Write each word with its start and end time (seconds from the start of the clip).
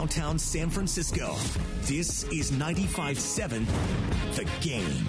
Downtown 0.00 0.38
San 0.38 0.70
Francisco, 0.70 1.36
this 1.82 2.24
is 2.32 2.52
95.7 2.52 3.66
The 4.34 4.48
Game. 4.66 5.04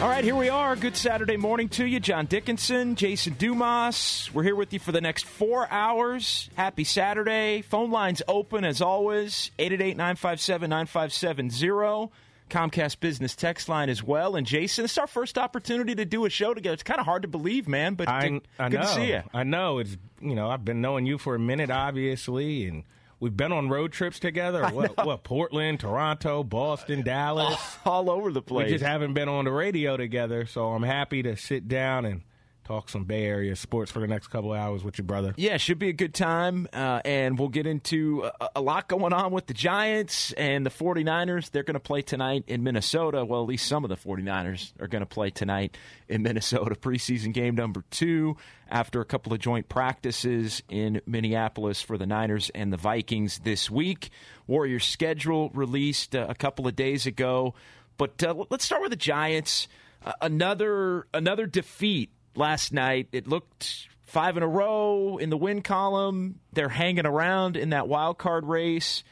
All 0.00 0.08
right, 0.08 0.24
here 0.24 0.34
we 0.34 0.48
are. 0.48 0.76
Good 0.76 0.96
Saturday 0.96 1.36
morning 1.36 1.68
to 1.68 1.84
you. 1.84 2.00
John 2.00 2.24
Dickinson, 2.24 2.94
Jason 2.94 3.34
Dumas. 3.34 4.30
We're 4.32 4.44
here 4.44 4.56
with 4.56 4.72
you 4.72 4.78
for 4.78 4.92
the 4.92 5.00
next 5.02 5.26
four 5.26 5.70
hours. 5.70 6.48
Happy 6.54 6.84
Saturday. 6.84 7.60
Phone 7.60 7.90
lines 7.90 8.22
open 8.26 8.64
as 8.64 8.80
always 8.80 9.50
888 9.58 9.98
957 9.98 10.70
9570. 10.70 12.10
Comcast 12.48 12.98
Business 13.00 13.36
text 13.36 13.68
line 13.68 13.90
as 13.90 14.02
well. 14.02 14.36
And 14.36 14.46
Jason, 14.46 14.86
it's 14.86 14.96
our 14.96 15.06
first 15.06 15.36
opportunity 15.36 15.94
to 15.96 16.06
do 16.06 16.24
a 16.24 16.30
show 16.30 16.54
together. 16.54 16.72
It's 16.72 16.82
kind 16.82 16.98
of 16.98 17.04
hard 17.04 17.20
to 17.22 17.28
believe, 17.28 17.68
man, 17.68 17.92
but 17.92 18.08
I, 18.08 18.26
good, 18.30 18.48
I 18.58 18.68
good 18.70 18.80
know. 18.80 18.86
to 18.86 18.92
see 18.94 19.08
you. 19.08 19.22
I 19.34 19.44
know. 19.44 19.80
It's 19.80 19.98
you 20.22 20.34
know 20.34 20.48
I've 20.48 20.64
been 20.64 20.80
knowing 20.80 21.04
you 21.04 21.18
for 21.18 21.34
a 21.34 21.38
minute, 21.38 21.70
obviously, 21.70 22.66
and 22.66 22.84
we've 23.20 23.36
been 23.36 23.52
on 23.52 23.68
road 23.68 23.92
trips 23.92 24.18
together. 24.18 24.68
What, 24.72 25.04
what 25.04 25.24
Portland, 25.24 25.80
Toronto, 25.80 26.42
Boston, 26.42 27.02
Dallas. 27.02 27.58
All 27.84 28.08
over 28.10 28.32
the 28.32 28.42
place. 28.42 28.66
we 28.66 28.72
just 28.72 28.84
haven't 28.84 29.14
been 29.14 29.28
on 29.28 29.44
the 29.44 29.52
radio 29.52 29.96
together, 29.96 30.46
so 30.46 30.68
I'm 30.68 30.82
happy 30.82 31.22
to 31.24 31.36
sit 31.36 31.68
down 31.68 32.04
and 32.04 32.22
talk 32.70 32.88
some 32.88 33.02
Bay 33.02 33.24
Area 33.24 33.56
sports 33.56 33.90
for 33.90 33.98
the 33.98 34.06
next 34.06 34.28
couple 34.28 34.52
of 34.52 34.58
hours 34.60 34.84
with 34.84 34.96
your 34.96 35.04
brother. 35.04 35.34
Yeah, 35.36 35.56
should 35.56 35.80
be 35.80 35.88
a 35.88 35.92
good 35.92 36.14
time. 36.14 36.68
Uh, 36.72 37.00
and 37.04 37.36
we'll 37.36 37.48
get 37.48 37.66
into 37.66 38.30
a, 38.40 38.50
a 38.56 38.60
lot 38.60 38.88
going 38.88 39.12
on 39.12 39.32
with 39.32 39.46
the 39.46 39.54
Giants 39.54 40.32
and 40.34 40.64
the 40.64 40.70
49ers. 40.70 41.50
They're 41.50 41.64
going 41.64 41.74
to 41.74 41.80
play 41.80 42.02
tonight 42.02 42.44
in 42.46 42.62
Minnesota. 42.62 43.24
Well, 43.24 43.42
at 43.42 43.48
least 43.48 43.66
some 43.66 43.84
of 43.84 43.90
the 43.90 43.96
49ers 43.96 44.72
are 44.80 44.86
going 44.86 45.00
to 45.00 45.06
play 45.06 45.30
tonight 45.30 45.76
in 46.08 46.22
Minnesota. 46.30 46.76
Preseason 46.76 47.32
game 47.34 47.56
number 47.56 47.82
two 47.90 48.36
after 48.70 49.00
a 49.00 49.04
couple 49.04 49.32
of 49.32 49.40
joint 49.40 49.68
practices 49.68 50.62
in 50.68 51.00
Minneapolis 51.06 51.82
for 51.82 51.98
the 51.98 52.06
Niners 52.06 52.52
and 52.54 52.72
the 52.72 52.76
Vikings 52.76 53.40
this 53.40 53.68
week. 53.68 54.10
Warriors 54.46 54.84
schedule 54.84 55.50
released 55.54 56.14
uh, 56.14 56.26
a 56.28 56.36
couple 56.36 56.68
of 56.68 56.76
days 56.76 57.04
ago. 57.06 57.52
But 57.96 58.22
uh, 58.22 58.44
let's 58.48 58.64
start 58.64 58.80
with 58.80 58.90
the 58.90 58.96
Giants. 58.96 59.66
Uh, 60.02 60.12
another 60.22 61.08
another 61.12 61.46
defeat 61.46 62.10
last 62.34 62.72
night. 62.72 63.08
It 63.12 63.26
looked 63.26 63.88
five 64.02 64.36
in 64.36 64.42
a 64.42 64.48
row 64.48 65.18
in 65.18 65.30
the 65.30 65.36
win 65.36 65.62
column. 65.62 66.40
They're 66.52 66.68
hanging 66.68 67.06
around 67.06 67.56
in 67.56 67.70
that 67.70 67.88
wild 67.88 68.18
card 68.18 68.44
race, 68.46 69.04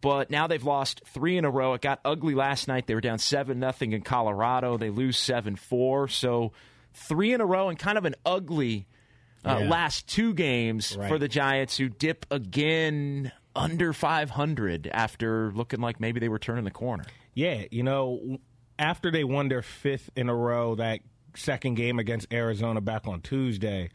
but 0.00 0.30
now 0.30 0.46
they've 0.46 0.62
lost 0.64 1.02
three 1.06 1.36
in 1.36 1.44
a 1.44 1.50
row. 1.50 1.74
It 1.74 1.80
got 1.82 2.00
ugly 2.04 2.34
last 2.34 2.66
night. 2.68 2.86
They 2.86 2.94
were 2.94 3.00
down 3.00 3.18
seven 3.18 3.60
nothing 3.60 3.92
in 3.92 4.02
Colorado. 4.02 4.76
They 4.76 4.90
lose 4.90 5.16
seven 5.18 5.56
four. 5.56 6.08
So 6.08 6.52
three 6.94 7.32
in 7.32 7.40
a 7.40 7.46
row 7.46 7.68
and 7.68 7.78
kind 7.78 7.96
of 7.98 8.04
an 8.04 8.14
ugly 8.26 8.86
uh, 9.44 9.58
Yeah. 9.62 9.68
last 9.70 10.06
two 10.08 10.34
games 10.34 10.96
Right. 10.96 11.08
for 11.08 11.18
the 11.18 11.28
Giants, 11.28 11.76
who 11.76 11.88
dip 11.88 12.26
again 12.30 13.32
under 13.56 13.92
500 13.92 14.88
after 14.92 15.50
looking 15.52 15.80
like 15.80 15.98
maybe 16.00 16.20
they 16.20 16.28
were 16.28 16.38
turning 16.38 16.64
the 16.64 16.70
corner. 16.70 17.04
Yeah, 17.34 17.64
you 17.70 17.82
know, 17.82 18.38
after 18.78 19.10
they 19.10 19.24
won 19.24 19.48
their 19.48 19.62
fifth 19.62 20.10
in 20.16 20.28
a 20.28 20.34
row, 20.34 20.74
that 20.76 21.00
second 21.36 21.74
game 21.74 21.98
against 21.98 22.32
Arizona 22.32 22.80
back 22.80 23.06
on 23.06 23.20
Tuesday, 23.20 23.90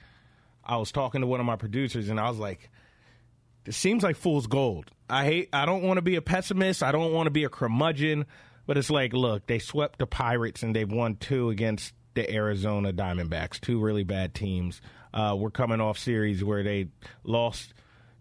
I 0.63 0.78
was 0.78 0.91
talking 0.91 1.22
to 1.22 1.28
one 1.28 1.40
of 1.40 1.46
my 1.46 1.56
producers 1.56 2.09
and 2.09 2.19
I 2.19 2.29
was 2.29 2.40
like, 2.40 2.69
this 3.63 3.78
seems 3.78 4.03
like 4.03 4.16
fool's 4.16 4.47
gold. 4.47 4.91
I 5.09 5.25
hate 5.25 5.50
I 5.53 5.66
don't 5.66 5.84
want 5.84 5.97
to 5.97 6.01
be 6.01 6.16
a 6.16 6.22
pessimist, 6.22 6.84
I 6.84 6.91
don't 6.91 7.13
want 7.13 7.28
to 7.28 7.31
be 7.31 7.44
a 7.44 7.50
curmudgeon, 7.50 8.25
but 8.66 8.78
it's 8.78 8.90
like, 8.90 9.13
look, 9.13 9.47
they 9.47 9.59
swept 9.59 10.00
the 10.00 10.07
Pirates 10.07 10.63
and 10.63 10.75
they've 10.75 10.91
won 10.91 11.16
two 11.16 11.50
against 11.50 11.94
the 12.16 12.31
Arizona 12.31 12.94
Diamondbacks, 12.94 13.59
two 13.59 13.79
really 13.79 14.03
bad 14.03 14.34
teams. 14.34 14.81
Uh, 15.13 15.35
we're 15.38 15.52
coming 15.52 15.81
off 15.81 15.97
series 15.97 16.44
where 16.44 16.63
they 16.63 16.88
lost 17.23 17.73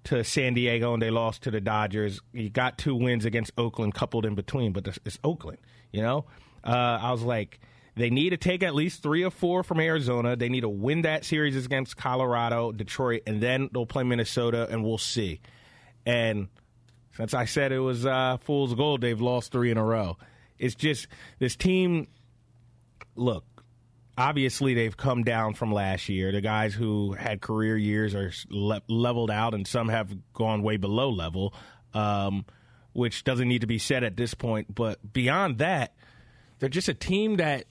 to 0.04 0.22
San 0.22 0.54
Diego 0.54 0.92
and 0.92 1.02
they 1.02 1.10
lost 1.10 1.42
to 1.42 1.50
the 1.50 1.60
Dodgers. 1.60 2.20
You 2.32 2.50
got 2.50 2.76
two 2.76 2.94
wins 2.94 3.24
against 3.24 3.52
Oakland 3.56 3.94
coupled 3.94 4.26
in 4.26 4.34
between, 4.34 4.72
but 4.72 4.86
it's, 4.86 5.18
Oakland, 5.24 5.58
you 5.92 6.02
know? 6.02 6.26
Uh, 6.62 6.98
I 7.00 7.12
was 7.12 7.22
like, 7.22 7.60
they 7.96 8.10
need 8.10 8.30
to 8.30 8.36
take 8.36 8.62
at 8.62 8.74
least 8.74 9.02
three 9.02 9.22
or 9.22 9.30
four 9.30 9.62
from 9.62 9.78
Arizona. 9.80 10.34
They 10.36 10.48
need 10.48 10.62
to 10.62 10.68
win 10.68 11.02
that 11.02 11.24
series 11.24 11.64
against 11.64 11.96
Colorado, 11.96 12.72
Detroit, 12.72 13.22
and 13.26 13.40
then 13.40 13.70
they'll 13.72 13.86
play 13.86 14.02
Minnesota, 14.02 14.66
and 14.68 14.82
we'll 14.82 14.98
see. 14.98 15.40
And 16.04 16.48
since 17.16 17.34
I 17.34 17.44
said 17.44 17.70
it 17.70 17.78
was 17.78 18.04
uh, 18.04 18.38
fool's 18.40 18.74
gold, 18.74 19.00
they've 19.00 19.20
lost 19.20 19.52
three 19.52 19.70
in 19.70 19.78
a 19.78 19.84
row. 19.84 20.16
It's 20.58 20.74
just 20.74 21.06
this 21.38 21.54
team. 21.54 22.08
Look, 23.14 23.44
obviously 24.18 24.74
they've 24.74 24.96
come 24.96 25.22
down 25.22 25.54
from 25.54 25.72
last 25.72 26.08
year. 26.08 26.32
The 26.32 26.40
guys 26.40 26.74
who 26.74 27.12
had 27.12 27.40
career 27.40 27.76
years 27.76 28.14
are 28.14 28.32
le- 28.50 28.82
leveled 28.88 29.30
out, 29.30 29.54
and 29.54 29.66
some 29.66 29.88
have 29.88 30.12
gone 30.32 30.62
way 30.62 30.76
below 30.76 31.10
level, 31.10 31.54
um, 31.92 32.44
which 32.92 33.22
doesn't 33.22 33.48
need 33.48 33.60
to 33.60 33.68
be 33.68 33.78
said 33.78 34.02
at 34.02 34.16
this 34.16 34.34
point. 34.34 34.74
But 34.74 35.12
beyond 35.12 35.58
that, 35.58 35.94
they're 36.58 36.68
just 36.68 36.88
a 36.88 36.94
team 36.94 37.36
that 37.36 37.66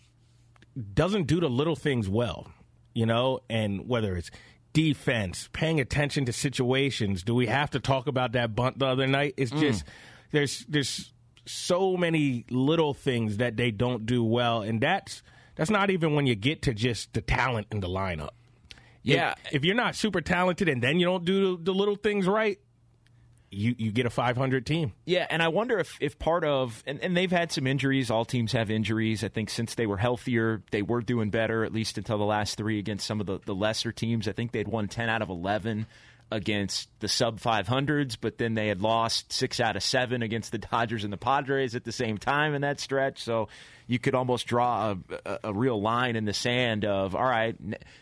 doesn't 0.94 1.28
do 1.28 1.40
the 1.40 1.50
little 1.50 1.76
things 1.76 2.10
well, 2.10 2.52
you 2.94 3.06
know, 3.06 3.42
and 3.50 3.88
whether 3.88 4.16
it's 4.16 4.32
defense, 4.74 5.50
paying 5.54 5.80
attention 5.80 6.26
to 6.26 6.34
situations. 6.34 7.24
Do 7.24 7.36
we 7.36 7.48
have 7.48 7.72
to 7.72 7.80
talk 7.80 8.08
about 8.08 8.34
that 8.34 8.56
bunt 8.56 8.80
the 8.80 8.88
other 8.88 9.08
night? 9.08 9.36
It's 9.38 9.52
mm. 9.52 9.60
just 9.60 9.84
there's 10.32 10.66
there's 10.68 11.14
so 11.46 11.96
many 11.96 12.46
little 12.50 12.94
things 12.94 13.38
that 13.38 13.58
they 13.58 13.72
don't 13.72 14.06
do 14.06 14.24
well, 14.24 14.62
and 14.62 14.82
that's 14.82 15.24
that's 15.56 15.70
not 15.70 15.90
even 15.90 16.16
when 16.16 16.26
you 16.26 16.36
get 16.36 16.64
to 16.64 16.74
just 16.74 17.14
the 17.14 17.22
talent 17.22 17.68
in 17.72 17.80
the 17.80 17.88
lineup. 17.88 18.32
Yeah. 19.04 19.36
If, 19.46 19.56
if 19.56 19.66
you're 19.66 19.76
not 19.76 19.96
super 19.96 20.22
talented 20.22 20.70
and 20.70 20.82
then 20.82 21.00
you 21.00 21.06
don't 21.06 21.26
do 21.26 21.58
the 21.58 21.74
little 21.74 21.96
things 21.96 22.26
right, 22.26 22.58
you 23.54 23.76
you 23.78 23.92
get 23.92 24.06
a 24.06 24.10
500 24.10 24.66
team. 24.66 24.94
Yeah, 25.06 25.28
and 25.30 25.42
I 25.42 25.48
wonder 25.50 25.80
if, 25.80 25.98
if 26.02 26.20
part 26.20 26.44
of 26.44 26.84
and, 26.86 27.00
and 27.02 27.16
they've 27.16 27.32
had 27.32 27.52
some 27.52 27.68
injuries. 27.68 28.10
All 28.10 28.26
teams 28.26 28.52
have 28.54 28.70
injuries. 28.72 29.24
I 29.24 29.28
think 29.28 29.50
since 29.50 29.76
they 29.76 29.86
were 29.86 29.98
healthier, 29.98 30.62
they 30.72 30.82
were 30.82 31.02
doing 31.02 31.30
better, 31.30 31.64
at 31.64 31.74
least 31.74 31.98
until 31.98 32.18
the 32.18 32.26
last 32.26 32.58
three 32.58 32.80
against 32.80 33.06
some 33.06 33.20
of 33.20 33.26
the, 33.26 33.40
the 33.46 33.56
lesser 33.56 33.92
teams. 33.92 34.28
I 34.28 34.32
think 34.32 34.52
they'd 34.52 34.68
won 34.68 34.88
ten 34.88 35.10
out 35.10 35.22
of 35.22 35.30
eleven 35.30 35.86
against 36.34 36.90
the 37.00 37.08
sub 37.08 37.40
500s, 37.40 38.18
but 38.20 38.40
then 38.40 38.56
they 38.56 38.68
had 38.68 38.82
lost 38.82 39.32
six 39.32 39.60
out 39.60 39.76
of 39.76 39.84
seven 39.84 40.24
against 40.24 40.52
the 40.52 40.58
Dodgers 40.58 41.04
and 41.04 41.14
the 41.14 41.18
Padres 41.18 41.76
at 41.76 41.84
the 41.84 41.92
same 41.92 42.18
time 42.18 42.56
in 42.56 42.62
that 42.64 42.80
stretch. 42.80 43.22
So 43.22 43.50
you 43.86 44.00
could 44.00 44.16
almost 44.16 44.48
draw 44.48 44.96
a, 45.26 45.40
a, 45.44 45.54
real 45.54 45.80
line 45.80 46.16
in 46.16 46.26
the 46.26 46.34
sand 46.34 46.86
of, 46.86 47.16
all 47.16 47.24
right, 47.24 47.56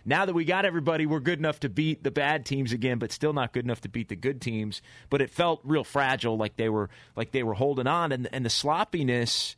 now 0.06 0.24
that 0.24 0.34
we 0.34 0.46
got 0.46 0.64
everybody, 0.64 1.06
we're 1.06 1.20
good 1.20 1.40
enough 1.40 1.60
to 1.60 1.70
beat 1.70 2.04
the 2.04 2.12
bad 2.12 2.46
teams 2.46 2.72
again, 2.72 3.00
but 3.00 3.12
still 3.12 3.34
not 3.34 3.52
good 3.52 3.66
enough 3.66 3.82
to 3.82 3.90
beat 3.90 4.08
the 4.08 4.16
good 4.16 4.40
teams. 4.40 4.82
But 5.10 5.22
it 5.22 5.30
felt 5.30 5.60
real 5.66 5.84
fragile, 5.84 6.38
like 6.38 6.56
they 6.56 6.70
were 6.70 6.90
like 7.18 7.32
they 7.32 7.44
were 7.44 7.54
holding 7.54 7.88
on, 7.88 8.14
and 8.14 8.30
and 8.32 8.46
the 8.46 8.50
sloppiness. 8.50 9.58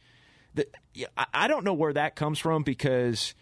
The, 0.55 0.67
I 1.33 1.47
don't 1.47 1.63
know 1.63 1.73
where 1.73 1.93
that 1.93 2.15
comes 2.15 2.39
from 2.39 2.63
because 2.63 3.33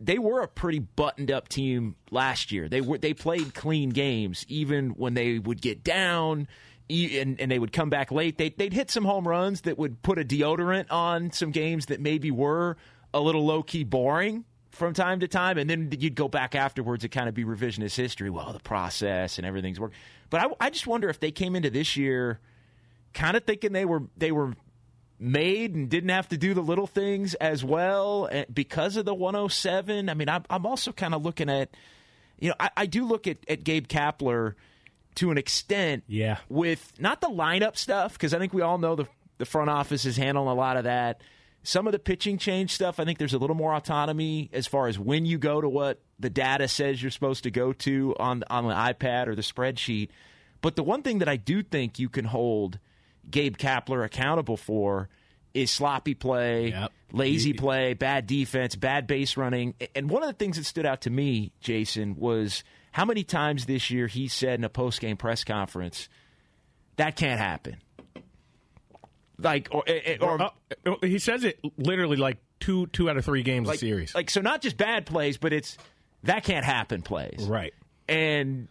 they 0.00 0.18
were 0.18 0.40
a 0.40 0.48
pretty 0.48 0.78
buttoned 0.78 1.30
up 1.30 1.48
team 1.48 1.94
last 2.10 2.50
year. 2.50 2.68
They 2.68 2.80
were 2.80 2.98
they 2.98 3.14
played 3.14 3.54
clean 3.54 3.90
games 3.90 4.46
even 4.48 4.90
when 4.90 5.14
they 5.14 5.38
would 5.38 5.60
get 5.60 5.84
down 5.84 6.48
and, 6.88 7.40
and 7.40 7.50
they 7.50 7.58
would 7.58 7.72
come 7.72 7.90
back 7.90 8.10
late. 8.10 8.38
They 8.38 8.48
they'd 8.48 8.72
hit 8.72 8.90
some 8.90 9.04
home 9.04 9.28
runs 9.28 9.62
that 9.62 9.78
would 9.78 10.02
put 10.02 10.18
a 10.18 10.24
deodorant 10.24 10.90
on 10.90 11.30
some 11.30 11.50
games 11.50 11.86
that 11.86 12.00
maybe 12.00 12.30
were 12.30 12.76
a 13.12 13.20
little 13.20 13.44
low 13.44 13.62
key 13.62 13.84
boring 13.84 14.44
from 14.70 14.94
time 14.94 15.20
to 15.20 15.28
time, 15.28 15.58
and 15.58 15.68
then 15.68 15.92
you'd 15.98 16.14
go 16.14 16.28
back 16.28 16.54
afterwards 16.54 17.04
and 17.04 17.12
kind 17.12 17.28
of 17.28 17.34
be 17.34 17.44
revisionist 17.44 17.96
history. 17.96 18.30
Well, 18.30 18.52
the 18.52 18.60
process 18.60 19.36
and 19.36 19.46
everything's 19.46 19.78
work. 19.78 19.92
But 20.30 20.40
I, 20.42 20.66
I 20.66 20.70
just 20.70 20.86
wonder 20.86 21.08
if 21.08 21.20
they 21.20 21.32
came 21.32 21.56
into 21.56 21.70
this 21.70 21.96
year 21.96 22.40
kind 23.12 23.36
of 23.36 23.44
thinking 23.44 23.72
they 23.72 23.84
were 23.84 24.04
they 24.16 24.32
were 24.32 24.54
made 25.20 25.74
and 25.74 25.88
didn't 25.90 26.08
have 26.10 26.28
to 26.30 26.36
do 26.38 26.54
the 26.54 26.60
little 26.62 26.86
things 26.86 27.34
as 27.34 27.62
well 27.64 28.28
eh, 28.32 28.44
because 28.52 28.96
of 28.96 29.04
the 29.04 29.14
107. 29.14 30.08
I 30.08 30.14
mean, 30.14 30.28
I'm, 30.28 30.44
I'm 30.48 30.64
also 30.66 30.92
kind 30.92 31.14
of 31.14 31.22
looking 31.22 31.50
at, 31.50 31.70
you 32.38 32.48
know, 32.48 32.54
I, 32.58 32.70
I 32.76 32.86
do 32.86 33.04
look 33.04 33.26
at, 33.26 33.38
at 33.48 33.62
Gabe 33.64 33.86
Kapler 33.86 34.54
to 35.16 35.30
an 35.30 35.38
extent 35.38 36.04
Yeah. 36.06 36.38
with 36.48 36.92
not 36.98 37.20
the 37.20 37.28
lineup 37.28 37.76
stuff, 37.76 38.14
because 38.14 38.32
I 38.32 38.38
think 38.38 38.54
we 38.54 38.62
all 38.62 38.78
know 38.78 38.96
the, 38.96 39.06
the 39.38 39.44
front 39.44 39.68
office 39.68 40.04
is 40.06 40.16
handling 40.16 40.48
a 40.48 40.54
lot 40.54 40.76
of 40.76 40.84
that. 40.84 41.20
Some 41.62 41.86
of 41.86 41.92
the 41.92 41.98
pitching 41.98 42.38
change 42.38 42.72
stuff, 42.72 42.98
I 42.98 43.04
think 43.04 43.18
there's 43.18 43.34
a 43.34 43.38
little 43.38 43.56
more 43.56 43.74
autonomy 43.74 44.48
as 44.54 44.66
far 44.66 44.86
as 44.86 44.98
when 44.98 45.26
you 45.26 45.36
go 45.36 45.60
to 45.60 45.68
what 45.68 46.00
the 46.18 46.30
data 46.30 46.68
says 46.68 47.02
you're 47.02 47.10
supposed 47.10 47.42
to 47.42 47.50
go 47.50 47.74
to 47.74 48.14
on, 48.18 48.42
on 48.48 48.66
the 48.66 48.72
iPad 48.74 49.26
or 49.26 49.34
the 49.34 49.42
spreadsheet. 49.42 50.08
But 50.62 50.76
the 50.76 50.82
one 50.82 51.02
thing 51.02 51.18
that 51.18 51.28
I 51.28 51.36
do 51.36 51.62
think 51.62 51.98
you 51.98 52.08
can 52.08 52.24
hold 52.24 52.78
Gabe 53.28 53.56
Kapler 53.56 54.04
accountable 54.04 54.56
for 54.56 55.08
is 55.52 55.70
sloppy 55.70 56.14
play, 56.14 56.68
Yep. 56.68 56.92
lazy 57.12 57.52
play, 57.52 57.94
bad 57.94 58.26
defense, 58.26 58.76
bad 58.76 59.06
base 59.08 59.36
running. 59.36 59.74
And 59.96 60.08
one 60.08 60.22
of 60.22 60.28
the 60.28 60.34
things 60.34 60.56
that 60.56 60.64
stood 60.64 60.86
out 60.86 61.00
to 61.02 61.10
me, 61.10 61.52
Jason, 61.60 62.14
was 62.16 62.62
how 62.92 63.04
many 63.04 63.24
times 63.24 63.66
this 63.66 63.90
year 63.90 64.06
he 64.06 64.28
said 64.28 64.58
in 64.60 64.64
a 64.64 64.68
post 64.68 65.00
game 65.00 65.16
press 65.16 65.42
conference, 65.44 66.08
that 66.96 67.16
can't 67.16 67.40
happen. 67.40 67.76
Like, 69.38 69.68
or, 69.72 69.84
or, 70.20 70.42
Uh, 70.42 70.50
he 71.02 71.18
says 71.18 71.44
it 71.44 71.58
literally 71.78 72.16
like 72.18 72.38
two 72.60 72.86
two 72.88 73.08
out 73.08 73.16
of 73.16 73.24
three 73.24 73.42
games 73.42 73.66
like, 73.68 73.76
a 73.76 73.78
series. 73.80 74.14
like, 74.14 74.28
so 74.28 74.40
not 74.42 74.60
just 74.60 74.76
bad 74.76 75.06
plays, 75.06 75.38
but 75.38 75.52
it's 75.52 75.78
that 76.24 76.44
can't 76.44 76.64
happen 76.64 77.00
plays. 77.02 77.46
right. 77.48 77.72
and 78.08 78.68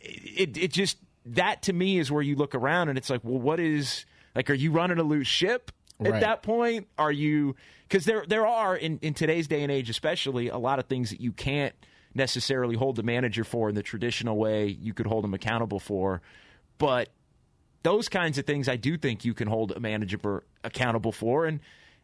it 0.00 0.56
it 0.56 0.72
just 0.72 0.96
that 1.26 1.62
to 1.62 1.72
me 1.72 1.98
is 1.98 2.10
where 2.10 2.22
you 2.22 2.36
look 2.36 2.54
around 2.54 2.88
and 2.88 2.96
it's 2.98 3.10
like, 3.10 3.20
well, 3.24 3.38
what 3.40 3.60
is 3.60 4.06
like? 4.34 4.48
Are 4.50 4.54
you 4.54 4.70
running 4.72 4.98
a 4.98 5.02
loose 5.02 5.26
ship 5.26 5.70
at 6.00 6.10
Right. 6.12 6.20
that 6.20 6.42
point? 6.42 6.88
Are 6.98 7.12
you 7.12 7.56
because 7.88 8.04
there 8.04 8.24
there 8.26 8.46
are 8.46 8.76
in 8.76 8.98
in 9.02 9.14
today's 9.14 9.48
day 9.48 9.62
and 9.62 9.72
age, 9.72 9.90
especially 9.90 10.48
a 10.48 10.58
lot 10.58 10.78
of 10.78 10.86
things 10.86 11.10
that 11.10 11.20
you 11.20 11.32
can't 11.32 11.74
necessarily 12.14 12.76
hold 12.76 12.96
the 12.96 13.02
manager 13.02 13.44
for 13.44 13.68
in 13.68 13.74
the 13.74 13.82
traditional 13.82 14.36
way 14.38 14.66
you 14.66 14.94
could 14.94 15.06
hold 15.06 15.22
them 15.24 15.34
accountable 15.34 15.78
for, 15.80 16.22
but 16.78 17.10
those 17.82 18.08
kinds 18.08 18.38
of 18.38 18.46
things 18.46 18.68
I 18.68 18.76
do 18.76 18.96
think 18.96 19.24
you 19.24 19.34
can 19.34 19.48
hold 19.48 19.72
a 19.72 19.80
manager 19.80 20.42
accountable 20.64 21.12
for 21.12 21.44
and 21.44 21.60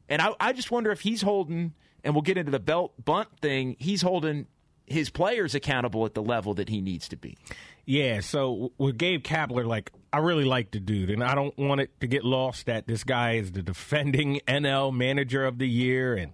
and 0.08 0.20
I, 0.20 0.34
I 0.38 0.52
just 0.52 0.70
wonder 0.70 0.90
if 0.92 1.00
he's 1.00 1.22
holding 1.22 1.72
and 2.04 2.14
we'll 2.14 2.22
get 2.22 2.36
into 2.36 2.50
the 2.52 2.60
belt 2.60 2.92
bunt 3.02 3.28
thing 3.40 3.76
he's 3.78 4.02
holding 4.02 4.46
his 4.86 5.10
players 5.10 5.54
accountable 5.54 6.04
at 6.06 6.14
the 6.14 6.22
level 6.22 6.54
that 6.54 6.68
he 6.68 6.80
needs 6.80 7.08
to 7.08 7.16
be 7.16 7.36
Yeah, 7.84 8.20
so 8.20 8.72
with 8.78 8.98
Gabe 8.98 9.22
Kapler, 9.22 9.66
like 9.66 9.92
I 10.12 10.18
really 10.18 10.44
like 10.44 10.70
the 10.70 10.80
dude, 10.80 11.10
and 11.10 11.24
I 11.24 11.34
don't 11.34 11.56
want 11.58 11.80
it 11.80 11.98
to 12.00 12.06
get 12.06 12.24
lost 12.24 12.66
that 12.66 12.86
this 12.86 13.04
guy 13.04 13.34
is 13.34 13.52
the 13.52 13.62
defending 13.62 14.40
NL 14.48 14.94
Manager 14.94 15.44
of 15.44 15.58
the 15.58 15.68
Year, 15.68 16.14
and 16.14 16.32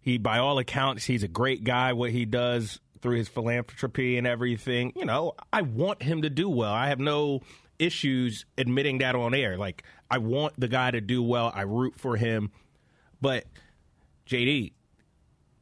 he, 0.00 0.18
by 0.18 0.38
all 0.38 0.58
accounts, 0.58 1.04
he's 1.04 1.22
a 1.22 1.28
great 1.28 1.64
guy. 1.64 1.94
What 1.94 2.10
he 2.10 2.26
does 2.26 2.80
through 3.00 3.16
his 3.16 3.28
philanthropy 3.28 4.18
and 4.18 4.26
everything, 4.26 4.92
you 4.96 5.04
know, 5.04 5.32
I 5.52 5.62
want 5.62 6.02
him 6.02 6.22
to 6.22 6.30
do 6.30 6.48
well. 6.48 6.72
I 6.72 6.88
have 6.88 7.00
no 7.00 7.40
issues 7.78 8.46
admitting 8.56 8.98
that 8.98 9.14
on 9.14 9.34
air. 9.34 9.56
Like 9.56 9.82
I 10.10 10.18
want 10.18 10.58
the 10.58 10.68
guy 10.68 10.90
to 10.90 11.00
do 11.00 11.22
well. 11.22 11.50
I 11.54 11.62
root 11.62 11.94
for 11.96 12.16
him, 12.16 12.52
but 13.20 13.44
JD, 14.28 14.72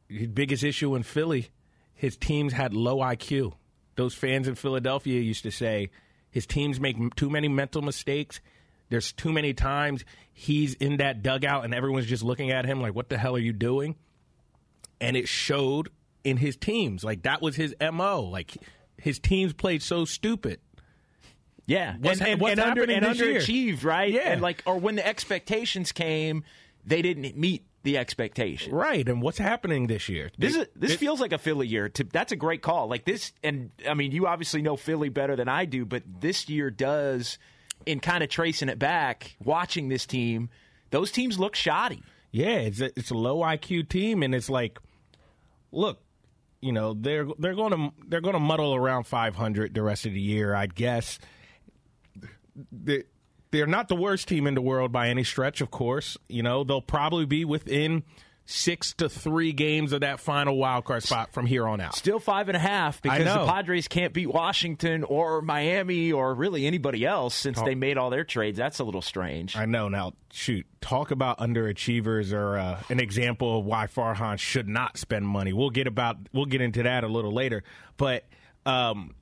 his 0.09 0.27
biggest 0.27 0.63
issue 0.63 0.95
in 0.95 1.03
Philly, 1.03 1.49
his 2.03 2.17
teams 2.17 2.51
had 2.51 2.73
low 2.73 2.97
IQ. 2.97 3.53
Those 3.95 4.13
fans 4.13 4.49
in 4.49 4.55
Philadelphia 4.55 5.21
used 5.21 5.43
to 5.43 5.51
say 5.51 5.89
his 6.29 6.45
teams 6.45 6.77
make 6.77 6.97
too 7.15 7.29
many 7.29 7.47
mental 7.47 7.81
mistakes. 7.81 8.41
There's 8.89 9.13
too 9.13 9.31
many 9.31 9.53
times 9.53 10.03
he's 10.33 10.73
in 10.73 10.97
that 10.97 11.23
dugout 11.23 11.63
and 11.63 11.73
everyone's 11.73 12.05
just 12.05 12.21
looking 12.21 12.51
at 12.51 12.65
him 12.65 12.81
like, 12.81 12.93
what 12.93 13.07
the 13.07 13.17
hell 13.17 13.37
are 13.37 13.39
you 13.39 13.53
doing? 13.53 13.95
And 14.99 15.15
it 15.15 15.29
showed 15.29 15.87
in 16.25 16.35
his 16.35 16.57
teams. 16.57 17.05
Like, 17.05 17.23
that 17.23 17.41
was 17.41 17.55
his 17.55 17.73
MO. 17.79 18.23
Like, 18.23 18.51
his 18.97 19.17
teams 19.17 19.53
played 19.53 19.81
so 19.81 20.03
stupid. 20.03 20.59
Yeah, 21.65 21.95
What's- 22.01 22.19
and, 22.19 22.31
and, 22.31 22.41
what's 22.41 22.51
and 22.51 22.59
under 22.59 22.83
and 22.83 23.05
this 23.05 23.17
year? 23.17 23.39
underachieved, 23.39 23.85
right? 23.85 24.11
Yeah. 24.11 24.33
and 24.33 24.41
like, 24.41 24.61
or 24.65 24.77
when 24.77 24.95
the 24.97 25.07
expectations 25.07 25.93
came, 25.93 26.43
they 26.85 27.01
didn't 27.01 27.37
meet 27.37 27.63
the 27.83 27.97
expectation. 27.97 28.73
Right. 28.73 29.07
And 29.07 29.21
what's 29.21 29.37
happening 29.37 29.87
this 29.87 30.09
year? 30.09 30.31
This 30.37 30.55
is 30.55 30.67
this 30.75 30.95
feels 30.95 31.21
like 31.21 31.33
a 31.33 31.37
Philly 31.37 31.67
year. 31.67 31.89
To, 31.89 32.03
that's 32.03 32.31
a 32.31 32.35
great 32.35 32.61
call. 32.61 32.87
Like 32.87 33.05
this, 33.05 33.31
and 33.43 33.71
I 33.87 33.93
mean, 33.93 34.11
you 34.11 34.25
obviously 34.25 34.61
know 34.61 34.75
Philly 34.75 35.09
better 35.09 35.35
than 35.35 35.47
I 35.47 35.65
do, 35.65 35.85
but 35.85 36.03
this 36.19 36.49
year 36.49 36.69
does. 36.71 37.37
In 37.85 37.99
kind 37.99 38.23
of 38.23 38.29
tracing 38.29 38.69
it 38.69 38.79
back, 38.79 39.35
watching 39.43 39.89
this 39.89 40.05
team, 40.05 40.49
those 40.91 41.11
teams 41.11 41.37
look 41.37 41.53
shoddy. 41.53 42.01
Yeah, 42.31 42.59
it's 42.59 42.79
a, 42.79 42.97
it's 42.97 43.11
a 43.11 43.13
low 43.13 43.39
IQ 43.39 43.89
team, 43.89 44.23
and 44.23 44.33
it's 44.33 44.49
like, 44.49 44.79
look, 45.73 45.99
you 46.61 46.71
know 46.71 46.93
they're 46.93 47.27
they're 47.37 47.55
going 47.55 47.71
to 47.71 47.93
they're 48.07 48.21
going 48.21 48.35
to 48.35 48.39
muddle 48.39 48.73
around 48.73 49.03
500 49.03 49.73
the 49.73 49.81
rest 49.81 50.05
of 50.05 50.13
the 50.13 50.21
year, 50.21 50.55
I 50.55 50.67
guess. 50.67 51.19
They 52.71 53.03
they're 53.53 53.67
not 53.67 53.87
the 53.87 53.95
worst 53.95 54.27
team 54.27 54.47
in 54.47 54.55
the 54.55 54.61
world 54.61 54.91
by 54.91 55.09
any 55.09 55.23
stretch, 55.23 55.61
of 55.61 55.71
course. 55.71 56.17
You 56.27 56.43
know 56.43 56.63
they'll 56.63 56.81
probably 56.81 57.25
be 57.25 57.45
within 57.45 58.03
six 58.45 58.93
to 58.95 59.07
three 59.07 59.53
games 59.53 59.93
of 59.93 60.01
that 60.01 60.19
final 60.19 60.57
wild 60.57 60.83
card 60.83 61.03
spot 61.03 61.31
from 61.31 61.45
here 61.45 61.65
on 61.67 61.79
out. 61.79 61.95
Still 61.95 62.19
five 62.19 62.49
and 62.49 62.57
a 62.57 62.59
half 62.59 63.01
because 63.01 63.23
the. 63.23 63.45
Padres 63.45 63.87
can't 63.87 64.11
beat 64.11 64.27
Washington 64.27 65.03
or 65.03 65.41
Miami 65.41 66.11
or 66.11 66.33
really 66.33 66.65
anybody 66.65 67.05
else 67.05 67.35
since 67.35 67.61
they 67.61 67.75
made 67.75 67.97
all 67.97 68.09
their 68.09 68.23
trades. 68.23 68.57
That's 68.57 68.79
a 68.79 68.83
little 68.83 69.01
strange. 69.01 69.55
I 69.55 69.65
know. 69.65 69.87
Now, 69.87 70.13
shoot, 70.31 70.65
talk 70.81 71.11
about 71.11 71.37
underachievers 71.37 72.33
or 72.33 72.57
uh, 72.57 72.81
an 72.89 72.99
example 72.99 73.59
of 73.59 73.65
why 73.65 73.85
Farhan 73.87 74.39
should 74.39 74.67
not 74.67 74.97
spend 74.97 75.27
money. 75.27 75.53
We'll 75.53 75.69
get 75.69 75.87
about 75.87 76.17
we'll 76.33 76.45
get 76.45 76.61
into 76.61 76.83
that 76.83 77.03
a 77.03 77.07
little 77.07 77.31
later, 77.31 77.63
but 77.97 78.25
um, 78.65 79.13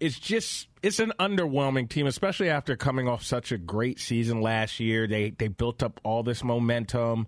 it's 0.00 0.18
just 0.18 0.68
it's 0.82 0.98
an 0.98 1.12
underwhelming 1.20 1.88
team, 1.88 2.06
especially 2.06 2.48
after 2.50 2.74
coming 2.76 3.06
off 3.08 3.22
such 3.22 3.52
a 3.52 3.58
great 3.58 4.00
season 4.00 4.40
last 4.40 4.80
year. 4.80 5.06
They 5.06 5.30
they 5.30 5.48
built 5.48 5.82
up 5.82 6.00
all 6.02 6.22
this 6.22 6.42
momentum. 6.42 7.26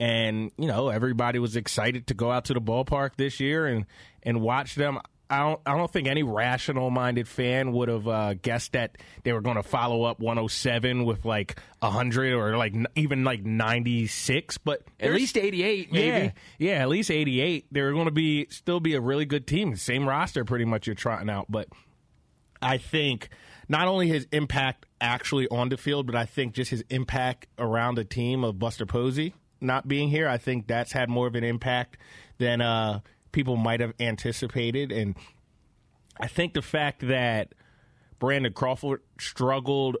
And 0.00 0.50
you 0.58 0.66
know 0.66 0.88
everybody 0.88 1.38
was 1.38 1.54
excited 1.54 2.08
to 2.08 2.14
go 2.14 2.32
out 2.32 2.46
to 2.46 2.54
the 2.54 2.60
ballpark 2.60 3.10
this 3.16 3.38
year 3.38 3.66
and, 3.66 3.86
and 4.24 4.40
watch 4.40 4.74
them. 4.74 4.98
I 5.30 5.38
don't 5.38 5.60
I 5.64 5.76
don't 5.76 5.90
think 5.90 6.08
any 6.08 6.24
rational 6.24 6.90
minded 6.90 7.28
fan 7.28 7.70
would 7.72 7.88
have 7.88 8.08
uh, 8.08 8.34
guessed 8.34 8.72
that 8.72 8.98
they 9.22 9.32
were 9.32 9.40
going 9.40 9.54
to 9.56 9.62
follow 9.62 10.02
up 10.02 10.18
107 10.18 11.04
with 11.04 11.24
like 11.24 11.60
100 11.78 12.32
or 12.34 12.56
like 12.56 12.74
n- 12.74 12.88
even 12.96 13.22
like 13.22 13.44
96. 13.44 14.58
But 14.58 14.82
At 14.98 15.12
least 15.12 15.36
88, 15.38 15.92
maybe. 15.92 16.06
yeah, 16.06 16.30
yeah, 16.58 16.82
at 16.82 16.88
least 16.88 17.10
88. 17.10 17.66
They're 17.70 17.92
going 17.92 18.06
to 18.06 18.10
be 18.10 18.46
still 18.50 18.80
be 18.80 18.94
a 18.94 19.00
really 19.00 19.24
good 19.26 19.46
team. 19.46 19.76
Same 19.76 20.08
roster, 20.08 20.44
pretty 20.44 20.64
much. 20.64 20.86
You're 20.88 20.96
trotting 20.96 21.30
out, 21.30 21.46
but 21.48 21.68
I 22.64 22.78
think 22.78 23.28
not 23.68 23.86
only 23.86 24.08
his 24.08 24.26
impact 24.32 24.86
actually 25.00 25.46
on 25.48 25.68
the 25.68 25.76
field, 25.76 26.06
but 26.06 26.16
I 26.16 26.24
think 26.24 26.54
just 26.54 26.70
his 26.70 26.82
impact 26.90 27.46
around 27.58 27.96
the 27.96 28.04
team 28.04 28.42
of 28.42 28.58
Buster 28.58 28.86
Posey 28.86 29.34
not 29.60 29.88
being 29.88 30.08
here. 30.08 30.28
I 30.28 30.38
think 30.38 30.66
that's 30.66 30.92
had 30.92 31.08
more 31.08 31.26
of 31.26 31.34
an 31.34 31.44
impact 31.44 31.96
than 32.38 32.60
uh, 32.60 33.00
people 33.32 33.56
might 33.56 33.80
have 33.80 33.94
anticipated, 33.98 34.92
and 34.92 35.16
I 36.20 36.28
think 36.28 36.54
the 36.54 36.62
fact 36.62 37.06
that 37.08 37.54
Brandon 38.18 38.52
Crawford 38.52 39.02
struggled 39.18 39.96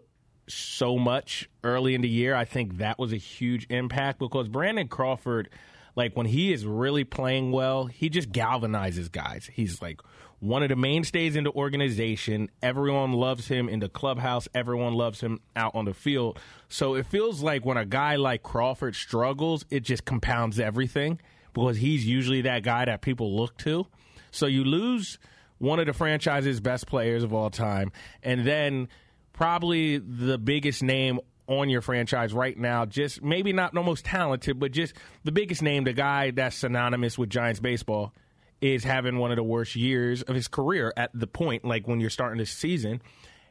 so 0.46 0.98
much 0.98 1.48
early 1.64 1.94
in 1.94 2.02
the 2.02 2.08
year, 2.08 2.34
I 2.34 2.44
think 2.44 2.78
that 2.78 2.98
was 2.98 3.12
a 3.12 3.16
huge 3.16 3.66
impact 3.70 4.18
because 4.18 4.48
Brandon 4.48 4.88
Crawford, 4.88 5.48
like 5.96 6.16
when 6.16 6.26
he 6.26 6.52
is 6.52 6.66
really 6.66 7.04
playing 7.04 7.52
well, 7.52 7.86
he 7.86 8.08
just 8.08 8.30
galvanizes 8.30 9.10
guys. 9.10 9.48
He's 9.52 9.80
like 9.80 10.00
one 10.40 10.62
of 10.62 10.68
the 10.68 10.76
mainstays 10.76 11.36
in 11.36 11.44
the 11.44 11.52
organization. 11.52 12.50
Everyone 12.62 13.12
loves 13.12 13.48
him 13.48 13.68
in 13.68 13.80
the 13.80 13.88
clubhouse. 13.88 14.48
Everyone 14.54 14.94
loves 14.94 15.20
him 15.20 15.40
out 15.56 15.74
on 15.74 15.84
the 15.84 15.94
field. 15.94 16.38
So 16.68 16.94
it 16.94 17.06
feels 17.06 17.42
like 17.42 17.64
when 17.64 17.76
a 17.76 17.86
guy 17.86 18.16
like 18.16 18.42
Crawford 18.42 18.96
struggles, 18.96 19.64
it 19.70 19.80
just 19.80 20.04
compounds 20.04 20.58
everything 20.58 21.20
because 21.54 21.76
he's 21.76 22.06
usually 22.06 22.42
that 22.42 22.62
guy 22.62 22.84
that 22.84 23.00
people 23.00 23.36
look 23.36 23.56
to. 23.58 23.86
So 24.32 24.46
you 24.46 24.64
lose 24.64 25.18
one 25.58 25.78
of 25.78 25.86
the 25.86 25.92
franchise's 25.92 26.60
best 26.60 26.86
players 26.86 27.22
of 27.22 27.32
all 27.32 27.48
time, 27.48 27.92
and 28.22 28.44
then 28.44 28.88
probably 29.32 29.98
the 29.98 30.36
biggest 30.36 30.82
name 30.82 31.20
on 31.46 31.68
your 31.68 31.80
franchise 31.80 32.32
right 32.32 32.56
now, 32.56 32.84
just 32.86 33.22
maybe 33.22 33.52
not 33.52 33.74
the 33.74 33.82
most 33.82 34.04
talented, 34.04 34.58
but 34.58 34.72
just 34.72 34.94
the 35.24 35.32
biggest 35.32 35.62
name, 35.62 35.84
the 35.84 35.92
guy 35.92 36.30
that's 36.30 36.56
synonymous 36.56 37.18
with 37.18 37.30
Giants 37.30 37.60
baseball, 37.60 38.12
is 38.60 38.84
having 38.84 39.18
one 39.18 39.30
of 39.30 39.36
the 39.36 39.42
worst 39.42 39.76
years 39.76 40.22
of 40.22 40.34
his 40.34 40.48
career 40.48 40.92
at 40.96 41.10
the 41.12 41.26
point, 41.26 41.64
like 41.64 41.86
when 41.86 42.00
you're 42.00 42.10
starting 42.10 42.38
this 42.38 42.50
season. 42.50 43.02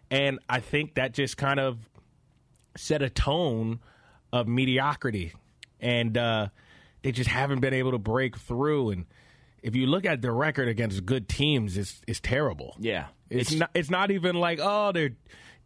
And 0.10 0.40
I 0.50 0.60
think 0.60 0.96
that 0.96 1.14
just 1.14 1.38
kind 1.38 1.60
of 1.60 1.78
set 2.76 3.02
a 3.02 3.10
tone 3.10 3.80
of 4.32 4.48
mediocrity. 4.48 5.34
And 5.80 6.18
uh, 6.18 6.48
they 7.04 7.12
just 7.12 7.30
haven't 7.30 7.60
been 7.60 7.74
able 7.74 7.92
to 7.92 8.00
break 8.00 8.38
through. 8.38 8.90
And 8.90 9.06
if 9.62 9.76
you 9.76 9.86
look 9.86 10.06
at 10.06 10.22
the 10.22 10.32
record 10.32 10.68
against 10.68 11.06
good 11.06 11.30
teams, 11.30 11.78
it's, 11.78 12.02
it's 12.08 12.20
terrible. 12.20 12.76
Yeah. 12.80 13.08
It's, 13.30 13.54
not. 13.54 13.72
It's 13.74 13.90
not 13.90 14.12
even 14.12 14.36
like 14.36 14.60
oh 14.62 14.92
they're 14.92 15.16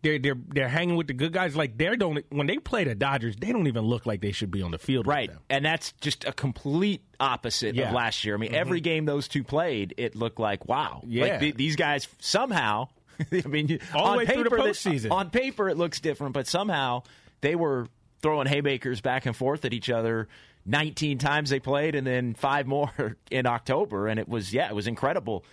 they're 0.02 0.20
they're 0.20 0.38
they're 0.50 0.68
hanging 0.70 0.96
with 0.96 1.08
the 1.08 1.14
good 1.14 1.34
guys. 1.34 1.56
Like 1.56 1.78
they 1.78 1.96
don't 1.96 2.24
when 2.30 2.48
they 2.48 2.58
play 2.58 2.84
the 2.84 2.96
Dodgers, 2.96 3.36
they 3.36 3.52
don't 3.52 3.68
even 3.68 3.84
look 3.86 4.06
like 4.06 4.22
they 4.22 4.32
should 4.32 4.52
be 4.52 4.62
on 4.62 4.72
the 4.72 4.78
field. 4.78 5.08
Right. 5.08 5.32
And 5.50 5.66
that's 5.66 5.92
just 6.02 6.26
a 6.26 6.32
complete 6.34 7.02
opposite 7.20 7.76
Yeah. 7.76 7.86
Mm-hmm. 7.86 7.90
of 7.90 7.96
last 7.96 8.24
year. 8.26 8.36
I 8.36 8.38
mean, 8.38 8.54
every 8.56 8.80
game 8.82 9.06
those 9.06 9.28
two 9.28 9.44
played, 9.44 9.94
it 9.98 10.16
looked 10.16 10.40
like, 10.40 10.68
wow. 10.68 11.02
Yeah. 11.06 11.24
Like 11.26 11.40
th- 11.40 11.56
these 11.56 11.76
guys 11.76 12.08
somehow 12.20 12.90
I 13.34 13.48
mean, 13.48 13.80
All 13.96 14.04
the 14.06 14.10
on 14.12 14.18
way 14.18 14.26
through 14.28 14.44
the 14.44 14.50
paper, 14.52 14.58
that- 14.64 14.66
postseason. 14.76 15.12
on 15.12 15.30
paper, 15.32 15.68
it 15.70 15.78
looks 15.78 16.00
different, 16.00 16.34
but 16.34 16.46
somehow 16.48 17.02
they 17.42 17.56
were 17.56 17.88
throwing 18.22 18.48
haymakers 18.48 19.02
back 19.02 19.26
and 19.26 19.36
forth 19.36 19.66
at 19.66 19.74
each 19.74 19.90
other. 19.90 20.28
19 20.68 21.18
times 21.18 21.50
they 21.50 21.60
played, 21.60 21.96
and 21.96 22.06
then 22.06 22.34
five 22.36 22.68
more 22.68 22.92
in 23.32 23.46
October, 23.48 24.08
and 24.08 24.20
it 24.20 24.28
was 24.30 24.54
yeah, 24.54 24.68
it 24.68 24.76
was 24.76 24.86
incredible. 24.86 25.44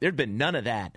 There'd 0.00 0.16
been 0.16 0.36
none 0.36 0.54
of 0.54 0.64
that, 0.64 0.96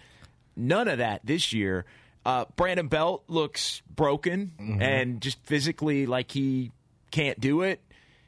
none 0.57 0.87
of 0.87 0.97
that 0.97 1.21
this 1.25 1.53
year. 1.53 1.85
Uh, 2.25 2.45
Brandon 2.55 2.87
Belt 2.87 3.23
looks 3.27 3.81
broken 3.89 4.51
Mm-hmm. 4.59 4.81
and 4.81 5.21
just 5.21 5.43
physically 5.45 6.05
like 6.05 6.31
he 6.31 6.71
can't 7.11 7.39
do 7.39 7.61
it. 7.61 7.81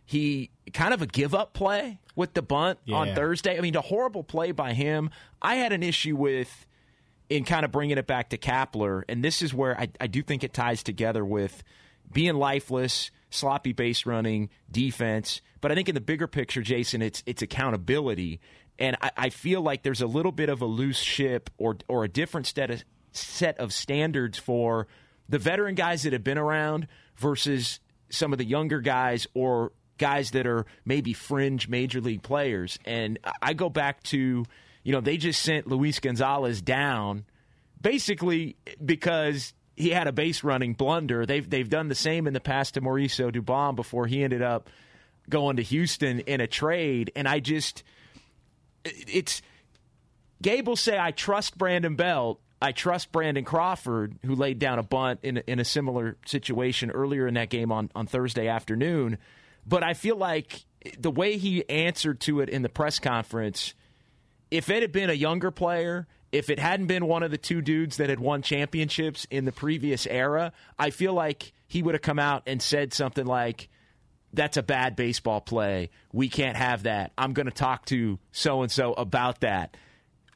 He 0.06 0.50
kind 0.74 0.94
of 0.94 1.02
a 1.02 1.08
give 1.08 1.34
up 1.36 1.54
play 1.54 2.00
with 2.16 2.34
the 2.34 2.42
bunt 2.42 2.80
on 2.92 3.08
Thursday. 3.16 3.58
I 3.58 3.62
mean, 3.62 3.76
a 3.76 3.82
horrible 3.82 4.24
play 4.24 4.52
by 4.52 4.74
him. 4.74 5.10
I 5.42 5.56
had 5.56 5.72
an 5.74 5.84
issue 5.84 6.16
with 6.16 6.66
in 7.30 7.46
kind 7.46 7.64
of 7.66 7.72
bringing 7.72 7.98
it 7.98 8.06
back 8.06 8.30
to 8.30 8.38
Kapler, 8.38 9.04
and 9.08 9.24
this 9.24 9.42
is 9.42 9.54
where 9.54 9.80
I, 9.80 9.88
I 10.02 10.08
do 10.08 10.22
think 10.22 10.44
it 10.44 10.54
ties 10.54 10.84
together 10.84 11.24
with 11.24 11.64
being 12.12 12.36
lifeless, 12.36 13.12
sloppy 13.30 13.72
base 13.74 14.06
running, 14.06 14.50
defense. 14.70 15.42
But 15.62 15.72
I 15.72 15.76
think 15.76 15.88
in 15.88 15.96
the 15.96 16.02
bigger 16.02 16.28
picture, 16.28 16.62
Jason, 16.62 17.02
it's 17.02 17.24
it's 17.26 17.42
accountability, 17.42 18.40
and 18.78 18.98
I, 19.02 19.12
I 19.18 19.30
feel 19.30 19.62
like 19.62 19.84
there's 19.84 20.02
a 20.02 20.08
little 20.08 20.34
bit 20.34 20.50
of 20.50 20.62
a 20.62 20.66
loose 20.66 21.00
ship 21.00 21.50
or 21.58 21.78
or 21.88 22.04
a 22.04 22.10
different 22.10 22.46
set 22.48 22.70
of 22.70 22.84
set 23.14 23.58
of 23.60 23.74
standards 23.74 24.38
for 24.38 24.88
the 25.30 25.40
veteran 25.40 25.76
guys 25.76 26.04
that 26.04 26.14
have 26.14 26.24
been 26.24 26.38
around 26.38 26.88
versus 27.16 27.80
some 28.10 28.32
of 28.32 28.38
the 28.38 28.46
younger 28.46 28.82
guys 28.82 29.28
or 29.34 29.72
guys 29.98 30.32
that 30.32 30.46
are 30.46 30.66
maybe 30.86 31.14
fringe 31.14 31.68
major 31.68 32.02
league 32.02 32.24
players. 32.24 32.78
And 32.86 33.20
I- 33.42 33.54
go 33.54 33.70
back 33.70 34.04
to, 34.04 34.46
you 34.84 34.92
know, 34.92 35.02
they 35.02 35.18
just 35.18 35.42
sent 35.42 35.68
Luis 35.68 36.00
Gonzalez 36.00 36.62
down 36.62 37.26
basically 37.80 38.56
because 38.84 39.54
he 39.76 39.90
had 39.90 40.08
a 40.08 40.12
base 40.12 40.44
running 40.44 40.74
blunder. 40.74 41.26
They've 41.26 41.48
they've 41.48 41.70
done 41.70 41.88
the 41.90 41.96
same 41.96 42.28
in 42.28 42.34
the 42.34 42.40
past 42.40 42.76
to 42.76 42.82
Mauricio 42.82 43.32
Dubon 43.32 43.76
before 43.76 44.08
he 44.08 44.24
ended 44.24 44.42
up 44.42 44.70
going 45.30 45.58
to 45.58 45.64
Houston 45.64 46.20
in 46.22 46.42
a 46.42 46.48
trade. 46.48 47.12
And 47.16 47.28
I 47.28 47.40
just 47.40 47.84
it's 48.86 49.42
Gabe 50.42 50.68
will 50.68 50.76
say 50.76 51.00
I 51.00 51.12
trust 51.12 51.58
Brandon 51.58 51.96
Belt. 51.96 52.40
I 52.64 52.72
trust 52.72 53.12
Brandon 53.12 53.44
Crawford, 53.44 54.18
who 54.26 54.36
laid 54.36 54.58
down 54.58 54.80
a 54.80 54.84
bunt 54.84 55.20
in 55.22 55.38
in 55.48 55.60
a 55.60 55.66
similar 55.66 56.16
situation 56.26 56.92
earlier 56.92 57.28
in 57.28 57.34
that 57.34 57.50
game 57.50 57.74
on, 57.74 57.92
on 57.94 58.08
Thursday 58.08 58.48
afternoon. 58.48 59.18
But 59.68 59.84
I 59.84 59.94
feel 59.94 60.16
like 60.16 60.64
the 60.98 61.12
way 61.12 61.36
he 61.36 61.68
answered 61.70 62.22
to 62.22 62.40
it 62.40 62.48
in 62.48 62.62
the 62.62 62.70
press 62.70 63.00
conference, 63.00 63.74
if 64.50 64.70
it 64.70 64.82
had 64.82 64.94
been 64.94 65.10
a 65.10 65.14
younger 65.14 65.52
player, 65.52 66.08
if 66.32 66.50
it 66.50 66.58
hadn't 66.58 66.88
been 66.88 67.06
one 67.06 67.22
of 67.22 67.32
the 67.32 67.38
two 67.38 67.62
dudes 67.62 67.98
that 67.98 68.10
had 68.10 68.22
won 68.22 68.42
championships 68.42 69.28
in 69.30 69.44
the 69.44 69.52
previous 69.52 70.08
era, 70.08 70.54
I 70.80 70.92
feel 70.92 71.14
like 71.14 71.52
he 71.68 71.84
would 71.84 71.96
have 71.96 72.02
come 72.02 72.20
out 72.20 72.44
and 72.48 72.62
said 72.62 72.94
something 72.94 73.26
like, 73.26 73.68
that's 74.32 74.56
a 74.56 74.64
bad 74.64 74.96
baseball 74.96 75.42
play. 75.42 75.90
We 76.14 76.30
can't 76.30 76.56
have 76.56 76.84
that. 76.84 77.12
I'm 77.18 77.34
going 77.34 77.48
to 77.48 77.52
talk 77.52 77.86
to 77.88 78.20
so 78.32 78.62
and 78.62 78.72
so 78.72 78.94
about 78.94 79.42
that. 79.42 79.76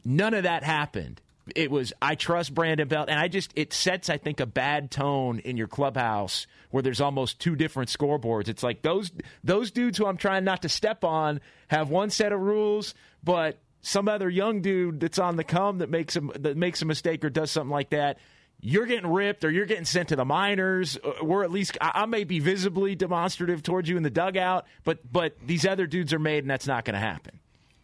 None 0.03 0.34
of 0.34 0.43
that 0.43 0.63
happened. 0.63 1.22
It 1.56 1.72
was 1.72 1.94
I 2.01 2.16
trust 2.16 2.54
Brandon 2.54 2.88
Belt, 2.88 3.10
and 3.10 3.20
I 3.20 3.27
just 3.27 3.51
it 3.56 3.74
sets 3.74 4.10
I 4.10 4.18
think 4.18 4.39
a 4.39 4.46
bad 4.46 4.92
tone 4.92 5.39
in 5.39 5.58
your 5.58 5.68
clubhouse 5.68 6.48
where 6.72 6.84
there's 6.84 7.01
almost 7.01 7.39
two 7.39 7.56
different 7.56 7.89
scoreboards. 7.89 8.48
It's 8.48 8.63
like 8.63 8.82
those 8.82 9.12
those 9.44 9.72
dudes 9.72 9.98
who 9.98 10.06
I'm 10.06 10.18
trying 10.18 10.44
not 10.44 10.63
to 10.63 10.70
step 10.70 11.04
on 11.04 11.39
have 11.68 11.89
one 11.89 12.10
set 12.10 12.32
of 12.32 12.39
rules, 12.39 12.94
but 13.24 13.60
some 13.82 14.08
other 14.10 14.30
young 14.30 14.62
dude 14.62 15.00
that's 15.00 15.20
on 15.20 15.38
the 15.38 15.44
come 15.44 15.77
that 15.77 15.89
makes 15.89 16.16
a 16.16 16.22
that 16.22 16.58
makes 16.58 16.82
a 16.82 16.86
mistake 16.86 17.24
or 17.24 17.30
does 17.30 17.51
something 17.51 17.72
like 17.72 17.92
that. 17.92 18.18
You're 18.60 18.88
getting 18.88 19.12
ripped, 19.12 19.46
or 19.46 19.51
you're 19.51 19.68
getting 19.68 19.86
sent 19.86 20.10
to 20.10 20.16
the 20.16 20.25
minors. 20.25 20.98
Uh, 20.98 21.24
We're 21.24 21.44
at 21.44 21.51
least 21.51 21.77
I, 21.80 21.92
I 21.94 22.06
may 22.08 22.24
be 22.24 22.39
visibly 22.39 22.96
demonstrative 22.96 23.62
towards 23.62 23.88
you 23.88 23.98
in 23.98 24.04
the 24.04 24.10
dugout, 24.10 24.66
but 24.84 25.00
but 25.12 25.36
these 25.46 25.66
other 25.66 25.86
dudes 25.86 26.12
are 26.12 26.20
made, 26.20 26.44
and 26.44 26.50
that's 26.50 26.66
not 26.68 26.84
going 26.84 26.96
to 26.96 27.00
happen. 27.00 27.39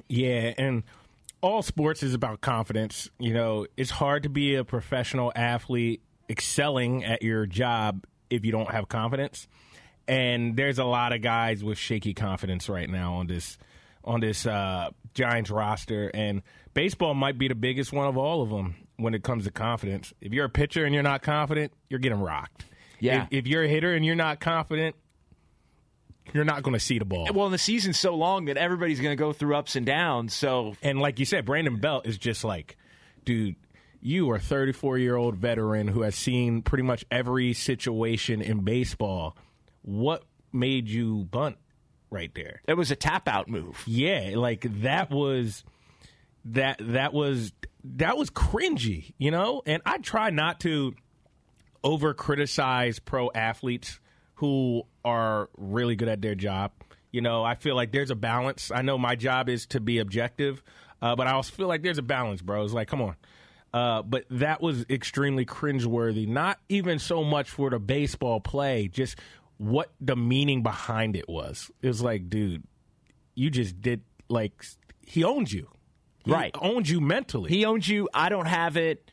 Yeah, 0.08 0.54
and 0.58 0.84
all 1.44 1.62
sports 1.62 2.02
is 2.02 2.14
about 2.14 2.42
confidence. 2.42 3.10
You 3.20 3.34
know, 3.34 3.68
it's 3.76 3.92
hard 3.92 4.24
to 4.24 4.30
be 4.30 4.56
a 4.56 4.64
professional 4.64 5.32
athlete 5.36 6.02
excelling 6.30 7.04
at 7.04 7.22
your 7.22 7.46
job 7.46 8.06
if 8.30 8.46
you 8.46 8.52
don't 8.52 8.72
have 8.72 8.88
confidence. 8.88 9.48
And 10.08 10.56
there's 10.56 10.80
a 10.80 10.86
lot 10.86 11.14
of 11.14 11.22
guys 11.22 11.64
with 11.64 11.78
shaky 11.78 12.14
confidence 12.14 12.70
right 12.70 12.90
now 12.90 13.16
on 13.16 13.28
this 13.28 13.58
on 14.06 14.20
this 14.22 14.46
uh, 14.46 14.90
Giants 15.14 15.50
roster, 15.50 16.10
and 16.14 16.42
baseball 16.74 17.14
might 17.14 17.38
be 17.38 17.48
the 17.48 17.56
biggest 17.56 17.94
one 17.94 18.08
of 18.08 18.18
all 18.18 18.42
of 18.42 18.50
them 18.50 18.76
when 18.98 19.14
it 19.14 19.24
comes 19.24 19.46
to 19.46 19.52
confidence. 19.52 20.14
If 20.20 20.34
you're 20.34 20.46
a 20.46 20.50
pitcher 20.50 20.84
and 20.84 20.94
you're 20.94 21.04
not 21.04 21.22
confident, 21.22 21.72
you're 21.90 22.00
getting 22.00 22.20
rocked. 22.20 22.66
Yeah. 23.00 23.24
If, 23.24 23.46
if 23.46 23.48
you're 23.48 23.64
a 23.64 23.68
hitter 23.68 23.94
and 23.94 24.06
you're 24.06 24.16
not 24.16 24.42
confident, 24.42 24.96
you're 26.32 26.46
not 26.46 26.64
going 26.64 26.74
to 26.74 26.80
see 26.80 27.00
the 27.00 27.06
ball. 27.06 27.28
Well, 27.34 27.46
and 27.46 27.54
the 27.54 27.58
season's 27.60 28.00
so 28.00 28.16
long 28.16 28.46
that 28.46 28.58
everybody's 28.58 29.00
going 29.00 29.12
to 29.12 29.22
go 29.22 29.34
through 29.34 29.56
ups 29.56 29.76
and 29.76 29.86
downs. 29.86 30.34
So 30.34 30.76
And 30.82 31.00
like 31.00 31.20
you 31.20 31.26
said, 31.26 31.46
Brandon 31.46 31.78
Belt 31.78 32.06
is 32.08 32.18
just 32.18 32.44
like, 32.44 32.78
dude, 33.26 33.56
you 34.02 34.30
are 34.32 34.36
a 34.36 34.40
34 34.40 34.98
year 34.98 35.16
old 35.16 35.36
veteran 35.36 35.88
who 35.88 36.02
has 36.02 36.16
seen 36.16 36.62
pretty 36.62 36.84
much 36.84 37.06
every 37.12 37.54
situation 37.54 38.42
in 38.42 38.64
baseball. 38.64 39.36
What 39.82 40.24
made 40.52 40.88
you 40.88 41.26
bunt 41.26 41.58
right 42.10 42.34
there? 42.36 42.62
it 42.68 42.76
was 42.76 42.92
a 42.92 42.96
tap 42.96 43.28
out 43.28 43.50
move. 43.50 43.82
Yeah, 43.86 44.32
like 44.36 44.66
that 44.82 45.10
was 45.10 45.64
that 46.46 46.78
that 46.80 47.14
was 47.14 47.54
that 47.84 48.18
was 48.18 48.30
cringy, 48.30 49.14
you 49.18 49.32
know? 49.32 49.62
And 49.66 49.82
I 49.86 49.98
try 49.98 50.30
not 50.30 50.60
to 50.62 50.94
over 51.84 52.14
criticize 52.14 53.00
pro 53.00 53.30
athletes 53.34 54.00
who 54.44 54.84
are 55.06 55.50
really 55.56 55.96
good 55.96 56.10
at 56.10 56.22
their 56.22 56.36
job. 56.36 56.74
You 57.14 57.22
know, 57.22 57.46
I 57.46 57.56
feel 57.56 57.78
like 57.78 57.94
there's 57.94 58.10
a 58.10 58.16
balance. 58.16 58.72
I 58.76 58.82
know 58.82 58.98
my 58.98 59.16
job 59.16 59.48
is 59.48 59.68
to 59.68 59.80
be 59.80 60.00
objective, 60.00 60.62
uh, 61.02 61.16
but 61.16 61.28
I 61.28 61.32
also 61.32 61.54
feel 61.54 61.70
like 61.70 61.82
there's 61.82 61.98
a 61.98 62.02
balance, 62.02 62.42
bro. 62.42 62.62
It's 62.66 62.74
like, 62.74 62.90
come 62.90 63.02
on. 63.02 63.16
Uh, 63.74 64.02
but 64.02 64.26
that 64.30 64.62
was 64.62 64.86
extremely 64.90 65.46
cringeworthy. 65.46 66.28
Not 66.28 66.60
even 66.68 67.00
so 67.00 67.24
much 67.24 67.52
for 67.52 67.70
the 67.70 67.80
baseball 67.80 68.42
play, 68.42 68.90
just 68.90 69.18
what 69.56 69.94
the 70.02 70.18
meaning 70.18 70.62
behind 70.62 71.16
it 71.16 71.30
was. 71.30 71.72
It 71.82 71.88
was 71.88 72.02
like, 72.02 72.30
dude, 72.30 72.64
you 73.36 73.50
just 73.50 73.80
did 73.80 74.02
like 74.28 74.66
he 75.06 75.24
owns 75.24 75.54
you, 75.54 75.70
He 76.26 76.34
Right. 76.34 76.54
Owns 76.60 76.92
you 76.92 77.00
mentally. 77.00 77.50
He 77.50 77.64
owns 77.64 77.88
you. 77.88 78.10
I 78.14 78.28
don't 78.28 78.48
have 78.48 78.76
it. 78.76 79.10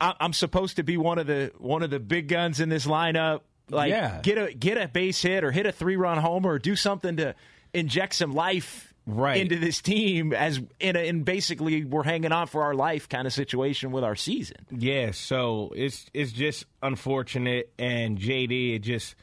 I'm 0.00 0.32
supposed 0.32 0.76
to 0.76 0.84
be 0.84 0.96
one 0.96 1.18
of 1.18 1.26
the 1.26 1.50
one 1.58 1.82
of 1.82 1.90
the 1.90 1.98
big 1.98 2.28
guns 2.28 2.60
in 2.60 2.68
this 2.68 2.86
lineup. 2.86 3.40
Like 3.70 3.90
Yeah. 3.90 4.20
get 4.22 4.38
a 4.38 4.52
get 4.52 4.78
a 4.78 4.88
base 4.88 5.20
hit 5.22 5.44
or 5.44 5.50
hit 5.50 5.66
a 5.66 5.72
three 5.72 5.96
run 5.96 6.18
homer 6.18 6.52
or 6.52 6.58
do 6.58 6.74
something 6.76 7.16
to 7.16 7.34
inject 7.74 8.14
some 8.14 8.32
life 8.32 8.84
Right. 9.10 9.40
into 9.40 9.56
this 9.56 9.80
team 9.80 10.34
as 10.34 10.60
in 10.80 10.94
a, 10.94 10.98
in 10.98 11.22
basically 11.22 11.82
we're 11.82 12.02
hanging 12.02 12.30
on 12.30 12.46
for 12.46 12.62
our 12.62 12.74
life 12.74 13.08
kind 13.08 13.26
of 13.26 13.32
situation 13.32 13.90
with 13.90 14.04
our 14.04 14.14
season. 14.14 14.58
Yeah, 14.70 15.12
so 15.12 15.72
it's 15.74 16.04
it's 16.12 16.30
just 16.32 16.66
unfortunate, 16.82 17.72
and 17.78 18.18
JD, 18.18 18.74
it 18.74 18.80
just 18.80 19.14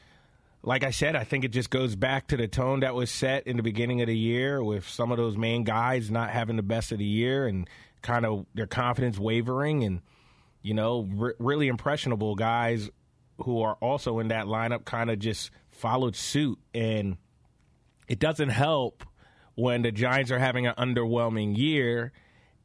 like 0.64 0.82
I 0.82 0.90
said, 0.90 1.14
I 1.14 1.22
think 1.22 1.44
it 1.44 1.52
just 1.52 1.70
goes 1.70 1.94
back 1.94 2.26
to 2.28 2.36
the 2.36 2.48
tone 2.48 2.80
that 2.80 2.96
was 2.96 3.12
set 3.12 3.46
in 3.46 3.56
the 3.56 3.62
beginning 3.62 4.00
of 4.00 4.08
the 4.08 4.18
year 4.18 4.60
with 4.64 4.88
some 4.88 5.12
of 5.12 5.18
those 5.18 5.36
main 5.36 5.62
guys 5.62 6.10
not 6.10 6.30
having 6.30 6.56
the 6.56 6.62
best 6.64 6.90
of 6.90 6.98
the 6.98 7.04
year 7.04 7.46
and 7.46 7.68
kind 8.02 8.26
of 8.26 8.44
their 8.54 8.66
confidence 8.66 9.18
wavering, 9.20 9.84
and 9.84 10.00
you 10.62 10.74
know, 10.74 11.06
re- 11.14 11.34
really 11.38 11.68
impressionable 11.68 12.34
guys 12.34 12.90
who 13.38 13.62
are 13.62 13.74
also 13.80 14.18
in 14.18 14.28
that 14.28 14.46
lineup 14.46 14.84
kind 14.84 15.10
of 15.10 15.18
just 15.18 15.50
followed 15.70 16.16
suit, 16.16 16.58
and 16.74 17.16
it 18.08 18.18
doesn't 18.18 18.48
help 18.50 19.04
when 19.54 19.82
the 19.82 19.90
Giants 19.92 20.30
are 20.30 20.38
having 20.38 20.66
an 20.66 20.74
underwhelming 20.78 21.56
year 21.56 22.12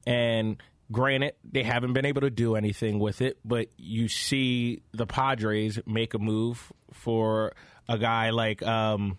and 0.06 0.62
granted, 0.92 1.34
they 1.50 1.64
haven't 1.64 1.94
been 1.94 2.06
able 2.06 2.22
to 2.22 2.30
do 2.30 2.56
anything 2.56 3.00
with 3.00 3.22
it, 3.22 3.38
but 3.46 3.68
you 3.78 4.08
see 4.10 4.82
the 4.94 5.06
Padres 5.08 5.80
make 5.86 6.14
a 6.14 6.20
move 6.20 6.72
for 6.92 7.54
a 7.88 7.98
guy 7.98 8.32
like 8.32 8.62
um, 8.64 9.18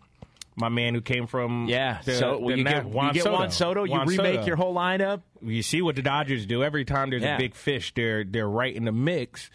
my 0.55 0.69
man 0.69 0.95
who 0.95 1.01
came 1.01 1.27
from 1.27 1.67
Yeah, 1.69 1.99
the, 2.05 2.15
so 2.15 2.41
the 2.47 2.57
you, 2.57 2.65
get, 2.65 2.85
you 2.87 3.13
get 3.13 3.27
Juan 3.33 3.51
Soto, 3.51 3.85
you 3.85 3.93
Juan 3.93 4.07
remake 4.07 4.35
Soto. 4.37 4.47
your 4.47 4.57
whole 4.57 4.75
lineup. 4.75 5.23
You 5.41 5.63
see 5.63 5.81
what 5.81 5.97
the 5.97 6.03
Dodgers 6.03 6.45
do 6.47 6.63
every 6.63 6.85
time 6.85 7.09
there's 7.11 7.23
Yeah. 7.23 7.37
a 7.37 7.39
big 7.39 7.55
fish. 7.55 7.93
They're 7.95 8.23
they're 8.25 8.49
right 8.49 8.75
in 8.75 8.85
the 8.85 8.93
mix, 8.93 9.51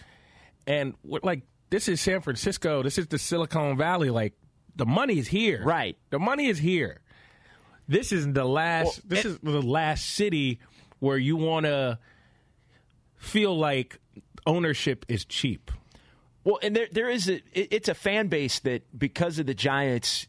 and 0.66 0.96
what 1.04 1.24
like 1.24 1.42
this 1.70 1.88
is 1.88 2.00
San 2.02 2.22
Francisco. 2.22 2.84
This 2.84 2.98
is 2.98 3.08
the 3.08 3.18
Silicon 3.18 3.78
Valley. 3.78 4.10
Like 4.10 4.34
the 4.76 4.86
money 4.86 5.18
is 5.20 5.28
here. 5.28 5.64
Right. 5.64 5.98
The 6.10 6.20
money 6.20 6.48
is 6.48 6.58
here. 6.58 7.02
This 7.88 8.12
is 8.12 8.32
the 8.32 8.46
last. 8.46 8.86
Well, 8.86 8.94
this 9.08 9.26
it- 9.26 9.28
is 9.30 9.40
the 9.40 9.62
last 9.62 10.06
city 10.06 10.60
where 11.00 11.18
you 11.18 11.36
want 11.38 11.66
to 11.66 12.00
feel 13.18 13.58
like 13.58 13.98
ownership 14.46 15.06
is 15.08 15.26
cheap. 15.26 15.72
Well, 16.44 16.60
and 16.62 16.76
there 16.76 16.88
there 16.92 17.10
is 17.10 17.28
a 17.30 17.36
it- 17.54 17.68
it's 17.72 17.90
a 17.90 17.94
fan 17.94 18.28
base 18.28 18.60
that 18.62 18.84
because 18.98 19.40
of 19.40 19.46
the 19.46 19.54
Giants 19.54 20.28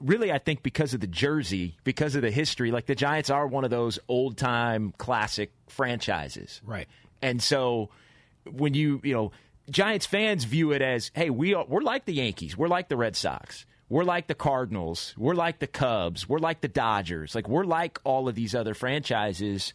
really 0.00 0.30
I 0.30 0.38
think 0.38 0.62
because 0.62 0.94
of 0.94 1.00
the 1.00 1.06
jersey, 1.06 1.76
because 1.84 2.14
of 2.14 2.22
the 2.22 2.30
history, 2.30 2.70
like 2.70 2.86
the 2.86 2.94
Giants 2.94 3.30
are 3.30 3.46
one 3.46 3.64
of 3.64 3.70
those 3.70 3.98
old-time 4.08 4.92
classic 4.98 5.52
franchises. 5.68 6.60
Right. 6.64 6.86
And 7.22 7.42
so 7.42 7.88
when 8.44 8.74
you, 8.74 9.00
you 9.02 9.14
know, 9.14 9.32
Giants 9.70 10.06
fans 10.06 10.44
view 10.44 10.72
it 10.72 10.82
as, 10.82 11.10
hey, 11.14 11.30
we 11.30 11.54
are, 11.54 11.64
we're 11.66 11.80
like 11.80 12.04
the 12.04 12.14
Yankees, 12.14 12.56
we're 12.56 12.68
like 12.68 12.88
the 12.88 12.96
Red 12.96 13.16
Sox, 13.16 13.64
we're 13.88 14.04
like 14.04 14.26
the 14.26 14.34
Cardinals, 14.34 15.14
we're 15.16 15.34
like 15.34 15.58
the 15.58 15.66
Cubs, 15.66 16.28
we're 16.28 16.38
like 16.38 16.60
the 16.60 16.68
Dodgers, 16.68 17.34
like 17.34 17.48
we're 17.48 17.64
like 17.64 17.98
all 18.04 18.28
of 18.28 18.34
these 18.34 18.54
other 18.54 18.74
franchises. 18.74 19.72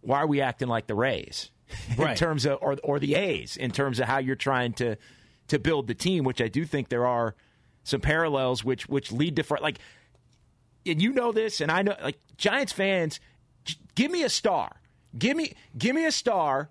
Why 0.00 0.18
are 0.18 0.26
we 0.26 0.40
acting 0.40 0.68
like 0.68 0.86
the 0.86 0.94
Rays 0.94 1.50
in 1.98 2.14
terms 2.14 2.46
of, 2.46 2.58
or 2.60 2.76
or 2.82 2.98
the 2.98 3.14
A's 3.14 3.56
in 3.56 3.70
terms 3.70 4.00
of 4.00 4.06
how 4.06 4.18
you're 4.18 4.36
trying 4.36 4.72
to 4.74 4.96
to 5.48 5.58
build 5.58 5.86
the 5.86 5.94
team? 5.94 6.24
Which 6.24 6.40
I 6.40 6.48
do 6.48 6.64
think 6.64 6.88
there 6.88 7.06
are 7.06 7.34
some 7.84 8.00
parallels, 8.00 8.64
which 8.64 8.88
which 8.88 9.12
lead 9.12 9.36
to 9.36 9.44
like, 9.60 9.78
and 10.84 11.00
you 11.00 11.12
know 11.12 11.30
this, 11.30 11.60
and 11.60 11.70
I 11.70 11.82
know 11.82 11.96
like 12.02 12.18
Giants 12.36 12.72
fans, 12.72 13.20
give 13.94 14.10
me 14.10 14.24
a 14.24 14.28
star, 14.28 14.80
give 15.16 15.36
me 15.36 15.52
give 15.78 15.94
me 15.94 16.04
a 16.06 16.12
star. 16.12 16.70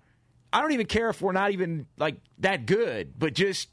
I 0.54 0.60
don't 0.60 0.72
even 0.72 0.86
care 0.86 1.10
if 1.10 1.20
we're 1.20 1.32
not 1.32 1.50
even 1.52 1.86
like 1.98 2.16
that 2.38 2.64
good, 2.66 3.18
but 3.18 3.34
just 3.34 3.68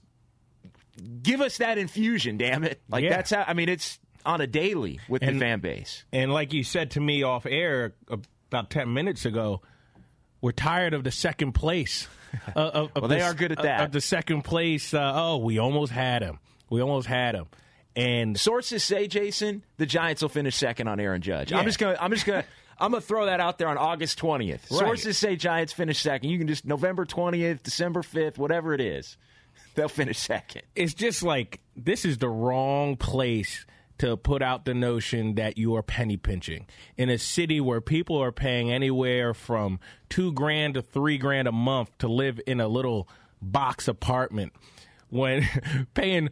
give 1.24 1.42
us 1.42 1.58
that 1.58 1.78
infusion, 1.78 2.38
damn 2.38 2.64
it. 2.64 2.82
Like 2.90 3.04
Yeah. 3.04 3.10
that's 3.12 3.30
how 3.32 3.44
I 3.48 3.54
mean 3.54 3.70
it's 3.70 4.00
on 4.26 4.42
a 4.42 4.48
daily 4.48 5.00
with 5.08 5.22
the 5.22 5.38
fan 5.40 5.60
base. 5.62 6.04
And 6.12 6.32
like 6.34 6.54
you 6.54 6.64
said 6.64 6.92
to 6.92 7.00
me 7.00 7.24
off 7.24 7.46
air 7.46 7.94
about 8.08 8.70
10 8.70 8.94
minutes 8.94 9.26
ago, 9.26 9.62
we're 10.42 10.52
tired 10.52 10.94
of 10.94 11.04
the 11.04 11.12
second 11.12 11.54
place. 11.54 12.08
uh, 12.56 12.60
of, 12.60 12.92
of 12.96 13.02
Well, 13.04 13.08
they 13.10 13.20
the- 13.20 13.26
are 13.26 13.34
good 13.34 13.52
at 13.52 13.62
that. 13.64 13.82
Of 13.86 13.92
the 13.92 14.02
second 14.02 14.44
place. 14.44 14.94
Uh, 14.94 15.12
oh, 15.16 15.38
we 15.38 15.58
almost 15.60 15.92
had 15.92 16.22
him. 16.22 16.40
We 16.70 16.82
almost 16.82 17.08
had 17.08 17.36
him. 17.36 17.46
And 17.96 18.40
Sources 18.40 18.84
say, 18.84 19.08
Jason, 19.08 19.64
the 19.78 19.86
Giants 19.86 20.22
will 20.22 20.30
finish 20.30 20.56
second 20.56 20.88
on 20.88 21.00
Aaron 21.00 21.22
Judge. 21.22 21.52
I'm 21.52 21.66
just 21.66 21.78
gonna 21.78 21.98
I'm 22.00 22.12
just 22.12 22.26
gonna 22.26 22.46
I'm 22.82 22.92
gonna 22.92 23.02
throw 23.02 23.28
that 23.28 23.40
out 23.40 23.58
there 23.58 23.68
on 23.68 23.78
August 23.78 24.20
20th. 24.20 24.50
Right. 24.50 24.80
Sources 24.80 25.18
say 25.18 25.36
Giants 25.36 25.72
finish 25.72 26.02
second. 26.02 26.30
You 26.30 26.38
can 26.38 26.48
just 26.48 26.66
November 26.66 27.06
20th, 27.06 27.64
December 27.64 28.02
5th, 28.02 28.38
whatever 28.38 28.74
it 28.74 28.82
is, 28.82 29.18
they'll 29.76 29.88
finish 29.88 30.18
second. 30.18 30.64
it's 30.76 30.94
just 30.94 31.24
like 31.24 31.62
this 31.76 32.04
is 32.06 32.18
the 32.18 32.30
wrong 32.30 32.98
place 32.98 33.66
to 34.00 34.18
put 34.18 34.42
out 34.42 34.66
the 34.66 34.74
notion 34.74 35.36
that 35.36 35.60
you 35.60 35.76
are 35.76 35.84
penny 35.84 36.18
pinching 36.18 36.66
in 36.98 37.08
a 37.10 37.20
city 37.20 37.62
where 37.62 37.80
people 37.80 38.18
are 38.18 38.32
paying 38.32 38.72
anywhere 38.72 39.32
from 39.34 39.80
two 40.10 40.32
grand 40.34 40.74
to 40.74 40.82
three 40.82 41.20
grand 41.20 41.48
a 41.48 41.52
month 41.52 41.96
to 42.00 42.08
live 42.08 42.42
in 42.48 42.60
a 42.60 42.68
little 42.68 43.08
box 43.44 43.88
apartment 43.88 44.54
when 45.10 45.48
paying 45.94 46.30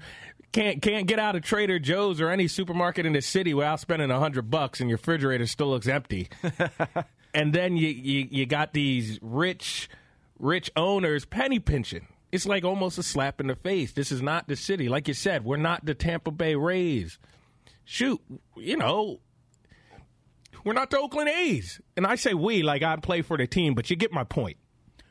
can't 0.52 0.82
can't 0.82 1.08
get 1.08 1.20
out 1.20 1.36
of 1.36 1.44
Trader 1.44 1.80
Joe's 1.80 2.20
or 2.20 2.30
any 2.30 2.48
supermarket 2.48 3.06
in 3.06 3.14
the 3.14 3.22
city 3.22 3.54
without 3.54 3.80
spending 3.80 4.10
a 4.10 4.20
hundred 4.20 4.50
bucks 4.50 4.80
and 4.80 4.90
your 4.90 4.98
refrigerator 4.98 5.46
still 5.46 5.70
looks 5.70 5.88
empty. 5.88 6.30
and 7.34 7.54
then 7.54 7.78
you, 7.78 7.90
you 7.90 8.28
you 8.30 8.46
got 8.46 8.74
these 8.74 9.20
rich 9.22 9.90
rich 10.38 10.72
owners 10.76 11.26
penny 11.26 11.60
pinching. 11.60 12.08
It's 12.32 12.46
like 12.46 12.64
almost 12.64 12.98
a 12.98 13.04
slap 13.04 13.42
in 13.42 13.48
the 13.48 13.56
face. 13.56 13.92
This 13.92 14.12
is 14.12 14.22
not 14.22 14.48
the 14.48 14.56
city. 14.56 14.88
Like 14.88 15.08
you 15.08 15.14
said, 15.14 15.44
we're 15.44 15.58
not 15.58 15.86
the 15.86 15.96
Tampa 15.96 16.32
Bay 16.32 16.56
Rays. 16.56 17.18
Shoot, 17.86 18.22
you 18.56 18.78
know, 18.78 19.20
we're 20.64 20.74
not 20.74 20.92
the 20.92 21.00
Oakland 21.00 21.30
A's. 21.30 21.82
And 21.98 22.06
I 22.06 22.16
say 22.16 22.36
we 22.36 22.62
like 22.62 22.84
I 22.84 22.96
play 22.98 23.24
for 23.24 23.38
the 23.38 23.48
team, 23.48 23.74
but 23.74 23.90
you 23.90 23.96
get 23.96 24.12
my 24.12 24.24
point. 24.24 24.58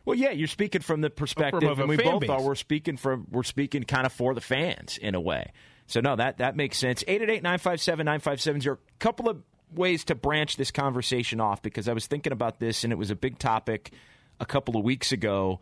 Well, 0.09 0.17
yeah, 0.17 0.31
you're 0.31 0.49
speaking 0.49 0.81
from 0.81 1.03
the 1.03 1.11
perspective, 1.11 1.69
From 1.69 1.81
and 1.81 1.89
we 1.91 1.99
both 1.99 2.23
base. 2.23 2.31
are. 2.31 2.41
We're 2.41 2.55
speaking 2.55 2.97
from 2.97 3.27
we're 3.31 3.43
speaking 3.43 3.83
kind 3.83 4.07
of 4.07 4.13
for 4.15 4.33
the 4.33 4.41
fans 4.41 4.97
in 4.97 5.15
a 5.15 5.21
way. 5.21 5.53
So 5.87 6.01
no, 6.01 6.17
that 6.17 6.39
that 6.39 6.57
makes 6.57 6.79
sense. 6.79 7.03
888-957-9570. 7.03 8.73
A 8.73 8.79
couple 9.01 9.29
of 9.29 9.43
ways 9.75 10.05
to 10.05 10.15
branch 10.15 10.57
this 10.57 10.71
conversation 10.71 11.43
off 11.43 11.61
because 11.61 11.89
I 11.89 11.93
was 11.93 12.07
thinking 12.07 12.33
about 12.33 12.59
this 12.59 12.85
and 12.85 12.93
it 12.93 12.97
was 12.97 13.11
a 13.11 13.15
big 13.15 13.39
topic 13.39 13.93
a 14.41 14.47
couple 14.47 14.79
of 14.79 14.83
weeks 14.83 15.13
ago. 15.13 15.61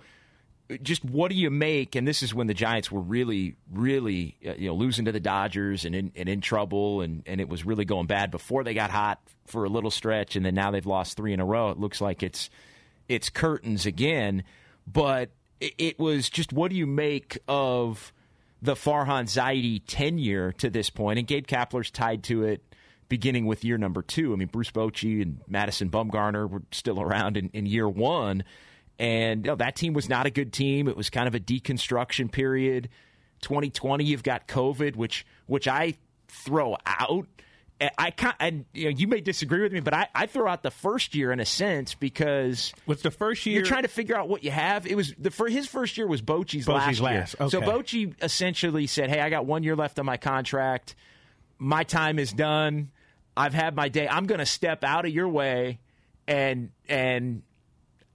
Just 0.81 1.05
what 1.05 1.33
do 1.33 1.37
you 1.37 1.51
make? 1.51 1.97
And 1.97 2.07
this 2.07 2.23
is 2.23 2.33
when 2.33 2.47
the 2.47 2.55
Giants 2.55 2.89
were 2.89 3.01
really, 3.01 3.57
really, 3.73 4.37
uh, 4.47 4.53
you 4.57 4.69
know, 4.69 4.77
losing 4.77 5.07
to 5.07 5.13
the 5.13 5.19
Dodgers 5.19 5.85
and 5.85 5.93
in, 5.93 6.13
and 6.15 6.29
in 6.29 6.41
trouble, 6.41 7.01
and, 7.01 7.25
and 7.27 7.41
it 7.41 7.49
was 7.49 7.67
really 7.67 7.85
going 7.85 8.07
bad 8.07 8.31
before 8.31 8.63
they 8.63 8.75
got 8.75 8.93
hot 8.93 9.21
for 9.47 9.65
a 9.65 9.69
little 9.69 9.91
stretch, 9.91 10.37
and 10.37 10.47
then 10.47 10.55
now 10.55 10.71
they've 10.71 10.87
lost 10.87 11.17
three 11.17 11.33
in 11.33 11.41
a 11.41 11.45
row. 11.45 11.71
It 11.71 11.81
looks 11.81 12.01
like 12.01 12.23
it's 12.23 12.49
it's 13.09 13.31
curtains 13.31 13.87
again. 13.87 14.45
But 14.87 15.31
it, 15.61 15.99
was 15.99 16.29
just 16.29 16.53
what 16.53 16.71
do 16.71 16.77
you 16.77 16.87
make 16.87 17.39
of 17.49 18.13
the 18.63 18.75
Farhan 18.75 19.25
Zaidi 19.25 19.83
tenure 19.87 20.53
to 20.53 20.71
this 20.71 20.91
point? 20.91 21.19
And 21.19 21.27
Gabe 21.27 21.47
Kapler's 21.47 21.91
tied 21.91 22.23
to 22.25 22.45
it 22.45 22.63
beginning 23.09 23.47
with 23.47 23.65
year 23.65 23.79
number 23.79 24.03
two. 24.03 24.33
I 24.33 24.37
mean, 24.37 24.49
Bruce 24.49 24.71
Bochy 24.71 25.23
and 25.23 25.41
Madison 25.49 25.91
Bumgarner 25.91 26.49
were 26.49 26.63
still 26.73 27.01
around 27.01 27.37
in, 27.37 27.51
in 27.53 27.67
year 27.67 27.89
one. 27.89 28.45
And 28.99 29.45
you 29.45 29.51
know, 29.51 29.57
that 29.57 29.77
team 29.77 29.93
was 29.93 30.09
not 30.09 30.27
a 30.27 30.31
good 30.31 30.53
team. 30.53 30.89
It 30.89 30.97
was 30.97 31.11
kind 31.11 31.29
of 31.29 31.35
a 31.35 31.41
deconstruction 31.41 32.31
period. 32.31 32.89
2020, 33.43 34.05
you've 34.05 34.23
got 34.23 34.49
COVID, 34.49 34.97
which 34.97 35.27
which 35.47 35.69
I 35.69 35.95
throw 36.29 36.77
out. 36.87 37.27
I 37.99 38.11
can 38.11 38.33
and 38.41 38.65
you 38.73 38.85
know 38.85 38.91
you 38.91 39.07
may 39.07 39.21
disagree 39.21 39.61
with 39.61 39.73
me, 39.73 39.81
but 39.81 39.93
I, 39.93 40.09
I 40.15 40.27
throw 40.27 40.49
out 40.49 40.63
the 40.63 40.71
first 40.71 41.15
year 41.15 41.31
in 41.31 41.41
a 41.41 41.45
sense 41.45 41.95
because 41.95 42.73
with 42.87 43.03
the 43.03 43.11
first 43.11 43.45
year 43.45 43.57
you're 43.57 43.65
trying 43.65 43.83
to 43.83 43.89
figure 43.89 44.17
out 44.17 44.29
what 44.29 44.43
you 44.43 44.51
have. 44.51 44.87
It 44.87 44.95
was 44.95 45.13
the 45.19 45.31
for 45.31 45.47
his 45.49 45.67
first 45.67 45.99
year 45.99 46.07
was 46.07 46.23
Bochy's, 46.23 46.65
Bochy's 46.65 47.01
last 47.01 47.01
year. 47.01 47.21
last, 47.21 47.53
So 47.53 47.59
okay. 47.59 47.67
Bochy 47.67 48.15
essentially 48.23 48.87
said, 48.87 49.11
"Hey, 49.11 49.21
I 49.21 49.29
got 49.29 49.45
one 49.45 49.63
year 49.63 49.77
left 49.77 49.99
on 49.99 50.07
my 50.07 50.17
contract. 50.17 50.95
My 51.59 51.85
time 51.85 52.19
is 52.19 52.33
done. 52.33 52.91
I've 53.37 53.55
had 53.55 53.77
my 53.77 53.91
day. 53.91 54.09
I'm 54.09 54.25
going 54.25 54.39
to 54.39 54.47
step 54.47 54.83
out 54.83 55.05
of 55.05 55.11
your 55.13 55.29
way, 55.29 55.79
and 56.27 56.71
and 56.89 57.43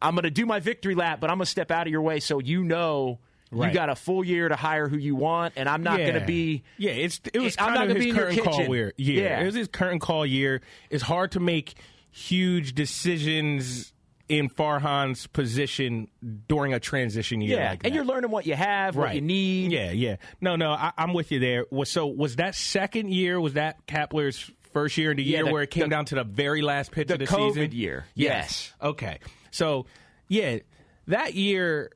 I'm 0.02 0.16
going 0.16 0.24
to 0.24 0.32
do 0.32 0.48
my 0.48 0.60
victory 0.60 0.96
lap, 0.96 1.20
but 1.20 1.30
I'm 1.30 1.38
going 1.38 1.46
to 1.46 1.52
step 1.52 1.70
out 1.70 1.86
of 1.86 1.92
your 1.92 2.02
way 2.02 2.20
so 2.20 2.40
you 2.40 2.64
know." 2.64 3.20
You 3.52 3.72
got 3.72 3.90
a 3.90 3.96
full 3.96 4.24
year 4.24 4.48
to 4.50 4.56
hire 4.56 4.88
who 4.88 4.98
you 4.98 5.16
want, 5.16 5.54
and 5.58 5.68
I'm 5.68 5.84
not 5.84 5.98
going 5.98 6.14
to 6.14 6.22
be. 6.26 6.64
Yeah, 6.78 6.92
it's 6.92 7.20
it 7.34 7.40
was 7.40 7.56
I'm 7.60 7.74
not 7.74 7.88
gonna 7.88 7.96
his 7.96 8.04
be 8.06 8.10
in 8.12 8.16
your 8.16 8.30
kitchen. 8.32 8.72
year. 8.72 8.94
Yeah, 8.98 9.22
Yeah. 9.22 9.42
it 9.42 9.46
was 9.46 9.56
his 9.56 9.68
curtain 9.68 10.00
call 10.00 10.26
year. 10.26 10.62
It's 10.90 11.04
hard 11.04 11.32
to 11.34 11.40
make 11.42 11.74
huge 12.12 12.74
decisions 12.74 13.94
in 14.30 14.48
Farhan's 14.50 15.28
position 15.28 16.08
during 16.48 16.74
a 16.74 16.80
transition 16.80 17.42
year. 17.42 17.58
Yeah, 17.60 17.70
like 17.72 17.82
and 17.84 17.94
you're 17.94 18.06
learning 18.06 18.32
what 18.32 18.46
you 18.46 18.56
have, 18.56 18.96
what 18.96 19.14
you 19.14 19.20
need. 19.22 19.72
Yeah, 19.74 19.92
yeah. 19.92 20.16
No, 20.40 20.56
no, 20.56 20.72
I, 20.72 20.94
I'm 20.98 21.14
with 21.14 21.32
you 21.34 21.40
there. 21.40 21.66
So 21.84 22.08
was 22.08 22.38
that 22.38 22.56
second 22.56 23.12
year? 23.12 23.40
Was 23.42 23.54
that 23.54 23.86
Kapler's 23.88 24.50
first 24.72 24.98
year 24.98 25.12
in 25.12 25.18
the 25.18 25.24
Yeah, 25.24 25.40
year 25.40 25.46
the- 25.48 25.52
where 25.52 25.64
it 25.64 25.72
came 25.72 25.84
the- 25.84 25.90
down 25.90 26.06
to 26.06 26.16
the 26.16 26.24
very 26.24 26.62
last 26.62 26.92
pitch 26.94 27.10
the 27.10 27.16
of 27.16 27.20
the 27.20 27.26
COVID 27.28 27.54
season? 27.56 27.72
year. 27.74 28.06
Yes. 28.16 28.72
Okay. 28.82 29.20
So 29.52 29.86
yeah, 30.30 30.60
that 31.08 31.34
year, 31.34 31.92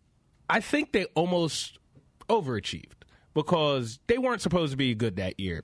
I 0.49 0.59
think 0.59 0.91
they 0.91 1.05
almost 1.15 1.79
overachieved 2.29 3.03
because 3.33 3.99
they 4.07 4.17
weren't 4.17 4.41
supposed 4.41 4.71
to 4.71 4.77
be 4.77 4.95
good 4.95 5.17
that 5.17 5.39
year. 5.39 5.63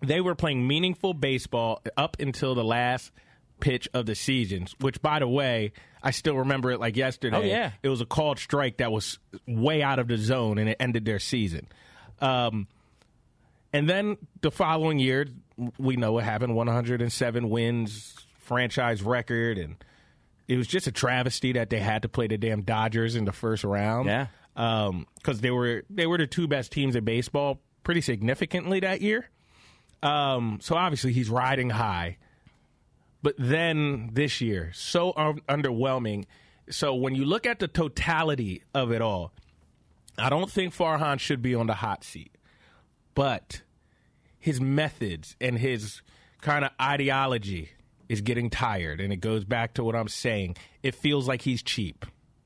They 0.00 0.20
were 0.20 0.34
playing 0.34 0.66
meaningful 0.66 1.14
baseball 1.14 1.80
up 1.96 2.16
until 2.18 2.54
the 2.54 2.64
last 2.64 3.12
pitch 3.60 3.88
of 3.94 4.06
the 4.06 4.14
season, 4.14 4.66
which, 4.80 5.00
by 5.00 5.20
the 5.20 5.28
way, 5.28 5.72
I 6.02 6.10
still 6.10 6.36
remember 6.38 6.72
it 6.72 6.80
like 6.80 6.96
yesterday. 6.96 7.36
Oh, 7.36 7.42
yeah. 7.42 7.72
It 7.82 7.88
was 7.88 8.00
a 8.00 8.06
called 8.06 8.38
strike 8.40 8.78
that 8.78 8.90
was 8.90 9.18
way 9.46 9.82
out 9.82 10.00
of 10.00 10.08
the 10.08 10.16
zone 10.16 10.58
and 10.58 10.68
it 10.68 10.76
ended 10.80 11.04
their 11.04 11.20
season. 11.20 11.68
Um, 12.20 12.66
and 13.72 13.88
then 13.88 14.16
the 14.40 14.50
following 14.50 14.98
year, 14.98 15.26
we 15.78 15.96
know 15.96 16.12
what 16.12 16.24
happened 16.24 16.56
107 16.56 17.48
wins, 17.48 18.14
franchise 18.40 19.02
record, 19.02 19.58
and 19.58 19.76
it 20.48 20.56
was 20.56 20.66
just 20.66 20.86
a 20.86 20.92
travesty 20.92 21.52
that 21.52 21.70
they 21.70 21.80
had 21.80 22.02
to 22.02 22.08
play 22.08 22.26
the 22.26 22.38
damn 22.38 22.62
Dodgers 22.62 23.16
in 23.16 23.24
the 23.24 23.32
first 23.32 23.64
round. 23.64 24.06
Yeah. 24.06 24.26
Because 24.54 25.40
they 25.40 25.50
were 25.50 25.84
they 25.88 26.06
were 26.06 26.18
the 26.18 26.26
two 26.26 26.46
best 26.46 26.72
teams 26.72 26.94
in 26.94 27.04
baseball 27.04 27.60
pretty 27.84 28.00
significantly 28.00 28.80
that 28.80 29.00
year. 29.00 29.28
Um, 30.02 30.58
so 30.60 30.76
obviously 30.76 31.12
he's 31.12 31.30
riding 31.30 31.70
high. 31.70 32.18
But 33.22 33.36
then 33.38 34.10
this 34.12 34.40
year, 34.40 34.72
so 34.74 35.12
un- 35.16 35.40
underwhelming. 35.48 36.26
So 36.68 36.94
when 36.94 37.14
you 37.14 37.24
look 37.24 37.46
at 37.46 37.60
the 37.60 37.68
totality 37.68 38.62
of 38.74 38.92
it 38.92 39.00
all, 39.00 39.32
I 40.18 40.28
don't 40.28 40.50
think 40.50 40.74
Farhan 40.74 41.18
should 41.18 41.40
be 41.40 41.54
on 41.54 41.66
the 41.68 41.74
hot 41.74 42.04
seat. 42.04 42.32
But 43.14 43.62
his 44.38 44.60
methods 44.60 45.36
and 45.40 45.58
his 45.58 46.02
kind 46.40 46.64
of 46.64 46.72
ideology 46.80 47.70
is 48.12 48.20
getting 48.20 48.50
tired. 48.50 49.00
And 49.00 49.12
it 49.12 49.16
goes 49.16 49.44
back 49.44 49.74
to 49.74 49.84
what 49.84 49.96
I'm 49.96 50.08
saying. 50.08 50.56
It 50.82 50.94
feels 50.94 51.26
like 51.26 51.42
he's 51.42 51.62
cheap. 51.62 52.04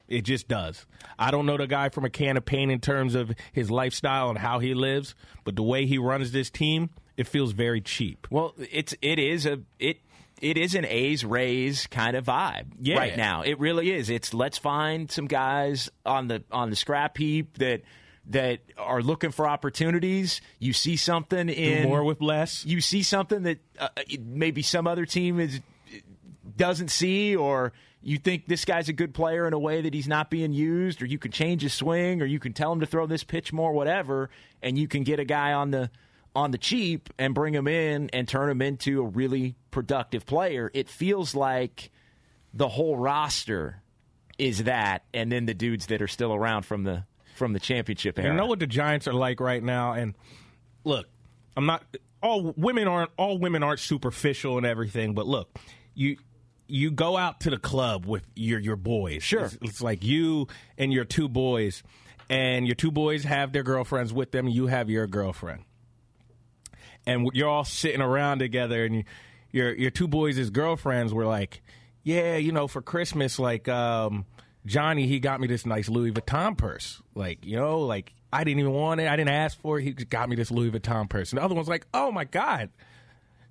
It 0.09 0.22
just 0.22 0.46
does. 0.46 0.87
I 1.18 1.33
don't 1.33 1.46
know 1.46 1.57
the 1.57 1.66
guy 1.66 1.88
from 1.88 2.05
a 2.05 2.11
can 2.11 2.37
of 2.37 2.44
paint 2.44 2.70
in 2.70 2.79
terms 2.81 3.16
of 3.16 3.33
his 3.52 3.70
lifestyle 3.70 4.31
and 4.31 4.38
how 4.38 4.61
he 4.61 4.72
lives, 4.72 5.16
but 5.44 5.57
the 5.57 5.64
way 5.64 5.85
he 5.85 5.98
runs 5.98 6.31
this 6.31 6.48
team, 6.48 6.90
it 7.16 7.26
feels 7.26 7.50
very 7.50 7.81
cheap. 7.81 8.29
Well, 8.31 8.55
it's 8.70 8.94
it 9.02 9.18
is 9.18 9.46
a 9.46 9.59
it 9.81 9.98
it 10.40 10.57
is 10.59 10.76
an 10.76 10.85
A's 10.85 11.24
Rays 11.24 11.88
kind 11.88 12.14
of 12.16 12.26
vibe 12.26 12.66
Yeah. 12.81 12.98
right 12.98 13.16
now. 13.16 13.42
It 13.42 13.59
really 13.59 13.90
is. 13.90 14.09
It's 14.09 14.33
let's 14.33 14.59
find 14.59 15.11
some 15.11 15.26
guys 15.26 15.90
on 16.05 16.29
the 16.29 16.44
on 16.52 16.70
the 16.70 16.76
scrap 16.76 17.16
heap 17.18 17.59
that 17.59 17.83
that 18.28 18.60
are 18.76 19.02
looking 19.02 19.30
for 19.30 19.46
opportunities. 19.46 20.40
You 20.58 20.72
see 20.72 20.96
something 20.96 21.46
Do 21.46 21.52
in 21.52 21.88
more 21.88 22.02
with 22.04 22.20
less. 22.20 22.64
you 22.64 22.80
see 22.80 23.02
something 23.02 23.44
that 23.44 23.58
uh, 23.78 23.88
maybe 24.20 24.62
some 24.62 24.86
other 24.86 25.06
team 25.06 25.38
is 25.40 25.60
doesn't 26.56 26.90
see 26.90 27.36
or 27.36 27.72
you 28.02 28.18
think 28.18 28.46
this 28.46 28.64
guy's 28.64 28.88
a 28.88 28.92
good 28.92 29.12
player 29.12 29.46
in 29.46 29.52
a 29.52 29.58
way 29.58 29.82
that 29.82 29.92
he's 29.92 30.08
not 30.08 30.30
being 30.30 30.52
used 30.52 31.02
or 31.02 31.06
you 31.06 31.18
can 31.18 31.30
change 31.30 31.62
his 31.62 31.74
swing 31.74 32.22
or 32.22 32.24
you 32.24 32.38
can 32.38 32.52
tell 32.52 32.72
him 32.72 32.80
to 32.80 32.86
throw 32.86 33.06
this 33.06 33.24
pitch 33.24 33.52
more 33.52 33.72
whatever 33.72 34.30
and 34.62 34.78
you 34.78 34.88
can 34.88 35.02
get 35.02 35.20
a 35.20 35.24
guy 35.24 35.52
on 35.52 35.70
the 35.70 35.90
on 36.34 36.50
the 36.50 36.58
cheap 36.58 37.10
and 37.18 37.34
bring 37.34 37.52
him 37.54 37.68
in 37.68 38.08
and 38.12 38.26
turn 38.28 38.48
him 38.48 38.62
into 38.62 39.02
a 39.02 39.06
really 39.06 39.54
productive 39.70 40.24
player 40.24 40.70
it 40.72 40.88
feels 40.88 41.34
like 41.34 41.90
the 42.54 42.68
whole 42.68 42.96
roster 42.96 43.82
is 44.38 44.64
that 44.64 45.02
and 45.12 45.30
then 45.30 45.44
the 45.46 45.54
dudes 45.54 45.86
that 45.86 46.00
are 46.00 46.08
still 46.08 46.32
around 46.32 46.62
from 46.64 46.84
the 46.84 47.04
from 47.37 47.53
the 47.53 47.61
championship 47.61 48.18
era 48.18 48.29
You 48.29 48.35
know 48.35 48.46
what 48.46 48.59
the 48.59 48.66
Giants 48.66 49.07
are 49.07 49.12
like 49.14 49.40
right 49.40 49.62
now, 49.62 49.92
and 49.92 50.14
look, 50.85 51.07
I'm 51.57 51.66
not 51.66 51.85
all 52.22 52.55
women 52.57 52.88
aren't 52.88 53.11
all 53.16 53.38
women 53.38 53.62
aren't 53.62 53.81
superficial 53.81 54.57
and 54.57 54.66
everything, 54.66 55.14
but 55.14 55.27
look, 55.27 55.59
you 55.94 56.16
you 56.66 56.90
go 56.90 57.16
out 57.16 57.40
to 57.40 57.51
the 57.51 57.59
club 57.59 58.07
with 58.07 58.25
your 58.35 58.59
your 58.59 58.77
boys. 58.77 59.22
Sure. 59.22 59.44
it's, 59.44 59.59
it's 59.62 59.81
like 59.81 60.05
you 60.05 60.49
and 60.77 60.92
your 60.92 61.05
two 61.05 61.29
boys, 61.29 61.83
and 62.29 62.66
your 62.66 62.75
two 62.75 62.90
boys 62.90 63.25
have 63.25 63.53
their 63.53 63.62
girlfriends 63.62 64.12
with 64.12 64.33
them. 64.33 64.49
You 64.49 64.66
have 64.66 64.90
your 64.90 65.07
girlfriend, 65.07 65.62
and 67.07 67.31
you're 67.35 67.49
all 67.49 67.64
sitting 67.64 68.01
around 68.01 68.40
together, 68.40 68.85
and 68.85 68.96
you, 68.96 69.05
your 69.53 69.75
your 69.75 69.90
two 69.90 70.09
boys' 70.09 70.51
girlfriends 70.51 71.14
were 71.14 71.27
like, 71.27 71.62
"Yeah, 72.03 72.37
you 72.37 72.53
know, 72.53 72.68
for 72.68 72.83
Christmas, 72.83 73.38
like." 73.38 73.68
um 73.68 74.27
Johnny, 74.66 75.07
he 75.07 75.20
got 75.20 75.40
me 75.40 75.46
this 75.46 75.64
nice 75.64 75.88
Louis 75.88 76.11
Vuitton 76.12 76.59
purse. 76.59 77.00
Like, 77.14 77.44
you 77.46 77.57
know, 77.57 77.81
like 77.81 78.12
I 78.33 78.44
didn't 78.44 78.61
even 78.61 78.72
want 78.72 79.00
it. 79.00 79.09
I 79.09 79.16
didn't 79.16 79.31
ask 79.31 79.59
for 79.61 79.79
it. 79.79 79.85
He 79.85 79.92
just 79.94 80.11
got 80.11 80.29
me 80.29 80.37
this 80.37 80.50
Louis 80.50 80.70
Vuitton 80.70 81.09
purse. 81.09 81.31
And 81.33 81.38
the 81.38 81.44
other 81.44 81.55
one's 81.55 81.68
like, 81.68 81.87
oh 81.94 82.11
my 82.12 82.24
God, 82.24 82.70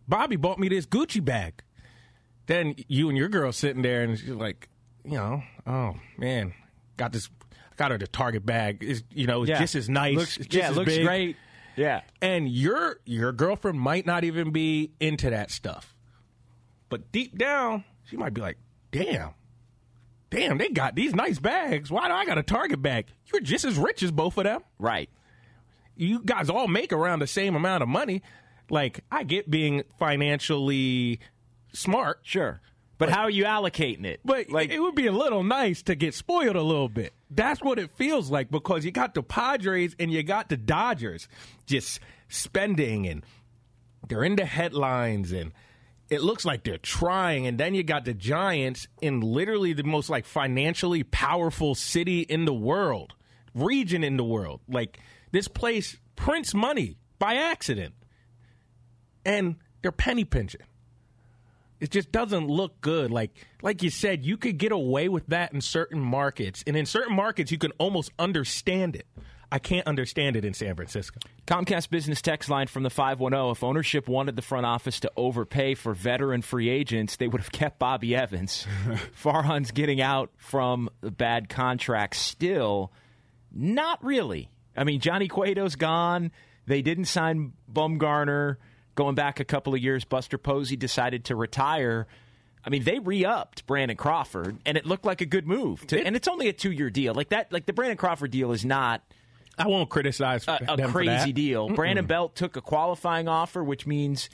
Bobby 0.08 0.36
bought 0.36 0.60
me 0.60 0.68
this 0.70 0.86
Gucci 0.86 1.24
bag. 1.24 1.64
Then 2.48 2.76
you 2.88 3.10
and 3.10 3.18
your 3.18 3.30
girl 3.30 3.52
sitting 3.52 3.82
there 3.82 4.04
and 4.04 4.20
she's 4.20 4.30
like, 4.30 4.70
you 5.04 5.14
know, 5.14 5.42
oh 5.66 5.96
man, 6.18 6.54
got 6.98 7.12
this, 7.12 7.30
got 7.78 7.92
her 7.92 7.98
the 7.98 8.08
Target 8.08 8.46
bag. 8.46 8.80
It's, 8.82 9.02
you 9.10 9.26
know, 9.26 9.44
it's 9.44 9.50
Yeah. 9.50 9.60
just 9.60 9.76
as 9.76 9.90
nice. 9.90 10.18
Looks- 10.18 10.38
just 10.38 10.54
yeah, 10.54 10.70
as 10.70 10.76
looks 10.76 10.92
big. 10.94 11.06
great. 11.06 11.38
Yeah. 11.78 12.02
And 12.22 12.48
your 12.50 13.00
your 13.06 13.32
girlfriend 13.32 13.80
might 13.80 14.06
not 14.06 14.24
even 14.24 14.52
be 14.52 14.92
into 15.00 15.30
that 15.30 15.50
stuff. 15.52 15.96
But 16.90 17.12
deep 17.12 17.38
down, 17.38 17.84
she 18.06 18.16
might 18.18 18.34
be 18.34 18.42
like, 18.42 18.58
damn, 18.92 19.32
damn, 20.36 20.58
they 20.58 20.70
got 20.70 20.96
these 20.96 21.16
nice 21.16 21.40
bags. 21.40 21.90
Why 21.90 22.08
do 22.08 22.14
I 22.14 22.26
got 22.26 22.38
a 22.38 22.44
Target 22.44 22.82
bag? 22.82 23.06
You're 23.32 23.42
just 23.42 23.66
as 23.66 23.78
rich 23.78 24.04
as 24.04 24.12
both 24.12 24.38
of 24.38 24.44
them. 24.44 24.62
Right. 24.78 25.10
You 25.96 26.22
guys 26.24 26.50
all 26.50 26.68
make 26.68 26.92
around 26.92 27.20
the 27.20 27.28
same 27.28 27.56
amount 27.56 27.84
of 27.84 27.90
money. 27.90 28.22
Like, 28.70 29.02
I 29.12 29.24
get 29.24 29.50
being 29.50 29.84
financially 29.98 31.20
smart. 31.74 32.20
Sure. 32.24 32.60
But 32.98 33.10
how 33.10 33.24
are 33.24 33.30
you 33.30 33.44
allocating 33.44 34.06
it? 34.06 34.22
But 34.24 34.50
like 34.50 34.72
it 34.72 34.80
would 34.80 34.96
be 34.96 35.08
a 35.08 35.12
little 35.12 35.44
nice 35.44 35.82
to 35.84 35.96
get 35.96 36.14
spoiled 36.14 36.56
a 36.56 36.62
little 36.62 36.88
bit. 36.88 37.14
That's 37.30 37.62
what 37.62 37.78
it 37.78 37.92
feels 37.98 38.32
like 38.32 38.50
because 38.50 38.86
you 38.86 38.92
got 38.92 39.14
the 39.14 39.24
Padres 39.24 39.96
and 40.00 40.12
you 40.12 40.24
got 40.24 40.48
the 40.48 40.56
Dodgers 40.56 41.28
just 41.66 42.00
spending 42.30 43.06
and 43.06 43.24
they're 44.08 44.24
in 44.24 44.38
the 44.38 44.46
headlines 44.46 45.34
and 45.34 45.52
it 46.10 46.22
looks 46.22 46.46
like 46.46 46.64
they're 46.64 46.78
trying 46.78 47.48
and 47.48 47.58
then 47.58 47.74
you 47.74 47.84
got 47.84 48.06
the 48.06 48.14
Giants 48.14 48.88
in 49.02 49.22
literally 49.22 49.74
the 49.74 49.84
most 49.84 50.10
like 50.10 50.26
financially 50.26 51.04
powerful 51.04 51.76
city 51.76 52.22
in 52.22 52.46
the 52.46 52.54
world, 52.54 53.14
region 53.54 54.04
in 54.04 54.18
the 54.18 54.24
world. 54.24 54.62
Like 54.68 55.00
this 55.32 55.48
place 55.48 55.98
prints 56.16 56.54
money 56.54 56.98
by 57.20 57.36
accident. 57.36 57.96
And 59.26 59.56
they're 59.82 59.92
penny 59.92 60.24
pinching 60.24 60.62
it 61.80 61.92
just 61.92 62.12
doesn't 62.12 62.48
look 62.48 62.80
good. 62.82 63.12
Like 63.12 63.32
like 63.62 63.84
you 63.84 63.90
said, 63.90 64.26
you 64.26 64.38
could 64.38 64.58
get 64.58 64.72
away 64.72 65.10
with 65.10 65.28
that 65.28 65.54
in 65.54 65.62
certain 65.62 66.00
markets, 66.00 66.64
and 66.66 66.76
in 66.76 66.86
certain 66.86 67.16
markets, 67.16 67.52
you 67.52 67.58
can 67.58 67.72
almost 67.78 68.12
understand 68.18 68.96
it. 68.96 69.06
I 69.52 69.60
can't 69.60 69.88
understand 69.88 70.36
it 70.36 70.46
in 70.46 70.54
San 70.54 70.76
Francisco. 70.76 71.20
Comcast 71.48 71.90
business 71.90 72.22
text 72.22 72.50
line 72.50 72.68
from 72.68 72.84
the 72.84 72.90
510 72.90 73.52
if 73.52 73.64
ownership 73.64 74.08
wanted 74.08 74.36
the 74.36 74.42
front 74.42 74.66
office 74.66 75.00
to 75.02 75.12
overpay 75.16 75.76
for 75.76 75.94
veteran 75.94 76.42
free 76.42 76.70
agents, 76.70 77.18
they 77.18 77.28
would 77.28 77.42
have 77.42 77.52
kept 77.52 77.80
Bobby 77.80 78.16
Evans. 78.16 78.66
Farhan's 79.24 79.72
getting 79.72 80.02
out 80.02 80.32
from 80.38 80.90
the 81.02 81.12
bad 81.12 81.50
contract 81.50 82.16
still. 82.16 82.92
Not 83.54 84.04
really. 84.04 84.50
I 84.76 84.84
mean, 84.84 85.00
Johnny 85.00 85.28
Cueto's 85.28 85.76
gone. 85.76 86.32
They 86.66 86.82
didn't 86.82 87.06
sign 87.06 87.54
Bumgarner. 87.72 88.58
Going 88.96 89.16
back 89.16 89.40
a 89.40 89.46
couple 89.46 89.74
of 89.74 89.82
years, 89.82 90.06
Buster 90.06 90.38
Posey 90.38 90.76
decided 90.76 91.26
to 91.26 91.36
retire. 91.36 92.08
I 92.64 92.70
mean, 92.70 92.84
they 92.84 92.98
re-upped 93.00 93.68
Brandon 93.68 93.98
Crawford, 93.98 94.58
and 94.66 94.78
it 94.78 94.86
looked 94.86 95.06
like 95.06 95.22
a 95.22 95.26
good 95.26 95.46
move. 95.46 95.86
To, 95.88 96.02
and 96.02 96.16
it's 96.16 96.28
only 96.28 96.48
a 96.48 96.54
two-year 96.54 96.90
deal. 96.90 97.14
Like 97.14 97.30
that, 97.30 97.52
like 97.54 97.66
the 97.66 97.74
Brandon 97.74 97.98
Crawford 97.98 98.32
deal 98.32 98.52
is 98.52 98.66
not 98.66 99.04
I 99.58 99.68
won't 99.68 99.90
criticize 99.90 100.48
a, 100.48 100.60
a 100.68 100.88
crazy 100.88 101.32
deal. 101.34 101.70
Brandon 101.70 102.06
Belt 102.06 102.36
took 102.36 102.56
a 102.58 102.62
qualifying 102.62 103.28
offer, 103.28 103.64
which 103.64 103.88
means 103.88 104.30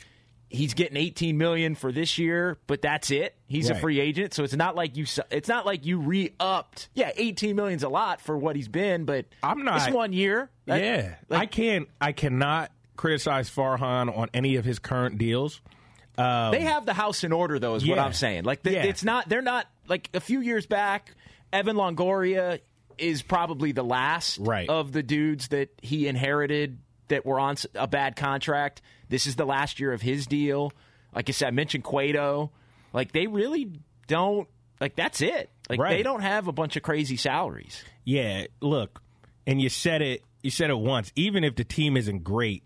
he's 0.50 0.74
getting 0.74 0.98
18 0.98 1.38
million 1.38 1.76
for 1.76 1.92
this 1.92 2.18
year, 2.18 2.58
but 2.68 2.82
that's 2.82 3.10
it. 3.12 3.36
He's 3.48 3.70
a 3.70 3.76
free 3.76 4.00
agent, 4.00 4.34
so 4.34 4.44
it's 4.44 4.56
not 4.56 4.76
like 4.76 4.98
you. 4.98 5.06
It's 5.30 5.48
not 5.48 5.66
like 5.66 5.86
you 5.86 6.00
re-upped. 6.00 6.90
Yeah, 6.94 7.12
18 7.16 7.56
million's 7.56 7.84
a 7.84 7.90
lot 7.90 8.20
for 8.22 8.38
what 8.38 8.56
he's 8.56 8.68
been, 8.68 9.06
but 9.06 9.26
I'm 9.44 9.64
not- 9.64 9.88
It's 9.88 9.96
one 9.96 10.12
year. 10.14 10.50
That- 10.66 10.82
yeah, 10.82 11.16
I 11.30 11.46
can't. 11.46 11.88
I 12.02 12.12
cannot 12.12 12.72
criticize 12.98 13.50
Farhan 13.50 14.16
on 14.16 14.30
any 14.34 14.56
of 14.58 14.66
his 14.66 14.78
current 14.80 15.18
deals. 15.18 15.62
Um, 16.18 16.52
they 16.52 16.62
have 16.62 16.86
the 16.86 16.94
house 16.94 17.24
in 17.24 17.32
order, 17.32 17.58
though. 17.58 17.76
Is 17.76 17.88
what 17.88 17.98
I'm 17.98 18.14
saying. 18.14 18.44
Like 18.44 18.62
the, 18.64 18.74
Yeah. 18.74 18.84
it's 18.84 19.04
not. 19.04 19.30
They're 19.30 19.42
not 19.42 19.66
like 19.88 20.10
a 20.14 20.20
few 20.20 20.42
years 20.42 20.66
back. 20.66 21.16
Evan 21.54 21.76
Longoria 21.78 22.60
is 23.02 23.22
probably 23.22 23.72
the 23.72 23.84
last 23.84 24.38
Right. 24.40 24.70
of 24.70 24.92
the 24.92 25.04
dudes 25.04 25.50
that 25.50 25.70
he 25.82 26.08
inherited 26.08 26.78
that 27.08 27.26
were 27.26 27.40
on 27.40 27.56
a 27.76 27.88
bad 27.88 28.16
contract. 28.16 28.82
This 29.10 29.28
is 29.28 29.36
the 29.36 29.46
last 29.46 29.80
year 29.80 29.92
of 29.94 30.02
his 30.02 30.26
deal. 30.28 30.72
Like 31.14 31.28
I 31.28 31.32
said, 31.34 31.48
I 31.48 31.52
mentioned 31.52 31.84
Cueto. 31.84 32.52
Like 32.94 33.12
they 33.12 33.28
really 33.28 33.72
don't. 34.08 34.48
Like 34.80 34.96
that's 34.96 35.22
it. 35.22 35.50
Like 35.70 35.80
Right. 35.80 35.98
they 35.98 36.04
don't 36.04 36.22
have 36.22 36.48
a 36.48 36.52
bunch 36.52 36.76
of 36.76 36.84
crazy 36.84 37.18
salaries. 37.18 37.84
Yeah, 38.06 38.46
look, 38.62 39.02
and 39.46 39.62
you 39.62 39.70
said 39.70 40.02
it. 40.02 40.24
You 40.44 40.50
said 40.52 40.70
it 40.70 40.78
once. 40.78 41.12
Even 41.16 41.44
if 41.44 41.56
the 41.56 41.64
team 41.64 41.96
isn't 41.98 42.24
great, 42.24 42.64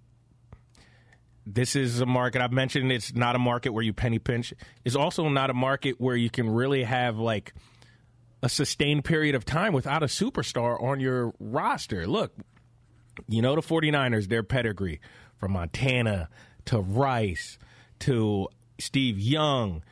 this 1.45 1.75
is 1.75 1.99
a 1.99 2.05
market 2.05 2.41
I've 2.41 2.51
mentioned. 2.53 2.91
It's 2.91 3.13
not 3.13 3.35
a 3.35 3.39
market 3.39 3.69
where 3.71 3.83
you 3.83 3.93
penny 3.93 4.17
pinch. 4.19 4.53
It's 4.83 4.95
also 4.95 5.27
not 5.29 5.49
a 5.49 5.53
market 5.53 5.99
where 5.99 6.15
you 6.15 6.29
can 6.29 6.49
really 6.49 6.83
have 6.83 7.17
like 7.17 7.53
a 8.45 8.49
sustained 8.49 9.03
period 9.03 9.33
of 9.33 9.43
time 9.43 9.73
without 9.73 10.03
a 10.03 10.05
superstar 10.05 10.79
on 10.81 10.99
your 10.99 11.33
roster. 11.39 12.05
Look, 12.05 12.31
you 13.27 13.41
know 13.41 13.55
the 13.55 13.61
49ers, 13.61 14.29
their 14.29 14.43
pedigree 14.43 15.01
from 15.37 15.53
Montana 15.53 16.29
to 16.65 16.79
Rice 16.79 17.57
to 18.01 18.47
Steve 18.77 19.17
Young. 19.17 19.83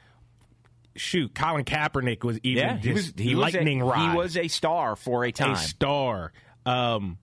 Shoot, 0.96 1.34
Colin 1.34 1.66
Kaepernick 1.66 2.24
was 2.24 2.40
even 2.44 2.64
Yeah, 2.64 2.78
he 2.78 2.94
was. 2.94 3.14
He 3.18 3.34
lightning 3.34 3.80
was 3.80 3.88
a, 3.88 3.92
rod 3.92 4.12
He 4.12 4.18
was 4.18 4.38
a 4.38 4.48
star 4.48 4.96
for 4.96 5.26
a 5.26 5.32
time. 5.32 5.54
a 5.54 5.58
star. 5.58 6.32
Um, 6.68 7.18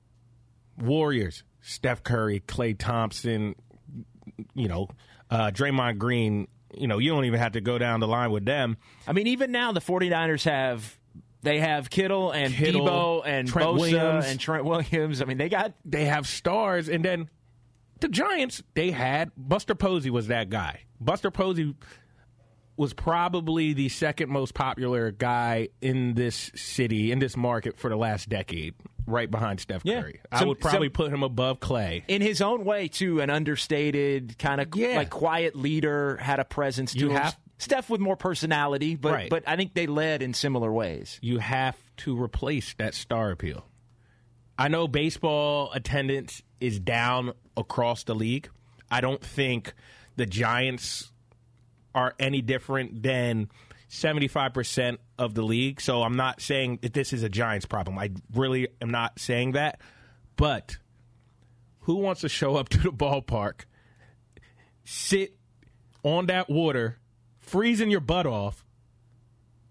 Warriors, 0.79 1.45
Steph 1.61 2.03
Curry, 2.03 2.41
Klay 2.41 2.77
Thompson, 2.77 3.55
you 4.55 4.67
know, 4.67 4.89
uh, 5.31 5.53
Draymond 5.53 5.99
Green. 5.99 6.49
You 6.75 6.89
know, 6.89 6.99
you 6.99 7.13
don't 7.13 7.25
even 7.25 7.39
have 7.39 7.53
to 7.53 7.61
go 7.61 7.79
down 7.79 8.01
the 8.01 8.09
line 8.09 8.33
with 8.33 8.45
them. 8.45 8.79
I 9.07 9.13
mean, 9.13 9.29
even 9.29 9.53
now 9.53 9.71
the 9.71 9.81
49ers 9.81 10.45
have 10.45 11.00
they 11.43 11.59
have 11.61 11.89
Kittle 11.91 12.31
and 12.33 12.53
Kittle, 12.55 12.87
Deebo 12.87 13.23
and 13.27 13.49
Trent 13.49 13.69
Bosa 13.71 13.79
Williams. 13.79 14.27
and 14.27 14.39
Trent 14.41 14.65
Williams. 14.65 15.23
I 15.23 15.25
mean, 15.25 15.39
they 15.39 15.49
got 15.49 15.75
They 15.85 16.05
have 16.07 16.27
stars, 16.27 16.89
and 16.89 17.05
then 17.05 17.29
the 18.01 18.09
Giants. 18.09 18.63
They 18.75 18.91
had 18.91 19.31
Buster 19.37 19.75
Posey 19.75 20.11
was 20.11 20.29
that 20.29 20.49
guy. 20.51 20.81
Buster 21.01 21.31
Posey 21.31 21.75
was 22.77 22.95
probably 22.95 23.75
the 23.75 23.89
second 23.91 24.31
most 24.31 24.55
popular 24.55 25.11
guy 25.11 25.69
in 25.83 26.15
this 26.15 26.51
city 26.55 27.13
in 27.13 27.19
this 27.19 27.37
market 27.37 27.79
for 27.79 27.91
the 27.91 27.97
last 27.97 28.29
decade, 28.31 28.73
right 29.07 29.31
behind 29.31 29.61
Steph 29.61 29.83
Yeah. 29.85 30.01
Curry. 30.01 30.21
I 30.33 30.45
would 30.45 30.61
probably 30.61 30.87
some- 30.89 30.93
put 30.93 31.13
him 31.13 31.23
above 31.23 31.61
Klay. 31.61 32.05
in 32.09 32.23
his 32.23 32.41
own 32.41 32.65
way 32.65 32.89
too, 32.89 33.21
an 33.21 33.29
understated 33.29 34.39
kind 34.39 34.63
of 34.63 34.69
Yeah. 34.75 34.97
like 34.97 35.11
quiet 35.11 35.55
leader, 35.55 36.17
had 36.17 36.39
a 36.41 36.45
presence 36.45 36.93
to 36.93 36.99
You 37.01 37.11
him. 37.11 37.23
Steph 37.61 37.91
with 37.91 38.01
more 38.01 38.17
personality, 38.17 38.97
but 38.97 39.13
Right. 39.13 39.31
but 39.31 39.45
I 39.47 39.55
think 39.57 39.75
they 39.75 39.87
led 39.87 40.23
in 40.23 40.33
similar 40.35 40.73
ways. 40.73 41.19
you 41.23 41.39
have 41.39 41.77
to 41.99 42.21
replace 42.21 42.75
that 42.75 42.95
star 42.95 43.31
appeal. 43.31 43.67
I 44.59 44.69
know 44.69 44.89
baseball 44.89 45.71
attendance 45.73 46.43
is 46.61 46.79
down 46.81 47.33
across 47.57 48.05
the 48.05 48.15
league. 48.15 48.49
I 48.91 49.01
don't 49.01 49.23
think 49.23 49.75
the 50.17 50.27
Giants 50.27 51.13
are 51.95 52.15
any 52.19 52.41
different 52.43 53.03
than 53.03 53.49
75% 53.91 54.99
of 55.19 55.35
the 55.35 55.43
league. 55.43 55.81
So 55.81 56.03
I'm 56.03 56.17
not 56.17 56.41
saying 56.41 56.79
that 56.83 56.93
this 56.95 57.13
is 57.13 57.23
a 57.23 57.29
Giants 57.29 57.67
problem. 57.67 57.99
I 57.99 58.11
really 58.35 58.69
am 58.81 58.91
not 58.91 59.19
saying 59.19 59.53
that. 59.53 59.81
But 60.37 60.79
who 61.81 61.97
wants 61.97 62.21
to 62.23 62.29
show 62.29 62.57
up 62.57 62.69
to 62.71 62.79
the 62.79 62.91
ballpark, 62.93 63.63
sit 64.85 65.37
on 66.03 66.27
that 66.27 66.49
water, 66.49 66.99
freezing 67.51 67.91
your 67.91 68.01
butt 68.01 68.27
off, 68.27 68.65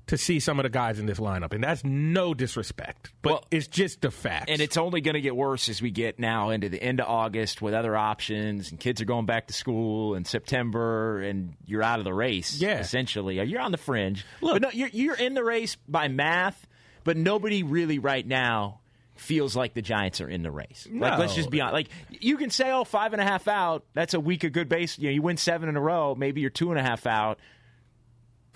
to 0.07 0.17
see 0.17 0.39
some 0.39 0.57
of 0.57 0.63
the 0.63 0.69
guys 0.69 0.97
in 0.97 1.05
this 1.05 1.19
lineup, 1.19 1.53
and 1.53 1.63
that's 1.63 1.83
no 1.83 2.33
disrespect, 2.33 3.11
but 3.21 3.29
Well, 3.31 3.45
it's 3.51 3.67
just 3.67 4.01
the 4.01 4.09
fact. 4.09 4.49
And 4.49 4.59
it's 4.59 4.75
only 4.75 5.01
going 5.01 5.13
to 5.13 5.21
get 5.21 5.35
worse 5.35 5.69
as 5.69 5.83
we 5.83 5.91
get 5.91 6.17
now 6.17 6.49
into 6.49 6.67
the 6.67 6.81
end 6.81 6.99
of 6.99 7.07
August 7.07 7.61
with 7.61 7.75
other 7.75 7.95
options, 7.95 8.71
and 8.71 8.79
kids 8.79 9.01
are 9.01 9.05
going 9.05 9.27
back 9.27 9.45
to 9.47 9.53
school 9.53 10.15
in 10.15 10.25
September, 10.25 11.21
and 11.21 11.53
you're 11.67 11.83
out 11.83 11.99
of 11.99 12.05
the 12.05 12.13
race. 12.13 12.59
Yeah. 12.59 12.79
essentially, 12.79 13.39
uh, 13.39 13.43
you're 13.43 13.61
on 13.61 13.71
the 13.71 13.77
fringe. 13.77 14.25
Look- 14.41 14.55
but 14.55 14.61
no, 14.63 14.69
you're 14.71 14.89
you're 14.89 15.15
in 15.15 15.35
the 15.35 15.43
race 15.43 15.77
by 15.87 16.07
math, 16.07 16.67
but 17.03 17.15
nobody 17.15 17.61
really 17.61 17.99
right 17.99 18.25
now 18.25 18.79
feels 19.15 19.55
like 19.55 19.75
the 19.75 19.81
Giants 19.83 20.21
are 20.21 20.29
in 20.29 20.41
the 20.41 20.49
race. 20.49 20.87
Like, 20.91 21.19
let's 21.19 21.35
just 21.35 21.51
be 21.51 21.61
honest. 21.61 21.73
Like, 21.73 21.89
you 22.09 22.37
can 22.37 22.49
say, 22.49 22.71
"Oh, 22.71 22.83
five 22.83 23.13
and 23.13 23.21
a 23.21 23.25
half 23.25 23.47
out. 23.47 23.85
That's 23.93 24.15
a 24.15 24.19
week 24.19 24.43
of 24.43 24.53
good 24.53 24.69
base. 24.69 24.97
You 24.97 25.09
know, 25.09 25.13
you 25.13 25.21
win 25.21 25.37
seven 25.37 25.69
in 25.69 25.75
a 25.77 25.81
row. 25.81 26.15
Maybe 26.15 26.41
you're 26.41 26.49
two 26.49 26.71
and 26.71 26.79
a 26.79 26.83
half 26.83 27.05
out." 27.05 27.37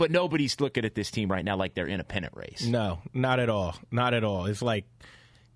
But 0.03 0.11
nobody's 0.11 0.59
looking 0.59 0.83
at 0.83 0.95
this 0.95 1.11
team 1.11 1.31
right 1.31 1.45
now 1.45 1.55
like 1.55 1.75
they're 1.75 1.87
in 1.87 2.01
a 2.01 2.03
pennant 2.03 2.33
race. 2.35 2.67
No, 2.67 2.99
not 3.13 3.39
at 3.39 3.47
all. 3.47 3.73
Not 3.89 4.13
at 4.13 4.25
all. 4.25 4.47
It's 4.47 4.61
like 4.61 4.83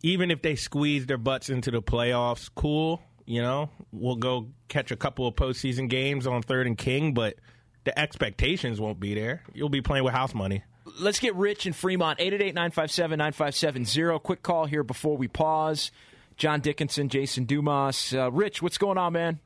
even 0.03 0.31
if 0.31 0.41
they 0.41 0.55
squeeze 0.55 1.05
their 1.05 1.17
butts 1.17 1.49
into 1.49 1.69
the 1.69 1.81
playoffs, 1.81 2.49
cool. 2.55 3.01
You 3.25 3.41
know, 3.41 3.69
we'll 3.91 4.15
go 4.15 4.47
catch 4.69 4.91
a 4.91 4.95
couple 4.95 5.27
of 5.27 5.35
postseason 5.35 5.89
games 5.89 6.25
on 6.25 6.41
third 6.43 6.65
and 6.65 6.77
king, 6.77 7.13
but 7.13 7.35
the 7.83 7.99
expectations 7.99 8.79
won't 8.79 9.01
be 9.01 9.15
there. 9.15 9.43
You'll 9.53 9.67
be 9.67 9.81
playing 9.81 10.05
with 10.05 10.13
house 10.13 10.33
money. 10.33 10.63
Let's 10.97 11.19
get 11.19 11.35
Rich 11.35 11.67
in 11.67 11.73
Fremont. 11.73 12.17
888-957-9570. 12.19 14.23
Quick 14.23 14.43
call 14.43 14.65
here 14.65 14.85
before 14.85 15.17
we 15.17 15.27
pause. 15.27 15.91
John 16.37 16.61
Dickinson, 16.61 17.09
Jason 17.09 17.43
Dumas. 17.43 18.15
Uh, 18.15 18.31
Rich, 18.31 18.61
what's 18.61 18.77
going 18.77 18.97
on, 18.97 19.11
man? 19.11 19.41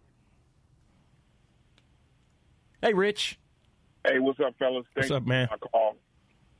Hey, 2.83 2.93
Rich. 2.93 3.39
Hey, 4.05 4.19
what's 4.19 4.39
up, 4.39 4.55
fellas? 4.57 4.85
What's 4.93 5.09
Thanks 5.09 5.11
up, 5.11 5.27
man? 5.27 5.47
call. 5.71 5.95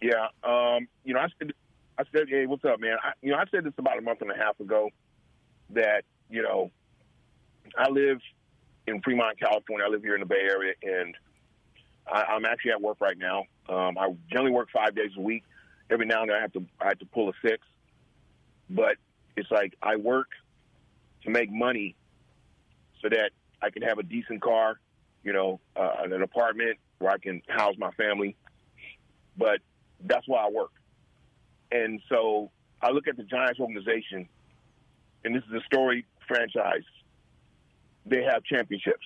Yeah, 0.02 0.28
um, 0.44 0.88
you 1.04 1.14
know, 1.14 1.20
I 1.20 1.28
said, 1.40 1.54
I 1.98 2.04
said, 2.12 2.28
hey, 2.30 2.46
what's 2.46 2.66
up, 2.66 2.80
man? 2.80 2.98
I, 3.04 3.14
you 3.22 3.32
know, 3.32 3.38
I 3.38 3.46
said 3.52 3.64
this 3.64 3.74
about 3.78 3.98
a 3.98 4.02
month 4.02 4.22
and 4.22 4.32
a 4.32 4.38
half 4.38 4.60
ago 4.60 4.90
that 5.72 6.04
you 6.30 6.42
know, 6.42 6.72
I 7.78 7.90
live 7.90 8.20
in 8.88 9.02
Fremont, 9.02 9.40
California. 9.40 9.86
I 9.86 9.90
live 9.90 10.02
here 10.02 10.16
in 10.16 10.22
the 10.22 10.26
Bay 10.26 10.48
Area, 10.50 10.74
and 10.82 11.16
I, 12.12 12.24
I'm 12.24 12.46
actually 12.46 12.72
at 12.72 12.82
work 12.82 12.98
right 13.02 13.18
now. 13.18 13.44
Um, 13.70 13.98
I 13.98 14.16
generally 14.32 14.52
work 14.52 14.70
five 14.74 14.96
days 14.96 15.12
a 15.18 15.22
week. 15.22 15.44
Every 15.90 16.06
now 16.06 16.22
and 16.22 16.30
then, 16.30 16.38
I 16.38 16.42
have 16.42 16.54
to 16.54 16.66
I 16.80 16.88
have 16.90 17.00
to 17.00 17.06
pull 17.06 17.30
a 17.30 17.34
six, 17.44 17.66
but 18.70 18.96
it's 19.36 19.52
like 19.52 19.76
I 19.82 19.98
work 19.98 20.30
to 21.24 21.30
make 21.30 21.52
money 21.52 21.96
so 23.02 23.10
that 23.10 23.32
I 23.62 23.70
can 23.70 23.82
have 23.82 24.00
a 24.00 24.04
decent 24.04 24.42
car, 24.42 24.80
you 25.24 25.34
know, 25.34 25.60
uh, 25.76 25.98
an 26.04 26.22
apartment 26.22 26.78
where 27.02 27.12
I 27.12 27.18
can 27.18 27.42
house 27.48 27.76
my 27.78 27.92
family. 27.92 28.36
But 29.38 29.60
that's 30.04 30.28
why 30.28 30.46
I 30.46 30.50
work. 30.50 30.72
And 31.72 32.02
so 32.10 32.52
I 32.82 32.92
look 32.92 33.08
at 33.08 33.18
the 33.18 33.24
Giants 33.24 33.60
organization, 33.60 34.28
and 35.24 35.36
this 35.36 35.44
is 35.44 35.54
a 35.54 35.66
story 35.66 36.06
franchise. 36.28 36.84
They 38.06 38.24
have 38.24 38.44
championships. 38.44 39.06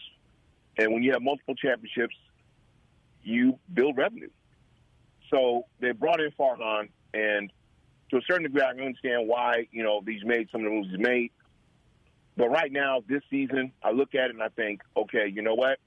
And 0.77 0.93
when 0.93 1.03
you 1.03 1.11
have 1.13 1.21
multiple 1.21 1.55
championships, 1.55 2.15
you 3.23 3.59
build 3.73 3.97
revenue. 3.97 4.29
So 5.31 5.65
they 5.79 5.91
brought 5.91 6.21
in 6.21 6.31
Farhan, 6.31 6.89
and 7.13 7.51
to 8.11 8.17
a 8.17 8.21
certain 8.27 8.43
degree, 8.43 8.61
I 8.61 8.73
can 8.73 8.85
understand 8.85 9.27
why, 9.27 9.67
you 9.71 9.83
know, 9.83 10.01
these 10.05 10.23
made 10.23 10.49
some 10.51 10.61
of 10.61 10.65
the 10.65 10.71
moves 10.71 10.89
he's 10.89 10.99
made. 10.99 11.31
But 12.37 12.49
right 12.49 12.71
now, 12.71 13.01
this 13.07 13.21
season, 13.29 13.71
I 13.81 13.91
look 13.91 14.13
at 14.13 14.25
it 14.25 14.31
and 14.31 14.43
I 14.43 14.49
think, 14.49 14.81
okay, 14.95 15.31
you 15.33 15.41
know 15.41 15.55
what? 15.55 15.79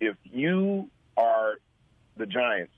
If 0.00 0.16
you 0.24 0.88
are 1.16 1.54
the 2.16 2.26
Giants 2.26 2.72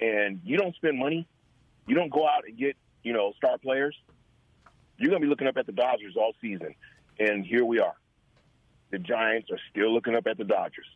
and 0.00 0.40
you 0.44 0.56
don't 0.56 0.74
spend 0.74 0.98
money, 0.98 1.26
you 1.86 1.94
don't 1.94 2.10
go 2.10 2.26
out 2.26 2.44
and 2.46 2.56
get, 2.56 2.76
you 3.02 3.12
know, 3.12 3.32
star 3.36 3.58
players, 3.58 3.96
you're 4.98 5.10
going 5.10 5.20
to 5.20 5.26
be 5.26 5.30
looking 5.30 5.46
up 5.46 5.56
at 5.56 5.66
the 5.66 5.72
Dodgers 5.72 6.14
all 6.16 6.32
season. 6.40 6.74
And 7.18 7.44
here 7.44 7.64
we 7.64 7.78
are. 7.80 7.94
The 8.90 8.98
Giants 8.98 9.50
are 9.50 9.58
still 9.70 9.92
looking 9.92 10.14
up 10.14 10.26
at 10.26 10.38
the 10.38 10.44
Dodgers. 10.44 10.86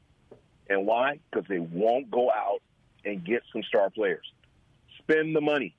And 0.69 0.87
why? 0.87 1.21
Because 1.31 1.49
they 1.49 1.59
won't 1.59 2.11
go 2.11 2.31
out 2.31 2.61
and 3.05 3.25
get 3.25 3.42
some 3.53 3.62
star 3.62 3.90
players. 3.90 4.25
Spend 4.99 5.35
the 5.35 5.40
money. 5.40 5.75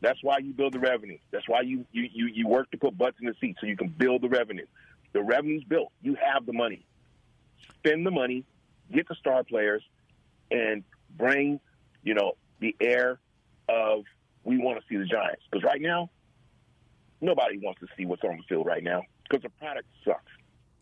That's 0.00 0.22
why 0.22 0.38
you 0.38 0.52
build 0.52 0.74
the 0.74 0.78
revenue. 0.78 1.18
That's 1.30 1.48
why 1.48 1.62
you, 1.62 1.84
you, 1.92 2.08
you, 2.12 2.26
you 2.26 2.48
work 2.48 2.70
to 2.70 2.78
put 2.78 2.96
butts 2.96 3.16
in 3.20 3.26
the 3.26 3.34
seats 3.40 3.58
so 3.60 3.66
you 3.66 3.76
can 3.76 3.88
build 3.88 4.22
the 4.22 4.28
revenue. 4.28 4.66
The 5.12 5.22
revenue's 5.22 5.64
built. 5.64 5.90
You 6.02 6.16
have 6.22 6.46
the 6.46 6.52
money. 6.52 6.84
Spend 7.78 8.06
the 8.06 8.10
money, 8.10 8.44
get 8.92 9.08
the 9.08 9.14
star 9.14 9.44
players, 9.44 9.82
and 10.50 10.84
bring, 11.16 11.60
you 12.02 12.14
know, 12.14 12.32
the 12.60 12.74
air 12.80 13.18
of 13.68 14.04
we 14.44 14.58
want 14.58 14.78
to 14.78 14.84
see 14.88 14.96
the 14.96 15.04
Giants. 15.04 15.42
Because 15.50 15.64
right 15.64 15.80
now, 15.80 16.10
nobody 17.20 17.58
wants 17.58 17.80
to 17.80 17.86
see 17.96 18.06
what's 18.06 18.22
on 18.24 18.36
the 18.36 18.42
field 18.48 18.66
right 18.66 18.82
now 18.82 19.02
because 19.28 19.42
the 19.42 19.50
product 19.50 19.86
sucks. 20.04 20.32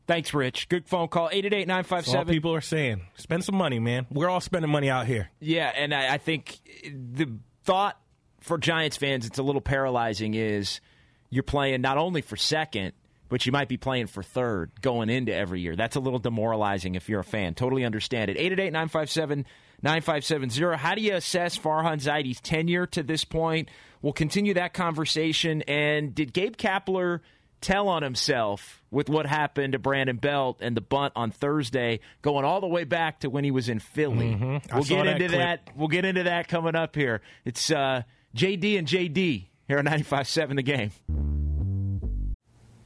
Thanks, 0.06 0.32
Rich. 0.32 0.68
Good 0.68 0.86
phone 0.86 1.08
call. 1.08 1.30
That's 1.32 1.44
all 1.44 2.24
888-957. 2.24 2.28
people 2.28 2.54
are 2.54 2.60
saying. 2.60 3.02
Spend 3.16 3.44
some 3.44 3.56
money, 3.56 3.80
man. 3.80 4.06
We're 4.10 4.28
all 4.28 4.40
spending 4.40 4.70
money 4.70 4.88
out 4.88 5.06
here. 5.06 5.30
Yeah, 5.40 5.72
and 5.74 5.92
I, 5.92 6.14
I 6.14 6.18
think 6.18 6.60
the 6.84 7.38
thought 7.64 8.00
for 8.40 8.56
Giants 8.56 8.96
fans, 8.96 9.26
it's 9.26 9.38
a 9.38 9.42
little 9.42 9.60
paralyzing, 9.60 10.34
is 10.34 10.80
you're 11.28 11.42
playing 11.42 11.80
not 11.80 11.98
only 11.98 12.20
for 12.20 12.36
second, 12.36 12.92
but 13.28 13.46
you 13.46 13.52
might 13.52 13.68
be 13.68 13.76
playing 13.76 14.06
for 14.06 14.22
third 14.22 14.70
going 14.80 15.10
into 15.10 15.34
every 15.34 15.60
year. 15.60 15.76
That's 15.76 15.96
a 15.96 16.00
little 16.00 16.18
demoralizing 16.18 16.94
if 16.94 17.08
you're 17.08 17.20
a 17.20 17.24
fan. 17.24 17.54
Totally 17.54 17.84
understand 17.84 18.30
it. 18.30 18.36
888 18.36 18.72
957 18.72 19.46
9570. 19.82 20.76
How 20.76 20.94
do 20.94 21.00
you 21.02 21.14
assess 21.14 21.58
Farhan 21.58 22.00
Zaidi's 22.00 22.40
tenure 22.40 22.86
to 22.88 23.02
this 23.02 23.24
point? 23.24 23.68
We'll 24.02 24.12
continue 24.12 24.54
that 24.54 24.72
conversation. 24.74 25.62
And 25.62 26.14
did 26.14 26.32
Gabe 26.32 26.56
Kapler 26.56 27.20
tell 27.60 27.88
on 27.88 28.02
himself 28.02 28.82
with 28.90 29.08
what 29.08 29.26
happened 29.26 29.72
to 29.72 29.78
Brandon 29.78 30.16
Belt 30.16 30.58
and 30.60 30.76
the 30.76 30.80
bunt 30.80 31.12
on 31.16 31.30
Thursday, 31.30 32.00
going 32.22 32.44
all 32.44 32.60
the 32.60 32.66
way 32.66 32.84
back 32.84 33.20
to 33.20 33.30
when 33.30 33.44
he 33.44 33.50
was 33.50 33.68
in 33.68 33.78
Philly? 33.80 34.34
Mm-hmm. 34.34 34.74
We'll 34.74 34.84
get 34.84 35.04
that 35.04 35.20
into 35.20 35.28
clip. 35.28 35.40
that. 35.40 35.70
We'll 35.76 35.88
get 35.88 36.04
into 36.04 36.22
that 36.24 36.48
coming 36.48 36.74
up 36.76 36.94
here. 36.94 37.22
It's 37.44 37.70
uh, 37.70 38.02
JD 38.36 38.78
and 38.78 38.86
JD 38.86 39.46
here 39.68 39.78
on 39.78 39.84
95.7 39.86 40.56
The 40.56 40.62
Game. 40.62 41.45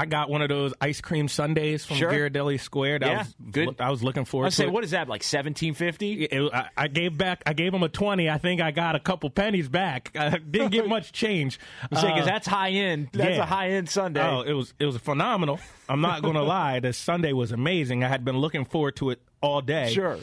I 0.00 0.06
got 0.06 0.30
one 0.30 0.42
of 0.42 0.48
those 0.48 0.72
ice 0.80 1.00
cream 1.00 1.26
sundaes 1.26 1.84
from 1.84 1.96
Sure. 1.96 2.12
Ghirardelli 2.12 2.60
Square. 2.60 3.00
That 3.00 3.06
Yeah, 3.08 3.18
was 3.18 3.34
good. 3.50 3.80
I 3.80 3.90
was 3.90 4.00
looking 4.02 4.22
I 4.22 4.24
forward 4.24 4.52
saying, 4.52 4.70
it. 4.70 4.72
what 4.72 4.84
is 4.84 4.92
that, 4.92 5.08
like 5.08 5.22
1750? 5.24 6.52
I, 6.52 6.68
I 6.76 6.86
gave 6.88 7.18
back. 7.18 7.42
I 7.46 7.52
gave 7.52 7.74
him 7.74 7.82
a 7.82 7.88
twenty. 7.88 8.30
I 8.30 8.38
think 8.38 8.60
I 8.60 8.70
got 8.70 8.94
a 8.94 9.00
couple 9.00 9.28
pennies 9.30 9.68
back. 9.68 10.12
I 10.16 10.38
didn't 10.38 10.70
get 10.70 10.88
much 10.96 11.10
change. 11.12 11.58
Because 11.90 12.04
Uh, 12.04 12.24
that's 12.24 12.46
high 12.46 12.70
end. 12.70 13.08
That's 13.12 13.36
yeah. 13.36 13.42
a 13.42 13.46
high 13.46 13.70
end 13.70 13.88
sundae. 13.88 14.20
Oh, 14.22 14.42
it 14.42 14.52
was 14.52 14.72
it 14.78 14.86
was 14.86 14.96
phenomenal. 14.98 15.58
I'm 15.88 16.00
not 16.00 16.22
going 16.22 16.34
to 16.42 16.42
lie. 16.44 16.78
The 16.80 16.92
sundae 16.92 17.32
was 17.32 17.50
amazing. 17.50 18.04
I 18.04 18.08
had 18.08 18.24
been 18.24 18.38
looking 18.38 18.64
forward 18.66 18.94
to 18.96 19.10
it 19.10 19.20
all 19.40 19.60
day. 19.60 19.90
sure. 19.92 20.18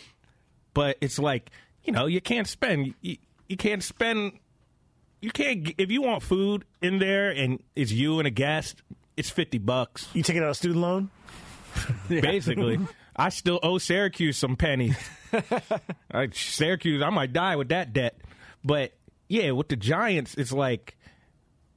but 0.74 0.98
it's 1.02 1.20
like 1.20 1.52
you 1.84 1.92
know 1.92 2.06
you 2.06 2.22
can't 2.22 2.48
spend 2.48 2.94
you, 3.02 3.18
you 3.50 3.58
can't 3.58 3.84
spend 3.84 4.34
you 5.22 5.32
can't 5.32 5.74
if 5.78 5.90
you 5.92 6.02
want 6.02 6.22
food 6.24 6.66
in 6.82 7.00
there 7.00 7.30
and 7.32 7.62
it's 7.76 7.92
you 7.92 8.20
and 8.20 8.28
a 8.28 8.32
guest 8.32 8.82
it's 9.18 9.30
50 9.30 9.58
bucks 9.60 10.08
You 10.14 10.24
taking 10.24 10.44
out 10.44 10.50
a 10.50 10.56
student 10.56 10.82
loan? 10.82 11.10
basically 12.10 12.80
i 13.18 13.28
still 13.28 13.60
owe 13.62 13.78
syracuse 13.78 14.38
some 14.38 14.56
pennies 14.56 14.98
I, 16.12 16.30
syracuse 16.32 17.04
i 17.04 17.10
might 17.10 17.34
die 17.34 17.58
with 17.58 17.68
that 17.70 17.92
debt 17.92 18.22
but 18.64 18.94
yeah 19.28 19.52
with 19.52 19.68
the 19.68 19.76
giants 19.76 20.36
it's 20.36 20.54
like 20.54 20.96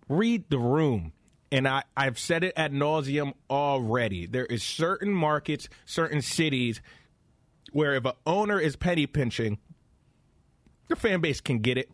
read 0.09 0.45
the 0.51 0.59
room 0.59 1.13
and 1.51 1.67
I, 1.67 1.83
I've 1.97 2.19
said 2.19 2.45
it 2.45 2.53
ad 2.57 2.73
nauseum 2.73 3.33
already. 3.49 4.27
There 4.27 4.47
is 4.47 4.63
certain 4.63 5.13
markets, 5.13 5.69
certain 5.87 6.23
cities 6.23 6.81
where 7.73 7.95
if 7.95 8.05
an 8.05 8.13
owner 8.27 8.59
is 8.61 8.77
penny 8.77 9.07
pinching, 9.07 9.59
the 10.89 10.97
fan 10.97 11.21
base 11.21 11.41
can 11.41 11.61
get 11.61 11.79
it. 11.79 11.91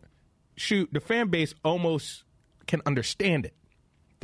Shoot, 0.57 0.89
the 0.91 0.99
fan 0.99 1.29
base 1.29 1.53
almost 1.63 2.23
can 2.67 2.81
understand 2.85 3.45
it. 3.45 3.53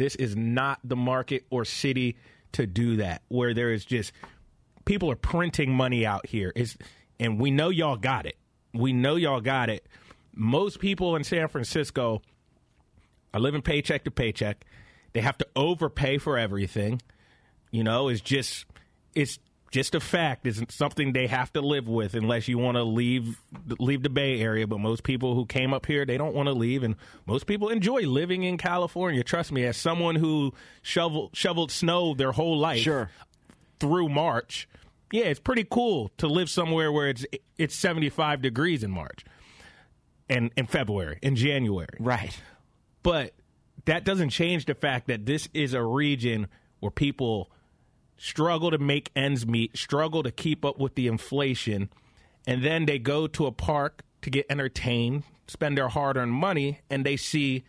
This 0.02 0.16
is 0.16 0.36
not 0.36 0.80
the 0.84 0.96
market 0.96 1.46
or 1.52 1.64
city 1.64 2.18
to 2.54 2.66
do 2.66 2.96
that, 2.96 3.22
where 3.28 3.54
there 3.54 3.72
is 3.72 3.86
just 3.86 4.14
people 4.84 5.12
are 5.12 5.16
printing 5.16 5.72
money 5.72 6.08
out 6.08 6.26
here. 6.26 6.52
And 7.20 7.40
we 7.40 7.52
know 7.52 7.70
y'all 7.70 7.98
got 7.98 8.26
it. 8.26 8.36
We 8.74 8.94
know 8.94 9.16
y'all 9.16 9.42
got 9.42 9.70
it. 9.70 9.86
Most 10.34 10.80
people 10.80 11.16
in 11.16 11.24
San 11.24 11.50
Francisco 11.50 12.24
are 13.32 13.40
living 13.40 13.62
paycheck 13.62 14.06
to 14.06 14.10
paycheck. 14.12 14.66
They 15.14 15.22
have 15.22 15.38
to 15.38 15.48
overpay 15.56 16.18
for 16.18 16.36
everything. 16.36 17.00
You 17.70 17.84
know, 17.84 18.08
it's 18.08 18.22
just 18.22 18.66
it's 19.14 19.38
just 19.72 19.96
a 19.96 20.00
fact. 20.00 20.46
It's 20.46 20.62
something 20.76 21.14
they 21.14 21.28
have 21.28 21.52
to 21.54 21.62
live 21.62 21.88
with 21.88 22.14
unless 22.14 22.48
you 22.48 22.58
want 22.58 22.76
to 22.78 22.84
leave 22.84 23.40
leave 23.80 24.04
the 24.04 24.10
Bay 24.10 24.40
Area. 24.42 24.68
But 24.68 24.80
most 24.80 25.04
people 25.04 25.34
who 25.34 25.46
came 25.46 25.74
up 25.74 25.86
here, 25.86 26.06
they 26.06 26.18
don't 26.18 26.36
want 26.36 26.48
to 26.48 26.54
leave, 26.54 26.84
and 26.84 26.96
most 27.26 27.48
people 27.48 27.70
enjoy 27.70 28.02
living 28.02 28.44
in 28.44 28.58
California. 28.58 29.24
Trust 29.24 29.52
me, 29.52 29.64
as 29.66 29.78
someone 29.78 30.16
who 30.16 30.54
shoveled 30.82 31.32
shoveled 31.34 31.72
snow 31.72 32.14
their 32.14 32.34
whole 32.34 32.58
life, 32.58 32.82
Sure. 32.82 33.10
through 33.80 34.10
March. 34.10 34.68
Yeah, 35.14 35.26
it's 35.26 35.40
pretty 35.40 35.66
cool 35.70 36.12
to 36.18 36.28
live 36.28 36.50
somewhere 36.50 36.92
where 36.92 37.08
it's 37.10 37.26
it's 37.58 37.76
75 37.76 38.42
degrees 38.42 38.84
in 38.84 38.92
March 38.92 39.26
and 40.30 40.52
in 40.56 40.66
February, 40.68 41.18
in 41.22 41.36
January. 41.36 41.98
Right. 42.00 42.38
But 43.04 43.34
that 43.86 44.04
doesn't 44.04 44.30
change 44.30 44.66
the 44.66 44.76
fact 44.76 45.08
that 45.08 45.26
this 45.26 45.50
is 45.54 45.74
a 45.74 45.84
region 45.84 46.48
where 46.80 46.92
people 46.92 47.52
struggle 48.22 48.70
to 48.70 48.78
make 48.78 49.10
ends 49.16 49.48
meet, 49.48 49.76
struggle 49.76 50.22
to 50.22 50.32
keep 50.32 50.64
up 50.64 50.78
with 50.78 50.94
the 50.94 51.08
inflation, 51.08 51.90
and 52.46 52.64
then 52.64 52.86
they 52.86 53.00
go 53.00 53.26
to 53.26 53.48
a 53.48 53.52
park 53.52 54.04
to 54.22 54.30
get 54.30 54.46
entertained, 54.48 55.24
spend 55.48 55.76
their 55.76 55.88
hard 55.88 56.18
earned 56.18 56.32
money, 56.32 56.80
and 56.90 57.04
they 57.04 57.18
see 57.18 57.64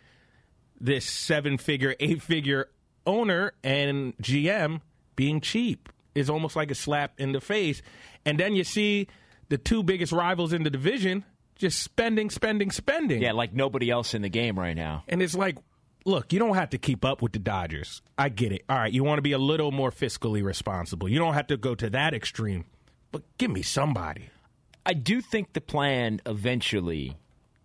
this 0.79 1.05
seven 1.05 1.57
figure, 1.57 1.95
eight 1.99 2.21
figure 2.21 2.69
owner 3.05 3.53
and 3.63 4.15
GM 4.17 4.81
being 5.15 5.41
cheap 5.41 5.89
is 6.13 6.29
almost 6.29 6.55
like 6.55 6.69
a 6.69 6.75
slap 6.75 7.19
in 7.19 7.31
the 7.31 7.41
face. 7.41 7.81
And 8.23 8.39
then 8.39 8.53
you 8.55 8.63
see 8.63 9.07
the 9.49 9.57
two 9.57 9.81
biggest 9.81 10.13
rivals 10.13 10.53
in 10.53 10.61
the 10.61 10.69
division 10.69 11.25
just 11.55 11.81
spending, 11.81 12.29
spending, 12.29 12.69
spending. 12.69 13.21
Yeah, 13.21 13.31
like 13.31 13.53
nobody 13.53 13.89
else 13.89 14.13
in 14.13 14.21
the 14.21 14.29
game 14.29 14.57
right 14.57 14.75
now. 14.75 15.03
And 15.07 15.21
it's 15.21 15.35
like, 15.35 15.57
look, 16.05 16.33
you 16.33 16.39
don't 16.39 16.55
have 16.55 16.71
to 16.71 16.77
keep 16.77 17.05
up 17.05 17.21
with 17.21 17.31
the 17.31 17.39
Dodgers. 17.39 18.01
I 18.17 18.29
get 18.29 18.51
it. 18.51 18.63
All 18.69 18.77
right, 18.77 18.91
you 18.91 19.03
want 19.03 19.17
to 19.17 19.23
be 19.23 19.31
a 19.31 19.37
little 19.37 19.71
more 19.71 19.91
fiscally 19.91 20.43
responsible. 20.43 21.09
You 21.09 21.19
don't 21.19 21.33
have 21.33 21.47
to 21.47 21.57
go 21.57 21.75
to 21.75 21.89
that 21.91 22.13
extreme, 22.13 22.65
but 23.11 23.23
give 23.37 23.51
me 23.51 23.61
somebody. 23.61 24.29
I 24.85 24.93
do 24.93 25.21
think 25.21 25.53
the 25.53 25.61
plan 25.61 26.21
eventually 26.25 27.15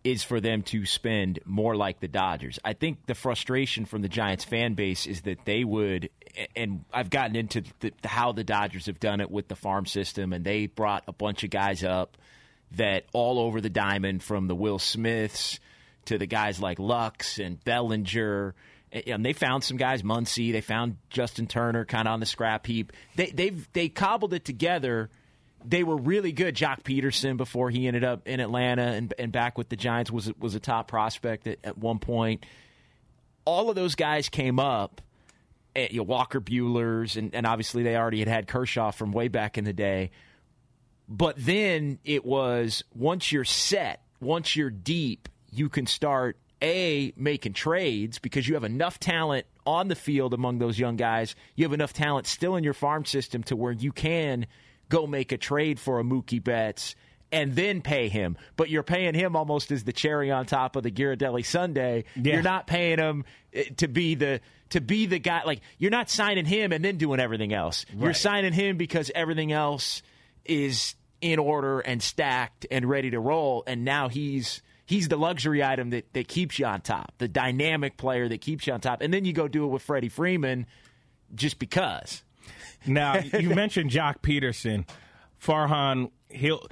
is 0.04 0.22
for 0.22 0.40
them 0.40 0.62
to 0.62 0.86
spend 0.86 1.40
more 1.44 1.76
like 1.76 2.00
the 2.00 2.08
Dodgers. 2.08 2.58
I 2.64 2.72
think 2.72 3.06
the 3.06 3.14
frustration 3.14 3.84
from 3.84 4.02
the 4.02 4.08
Giants 4.08 4.44
fan 4.44 4.74
base 4.74 5.06
is 5.06 5.22
that 5.22 5.44
they 5.44 5.64
would, 5.64 6.08
and 6.54 6.84
I've 6.92 7.10
gotten 7.10 7.34
into 7.34 7.64
the, 7.80 7.92
how 8.04 8.32
the 8.32 8.44
Dodgers 8.44 8.86
have 8.86 9.00
done 9.00 9.20
it 9.20 9.30
with 9.30 9.48
the 9.48 9.56
farm 9.56 9.86
system, 9.86 10.32
and 10.32 10.44
they 10.44 10.66
brought 10.66 11.02
a 11.08 11.12
bunch 11.12 11.42
of 11.42 11.50
guys 11.50 11.82
up 11.82 12.16
that 12.72 13.04
all 13.12 13.38
over 13.38 13.60
the 13.60 13.70
diamond 13.70 14.22
from 14.22 14.46
the 14.46 14.54
Will 14.54 14.78
Smiths 14.78 15.58
to 16.08 16.18
the 16.18 16.26
guys 16.26 16.60
like 16.60 16.78
Lux 16.78 17.38
and 17.38 17.62
Bellinger. 17.64 18.54
And 19.06 19.24
they 19.24 19.32
found 19.32 19.64
some 19.64 19.76
guys, 19.76 20.02
Muncy. 20.02 20.52
They 20.52 20.60
found 20.60 20.96
Justin 21.10 21.46
Turner, 21.46 21.84
kind 21.84 22.08
of 22.08 22.12
on 22.14 22.20
the 22.20 22.26
scrap 22.26 22.66
heap. 22.66 22.92
They 23.16 23.26
they've 23.26 23.68
they 23.72 23.88
cobbled 23.88 24.34
it 24.34 24.44
together 24.44 25.10
they 25.64 25.82
were 25.82 25.96
really 25.96 26.30
good. 26.30 26.54
Joc 26.54 26.84
Pederson 26.84 27.36
before 27.36 27.68
he 27.68 27.88
ended 27.88 28.04
up 28.04 28.28
in 28.28 28.38
Atlanta 28.38 28.82
and, 28.92 29.12
and 29.18 29.32
back 29.32 29.58
with 29.58 29.68
the 29.68 29.74
Giants 29.74 30.08
was 30.08 30.32
was 30.38 30.54
a 30.54 30.60
top 30.60 30.86
prospect 30.86 31.48
at, 31.48 31.58
at 31.64 31.76
one 31.76 31.98
point. 31.98 32.46
All 33.44 33.68
of 33.68 33.74
those 33.74 33.96
guys 33.96 34.28
came 34.28 34.60
up. 34.60 35.00
eh, 35.74 35.88
You 35.90 35.98
know, 35.98 36.02
Walker 36.04 36.40
Buehler's 36.40 37.16
and, 37.16 37.34
and 37.34 37.44
obviously 37.44 37.82
they 37.82 37.96
already 37.96 38.20
had 38.20 38.28
had 38.28 38.46
Kershaw 38.46 38.92
from 38.92 39.10
way 39.10 39.26
back 39.26 39.58
in 39.58 39.64
the 39.64 39.72
day. 39.72 40.12
But 41.08 41.34
then 41.36 41.98
it 42.04 42.24
was 42.24 42.84
once 42.94 43.32
you're 43.32 43.44
set, 43.44 44.00
once 44.20 44.54
you're 44.54 44.70
deep, 44.70 45.28
you 45.50 45.68
can 45.68 45.86
start 45.86 46.36
a 46.62 47.12
making 47.16 47.52
trades 47.52 48.18
because 48.18 48.48
you 48.48 48.54
have 48.54 48.64
enough 48.64 48.98
talent 48.98 49.46
on 49.66 49.88
the 49.88 49.94
field 49.94 50.34
among 50.34 50.58
those 50.58 50.78
young 50.78 50.96
guys. 50.96 51.34
You 51.54 51.64
have 51.64 51.72
enough 51.72 51.92
talent 51.92 52.26
still 52.26 52.56
in 52.56 52.64
your 52.64 52.74
farm 52.74 53.04
system 53.04 53.42
to 53.44 53.56
where 53.56 53.72
you 53.72 53.92
can 53.92 54.46
go 54.88 55.06
make 55.06 55.32
a 55.32 55.36
trade 55.36 55.78
for 55.78 56.00
a 56.00 56.02
Mookie 56.02 56.42
Betts 56.42 56.94
and 57.30 57.54
then 57.54 57.82
pay 57.82 58.08
him. 58.08 58.36
But 58.56 58.70
you're 58.70 58.82
paying 58.82 59.14
him 59.14 59.36
almost 59.36 59.70
as 59.70 59.84
the 59.84 59.92
cherry 59.92 60.30
on 60.30 60.46
top 60.46 60.76
of 60.76 60.82
the 60.82 60.90
Ghirardelli 60.90 61.44
sundae. 61.44 62.04
Yeah. 62.16 62.34
You're 62.34 62.42
not 62.42 62.66
paying 62.66 62.98
him 62.98 63.24
eh, 63.52 63.64
to 63.76 63.88
be 63.88 64.14
the 64.14 64.40
to 64.70 64.80
be 64.80 65.06
the 65.06 65.18
guy 65.18 65.44
like 65.44 65.60
you're 65.78 65.90
not 65.90 66.10
signing 66.10 66.44
him 66.44 66.72
and 66.72 66.84
then 66.84 66.96
doing 66.96 67.20
everything 67.20 67.52
else. 67.52 67.86
You're 67.96 68.14
signing 68.14 68.52
him 68.52 68.76
because 68.76 69.10
everything 69.14 69.52
else 69.52 70.02
is 70.44 70.94
in 71.20 71.38
order 71.38 71.80
and 71.80 72.02
stacked 72.02 72.66
and 72.70 72.88
ready 72.88 73.10
to 73.10 73.20
roll 73.20 73.64
and 73.66 73.84
now 73.84 74.08
he's 74.08 74.62
he's 74.88 75.08
the 75.08 75.16
luxury 75.16 75.62
item 75.62 75.90
that, 75.90 76.10
that 76.14 76.26
keeps 76.28 76.58
you 76.58 76.64
on 76.64 76.80
top, 76.80 77.12
the 77.18 77.28
dynamic 77.28 77.98
player 77.98 78.26
that 78.26 78.40
keeps 78.40 78.66
you 78.66 78.72
on 78.72 78.80
top. 78.80 79.02
And 79.02 79.12
then 79.12 79.26
you 79.26 79.34
go 79.34 79.46
do 79.46 79.64
it 79.64 79.68
with 79.68 79.82
Freddie 79.82 80.08
Freeman 80.08 80.66
just 81.34 81.58
because. 81.58 82.22
Now, 82.86 83.18
you 83.38 83.50
mentioned 83.50 83.90
Joc 83.90 84.20
Pederson. 84.22 84.88
Farhan, 85.40 86.10
he'll 86.30 86.66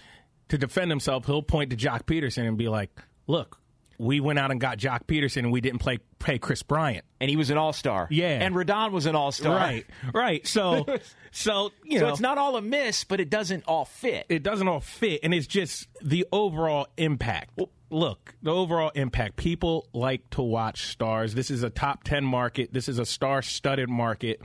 to 0.49 0.57
defend 0.57 0.91
himself, 0.91 1.27
he'll 1.27 1.43
point 1.43 1.71
to 1.71 1.77
Joc 1.77 2.05
Pederson 2.05 2.49
and 2.49 2.57
be 2.57 2.69
like, 2.69 2.91
"Look, 3.27 3.61
we 3.99 4.19
went 4.21 4.39
out 4.39 4.51
and 4.51 4.61
got 4.61 4.79
Joc 4.79 5.05
Pederson, 5.07 5.39
and 5.39 5.53
we 5.53 5.61
didn't 5.61 5.81
play 5.81 5.99
pay 6.19 6.39
Kris 6.39 6.62
Bryant." 6.62 7.05
And 7.21 7.29
he 7.29 7.37
was 7.37 7.51
an 7.51 7.59
all 7.59 7.73
star. 7.73 8.09
Yeah. 8.11 8.39
And 8.41 8.55
Rodon 8.55 8.93
was 8.93 9.07
an 9.07 9.14
all 9.14 9.31
star. 9.31 9.55
Right, 9.57 9.87
right. 10.14 10.47
So, 10.47 10.87
so 11.31 11.71
you 11.85 11.99
So 11.99 12.07
know, 12.07 12.12
it's 12.12 12.21
not 12.21 12.39
all 12.39 12.57
a 12.57 12.62
miss, 12.62 13.05
but 13.05 13.21
it 13.21 13.29
doesn't 13.31 13.64
all 13.67 13.85
fit. 13.85 14.27
it 14.29 14.43
doesn't 14.43 14.67
all 14.67 14.81
fit, 14.81 15.21
and 15.23 15.35
it's 15.35 15.47
just 15.47 15.87
the 16.03 16.27
overall 16.33 16.89
impact. 16.97 17.61
Look, 17.91 18.34
the 18.43 18.53
overall 18.53 18.91
impact. 18.95 19.37
People 19.37 19.89
like 19.93 20.28
to 20.30 20.43
watch 20.43 20.87
stars. 20.87 21.34
This 21.34 21.51
is 21.51 21.62
a 21.62 21.70
top 21.70 22.05
10 22.05 22.24
market. 22.24 22.72
This 22.72 22.89
is 22.89 22.99
a 22.99 23.07
star 23.07 23.43
studded 23.43 23.89
market. 23.89 24.41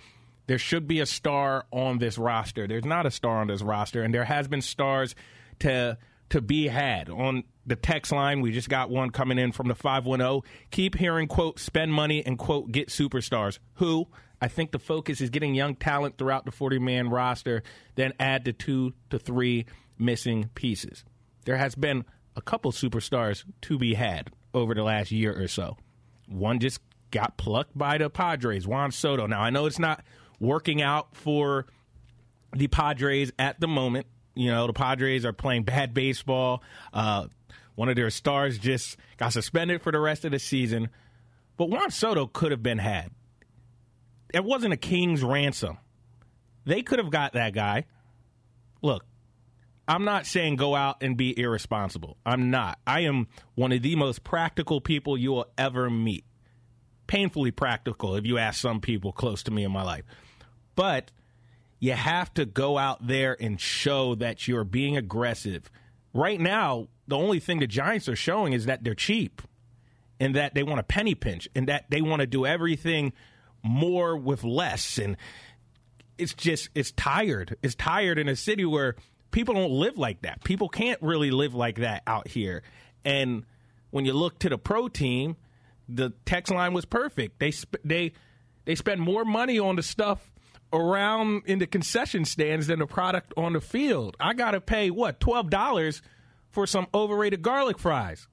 There 0.48 0.58
should 0.58 0.88
be 0.88 1.00
a 1.00 1.06
star 1.06 1.66
on 1.72 2.00
this 2.00 2.18
roster. 2.18 2.68
There's 2.68 2.86
not 2.86 3.06
a 3.06 3.12
star 3.12 3.38
on 3.38 3.48
this 3.48 3.62
roster, 3.62 4.04
and 4.04 4.14
there 4.14 4.26
has 4.26 4.48
been 4.48 4.62
stars 4.62 5.16
to 5.60 5.98
to 6.30 6.42
be 6.42 6.68
had 6.68 7.10
on 7.10 7.44
the 7.66 7.76
text 7.76 8.12
line. 8.12 8.40
We 8.40 8.52
just 8.52 8.70
got 8.70 8.90
one 8.90 9.10
coming 9.10 9.38
in 9.38 9.52
from 9.52 9.68
the 9.68 9.76
510. 9.76 10.50
Keep 10.72 10.96
hearing, 10.96 11.28
quote, 11.28 11.60
spend 11.60 11.94
money 11.94 12.26
and, 12.26 12.38
quote, 12.38 12.72
get 12.72 12.88
superstars. 12.88 13.60
Who? 13.76 14.08
I 14.42 14.48
think 14.48 14.72
the 14.72 14.80
focus 14.80 15.22
is 15.22 15.30
getting 15.30 15.54
young 15.54 15.76
talent 15.76 16.18
throughout 16.18 16.46
the 16.46 16.52
40 16.52 16.80
man 16.80 17.10
roster, 17.10 17.64
then 17.96 18.14
add 18.20 18.46
the 18.46 18.54
two 18.54 18.94
to 19.10 19.20
three 19.20 19.66
missing 20.00 20.50
pieces. 20.56 21.04
There 21.46 21.58
has 21.58 21.76
been 21.76 22.06
a 22.36 22.42
couple 22.42 22.72
superstars 22.72 23.44
to 23.62 23.78
be 23.78 23.94
had 23.94 24.32
over 24.54 24.74
the 24.74 24.84
last 24.84 25.12
year 25.12 25.38
or 25.40 25.48
so. 25.48 25.78
One 26.28 26.60
just 26.60 26.80
got 27.12 27.38
plucked 27.38 27.78
by 27.78 27.98
the 27.98 28.10
Padres, 28.10 28.66
Juan 28.66 28.92
Soto. 28.92 29.28
Now, 29.28 29.42
I 29.42 29.50
know 29.50 29.66
it's 29.66 29.80
not 29.80 30.04
working 30.40 30.82
out 30.82 31.16
for 31.16 31.66
the 32.56 32.68
Padres 32.68 33.32
at 33.38 33.60
the 33.60 33.68
moment. 33.68 34.08
You 34.34 34.50
know, 34.50 34.68
the 34.68 34.74
Padres 34.74 35.26
are 35.26 35.34
playing 35.34 35.64
bad 35.64 35.94
baseball. 35.94 36.64
Uh, 36.94 37.28
one 37.76 37.90
of 37.90 37.96
their 37.96 38.10
stars 38.10 38.58
just 38.58 38.98
got 39.18 39.34
suspended 39.34 39.82
for 39.82 39.92
the 39.92 40.00
rest 40.00 40.26
of 40.26 40.32
the 40.32 40.40
season. 40.40 40.90
But 41.58 41.70
Juan 41.70 41.92
Soto 41.92 42.28
could 42.28 42.52
have 42.52 42.64
been 42.64 42.78
had. 42.78 43.12
It 44.34 44.44
wasn't 44.44 44.74
a 44.74 44.78
king's 44.78 45.24
ransom. 45.24 45.78
They 46.66 46.82
could 46.82 47.00
have 47.00 47.10
got 47.10 47.34
that 47.34 47.54
guy. 47.54 47.86
Look, 48.82 49.06
I'm 49.92 50.06
not 50.06 50.26
saying 50.26 50.56
go 50.56 50.74
out 50.74 51.04
and 51.04 51.18
be 51.18 51.38
irresponsible. 51.38 52.16
I'm 52.26 52.50
not. 52.50 52.80
I 52.88 53.02
am 53.02 53.28
one 53.56 53.74
of 53.74 53.82
the 53.82 53.98
most 53.98 54.24
practical 54.24 54.80
people 54.80 55.18
you 55.18 55.34
will 55.34 55.52
ever 55.58 55.90
meet. 55.90 56.24
Painfully 57.08 57.52
practical 57.52 58.16
if 58.16 58.26
you 58.26 58.38
ask 58.38 58.62
some 58.62 58.80
people 58.80 59.12
close 59.12 59.44
to 59.44 59.52
me 59.52 59.66
in 59.66 59.72
my 59.74 59.84
life. 59.84 60.06
But 60.76 61.12
you 61.82 61.92
have 61.92 62.34
to 62.36 62.46
go 62.46 62.78
out 62.78 63.06
there 63.06 63.36
and 63.38 63.60
show 63.60 64.16
that 64.16 64.48
you're 64.48 64.64
being 64.64 64.96
aggressive. 64.96 65.70
Right 66.14 66.40
now, 66.40 66.88
the 67.10 67.18
only 67.18 67.42
thing 67.42 67.60
the 67.60 67.68
Giants 67.68 68.08
are 68.08 68.16
showing 68.16 68.54
is 68.54 68.68
that 68.68 68.86
they're 68.86 68.96
cheap 68.96 69.42
and 70.22 70.38
that 70.38 70.54
they 70.54 70.64
want 70.64 70.80
a 70.80 70.84
penny 70.84 71.16
pinch 71.16 71.50
and 71.54 71.68
that 71.68 71.90
they 71.90 72.02
want 72.02 72.22
to 72.22 72.28
do 72.28 72.46
everything 72.46 73.12
more 73.62 74.16
with 74.16 74.46
less. 74.46 74.98
And 74.98 75.18
it's 76.18 76.34
just, 76.34 76.70
it's 76.76 76.92
tired. 76.92 77.58
It's 77.62 77.76
tired 77.76 78.18
in 78.18 78.30
a 78.30 78.38
city 78.38 78.64
where 78.64 78.96
people 79.32 79.54
don't 79.54 79.72
live 79.72 79.98
like 79.98 80.22
that. 80.22 80.44
People 80.44 80.70
can't 80.70 81.02
really 81.02 81.32
live 81.32 81.54
like 81.56 81.78
that 81.78 82.04
out 82.06 82.28
here. 82.28 82.64
And 83.04 83.46
when 83.90 84.06
you 84.06 84.14
look 84.14 84.40
to 84.40 84.50
the 84.50 84.58
pro 84.58 84.88
team, 84.88 85.38
the 85.90 86.14
text 86.26 86.54
line 86.54 86.74
was 86.74 86.86
perfect. 86.86 87.40
They, 87.40 87.52
sp- 87.52 87.82
they, 87.84 88.14
they 88.66 88.76
spend 88.76 89.02
more 89.02 89.26
money 89.26 89.60
on 89.60 89.76
the 89.76 89.84
stuff 89.84 90.32
around 90.74 91.44
in 91.48 91.60
the 91.60 91.68
concession 91.68 92.24
stands 92.24 92.68
than 92.68 92.80
the 92.80 92.88
product 92.88 93.34
on 93.36 93.54
the 93.54 93.62
field. 93.62 94.16
I 94.20 94.34
got 94.34 94.52
to 94.52 94.62
pay 94.62 94.90
what 94.90 95.20
twelve 95.20 95.50
dollars 95.50 96.02
for 96.50 96.66
some 96.66 96.88
overrated 96.94 97.42
garlic 97.42 97.78
fries. 97.78 98.28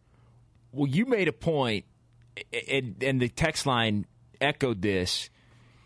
Well, 0.70 0.86
you 0.86 1.06
made 1.06 1.26
a 1.26 1.32
point, 1.32 1.84
and, 2.70 3.02
and 3.02 3.20
the 3.20 3.28
text 3.28 3.66
line 3.66 4.06
echoed 4.40 4.82
this. 4.82 5.30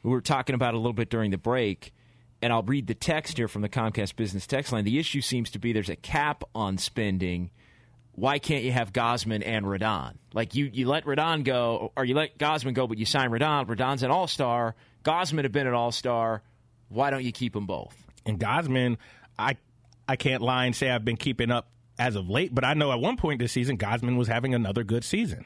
We 0.02 0.10
were 0.10 0.20
talking 0.20 0.54
about 0.54 0.74
a 0.74 0.76
little 0.76 0.92
bit 0.92 1.08
during 1.08 1.30
the 1.30 1.38
break, 1.38 1.94
and 2.43 2.53
I'll 2.53 2.62
read 2.62 2.86
the 2.86 2.95
text 2.95 3.38
here 3.38 3.49
from 3.49 3.62
the 3.62 3.68
Comcast 3.68 4.16
Business 4.16 4.47
text 4.47 4.72
line. 4.72 4.84
The 4.84 4.99
issue 4.99 5.20
seems 5.20 5.51
to 5.53 5.59
be 5.59 5.72
there's 5.72 5.88
a 5.88 5.97
cap 5.97 6.45
on 6.55 6.76
spending. 6.76 7.51
Why 8.14 8.38
can't 8.38 8.64
you 8.64 8.72
have 8.72 8.93
Gausman 8.93 9.43
and 9.47 9.64
Rodon? 9.64 10.16
Like 10.34 10.55
you, 10.55 10.68
you 10.70 10.86
let 10.86 11.05
Rodon 11.05 11.45
go, 11.45 11.93
or 11.97 12.05
you 12.05 12.14
let 12.14 12.36
Gausman 12.36 12.74
go, 12.74 12.86
but 12.86 12.99
you 12.99 13.07
sign 13.07 13.30
Rodon. 13.30 13.66
Rodon's 13.66 14.03
an 14.03 14.11
all 14.11 14.26
star 14.26 14.74
Gausman 15.05 15.43
have 15.43 15.53
been 15.53 15.66
an 15.66 15.74
all 15.74 15.93
star. 15.93 16.43
Why 16.88 17.11
don't 17.11 17.24
you 17.24 17.32
keep 17.32 17.53
them 17.53 17.66
both? 17.66 17.97
And 18.24 18.38
Gausman, 18.38 18.99
I 19.38 19.57
I 20.09 20.16
can't 20.16 20.43
lie 20.43 20.66
and 20.66 20.76
say 20.76 20.90
I've 20.90 21.05
been 21.05 21.16
keeping 21.16 21.51
up 21.51 21.68
as 21.99 22.16
of 22.16 22.28
late, 22.28 22.55
but 22.55 22.64
I 22.64 22.74
know 22.74 22.93
at 22.93 23.01
one 23.01 23.16
point 23.16 23.38
this 23.38 23.53
season 23.53 23.78
Gausman 23.78 24.16
was 24.16 24.28
having 24.28 24.55
another 24.55 24.84
good 24.84 25.05
season. 25.05 25.45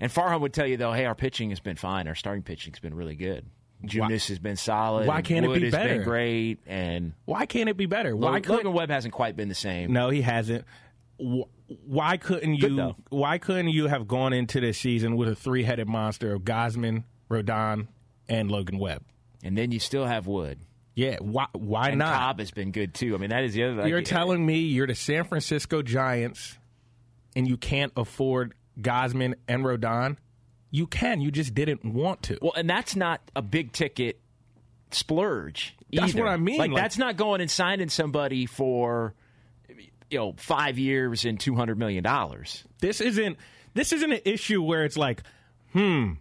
And 0.00 0.12
Farhan 0.12 0.40
would 0.40 0.52
tell 0.52 0.66
you 0.66 0.76
though, 0.76 0.92
hey, 0.92 1.06
our 1.06 1.14
pitching 1.14 1.50
has 1.50 1.60
been 1.60 1.76
fine. 1.76 2.06
Our 2.06 2.14
starting 2.14 2.42
pitching's 2.42 2.78
been 2.78 2.94
really 2.94 3.16
good. 3.16 3.46
Junis 3.84 4.28
has 4.28 4.38
been 4.38 4.56
solid. 4.56 5.06
Why 5.06 5.22
can't 5.22 5.46
Wood 5.46 5.58
it 5.58 5.60
be 5.60 5.70
better? 5.70 5.96
Been 5.96 6.04
great. 6.04 6.58
And 6.66 7.12
why 7.24 7.46
can't 7.46 7.68
it 7.68 7.76
be 7.76 7.86
better? 7.86 8.16
Why 8.16 8.32
Logan, 8.32 8.52
Logan 8.52 8.72
Webb 8.72 8.90
hasn't 8.90 9.14
quite 9.14 9.36
been 9.36 9.48
the 9.48 9.54
same. 9.54 9.92
No, 9.92 10.10
he 10.10 10.22
hasn't. 10.22 10.64
Why 11.18 12.16
couldn't 12.16 12.54
you? 12.54 12.94
Why 13.10 13.38
couldn't 13.38 13.68
you 13.68 13.86
have 13.86 14.06
gone 14.06 14.32
into 14.32 14.60
this 14.60 14.78
season 14.78 15.16
with 15.16 15.28
a 15.28 15.34
three-headed 15.34 15.88
monster 15.88 16.32
of 16.32 16.42
Gausman, 16.42 17.04
Rodon, 17.30 17.88
and 18.28 18.50
Logan 18.50 18.78
Webb. 18.78 19.02
And 19.42 19.56
then 19.56 19.70
you 19.72 19.78
still 19.78 20.06
have 20.06 20.26
Wood. 20.26 20.58
Yeah, 20.94 21.18
why 21.20 21.46
why 21.52 21.90
and 21.90 21.98
not? 21.98 22.14
Cobb 22.14 22.38
has 22.38 22.50
been 22.50 22.72
good 22.72 22.94
too. 22.94 23.14
I 23.14 23.18
mean, 23.18 23.30
that 23.30 23.44
is 23.44 23.52
the 23.54 23.64
other. 23.64 23.86
You're 23.86 24.00
telling 24.00 24.44
me 24.44 24.60
you're 24.60 24.86
the 24.86 24.94
San 24.94 25.24
Francisco 25.24 25.82
Giants, 25.82 26.56
and 27.34 27.46
you 27.46 27.56
can't 27.58 27.92
afford 27.96 28.54
Gausman 28.80 29.34
and 29.46 29.62
Rodon. 29.62 30.16
You 30.70 30.86
can. 30.86 31.20
You 31.20 31.30
just 31.30 31.54
didn't 31.54 31.84
want 31.84 32.22
to. 32.24 32.38
Well, 32.42 32.52
and 32.56 32.68
that's 32.68 32.96
not 32.96 33.20
a 33.34 33.42
big 33.42 33.72
ticket 33.72 34.20
splurge. 34.90 35.76
That's 35.92 36.14
what 36.14 36.28
I 36.28 36.36
mean. 36.36 36.58
Like, 36.58 36.70
like, 36.70 36.82
that's 36.82 36.98
not 36.98 37.16
going 37.16 37.40
and 37.40 37.50
signing 37.50 37.88
somebody 37.88 38.46
for 38.46 39.14
you 40.10 40.18
know 40.18 40.34
five 40.36 40.78
years 40.78 41.24
and 41.24 41.38
two 41.38 41.54
hundred 41.54 41.78
million 41.78 42.02
dollars. 42.02 42.64
This 42.80 43.00
isn't. 43.00 43.38
This 43.74 43.92
isn't 43.92 44.10
an 44.10 44.20
issue 44.24 44.62
where 44.62 44.86
it's 44.86 44.96
like, 44.96 45.22
hmm, 45.72 46.12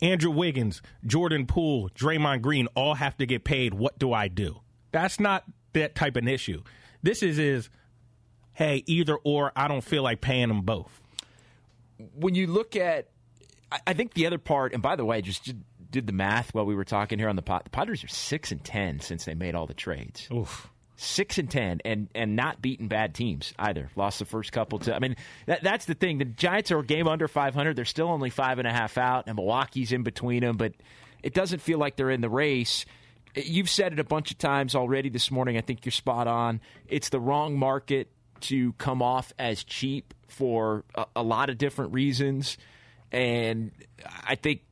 Andrew 0.00 0.30
Wiggins, 0.30 0.80
Jordan 1.06 1.46
Poole, 1.46 1.90
Draymond 1.90 2.40
Green 2.40 2.66
all 2.74 2.94
have 2.94 3.16
to 3.18 3.26
get 3.26 3.44
paid. 3.44 3.74
What 3.74 3.98
do 3.98 4.12
I 4.12 4.28
do? 4.28 4.60
That's 4.90 5.20
not 5.20 5.44
that 5.74 5.94
type 5.94 6.16
of 6.16 6.26
issue. 6.26 6.62
This 7.02 7.22
is 7.22 7.38
is 7.38 7.68
hey, 8.54 8.84
either 8.86 9.16
or 9.16 9.52
I 9.54 9.68
don't 9.68 9.84
feel 9.84 10.02
like 10.02 10.20
paying 10.20 10.48
them 10.48 10.62
both. 10.62 11.00
When 12.14 12.34
you 12.34 12.46
look 12.46 12.76
at 12.76 13.08
I 13.86 13.92
think 13.94 14.14
the 14.14 14.26
other 14.26 14.38
part, 14.38 14.72
and 14.72 14.82
by 14.82 14.96
the 14.96 15.04
way, 15.04 15.20
just 15.20 15.52
did 15.90 16.06
the 16.06 16.12
math 16.12 16.54
while 16.54 16.64
we 16.66 16.74
were 16.74 16.84
talking 16.84 17.18
here 17.18 17.28
on 17.28 17.36
the 17.36 17.42
pot. 17.42 17.64
The 17.64 17.70
Padres 17.70 18.04
are 18.04 18.08
six 18.08 18.52
and 18.52 18.62
ten 18.64 19.00
since 19.00 19.24
they 19.24 19.34
made 19.34 19.54
all 19.54 19.66
the 19.66 19.74
trades. 19.74 20.28
Oof 20.32 20.70
six 20.96 21.38
and 21.38 21.50
ten, 21.50 21.80
and 21.84 22.08
and 22.14 22.36
not 22.36 22.62
beating 22.62 22.88
bad 22.88 23.14
teams 23.14 23.52
either. 23.58 23.90
Lost 23.96 24.18
the 24.18 24.24
first 24.24 24.52
couple 24.52 24.78
to. 24.80 24.94
I 24.94 24.98
mean, 24.98 25.16
that, 25.46 25.62
that's 25.62 25.84
the 25.86 25.94
thing. 25.94 26.18
The 26.18 26.24
Giants 26.24 26.70
are 26.70 26.78
a 26.78 26.84
game 26.84 27.08
under 27.08 27.28
five 27.28 27.54
hundred. 27.54 27.76
They're 27.76 27.84
still 27.84 28.08
only 28.08 28.30
five 28.30 28.58
and 28.58 28.68
a 28.68 28.72
half 28.72 28.98
out, 28.98 29.24
and 29.26 29.36
Milwaukee's 29.36 29.92
in 29.92 30.02
between 30.02 30.42
them. 30.42 30.56
But 30.56 30.74
it 31.22 31.34
doesn't 31.34 31.60
feel 31.60 31.78
like 31.78 31.96
they're 31.96 32.10
in 32.10 32.20
the 32.20 32.30
race. 32.30 32.84
You've 33.34 33.70
said 33.70 33.92
it 33.92 33.98
a 33.98 34.04
bunch 34.04 34.30
of 34.30 34.38
times 34.38 34.74
already 34.74 35.08
this 35.08 35.30
morning. 35.30 35.56
I 35.56 35.60
think 35.60 35.84
you're 35.84 35.92
spot 35.92 36.28
on. 36.28 36.60
It's 36.86 37.08
the 37.08 37.20
wrong 37.20 37.58
market 37.58 38.08
to 38.42 38.72
come 38.74 39.02
off 39.02 39.32
as 39.38 39.64
cheap 39.64 40.14
for 40.28 40.84
a, 40.94 41.06
a 41.16 41.22
lot 41.22 41.50
of 41.50 41.58
different 41.58 41.92
reasons, 41.92 42.58
and 43.12 43.70
I 44.24 44.34
think 44.34 44.62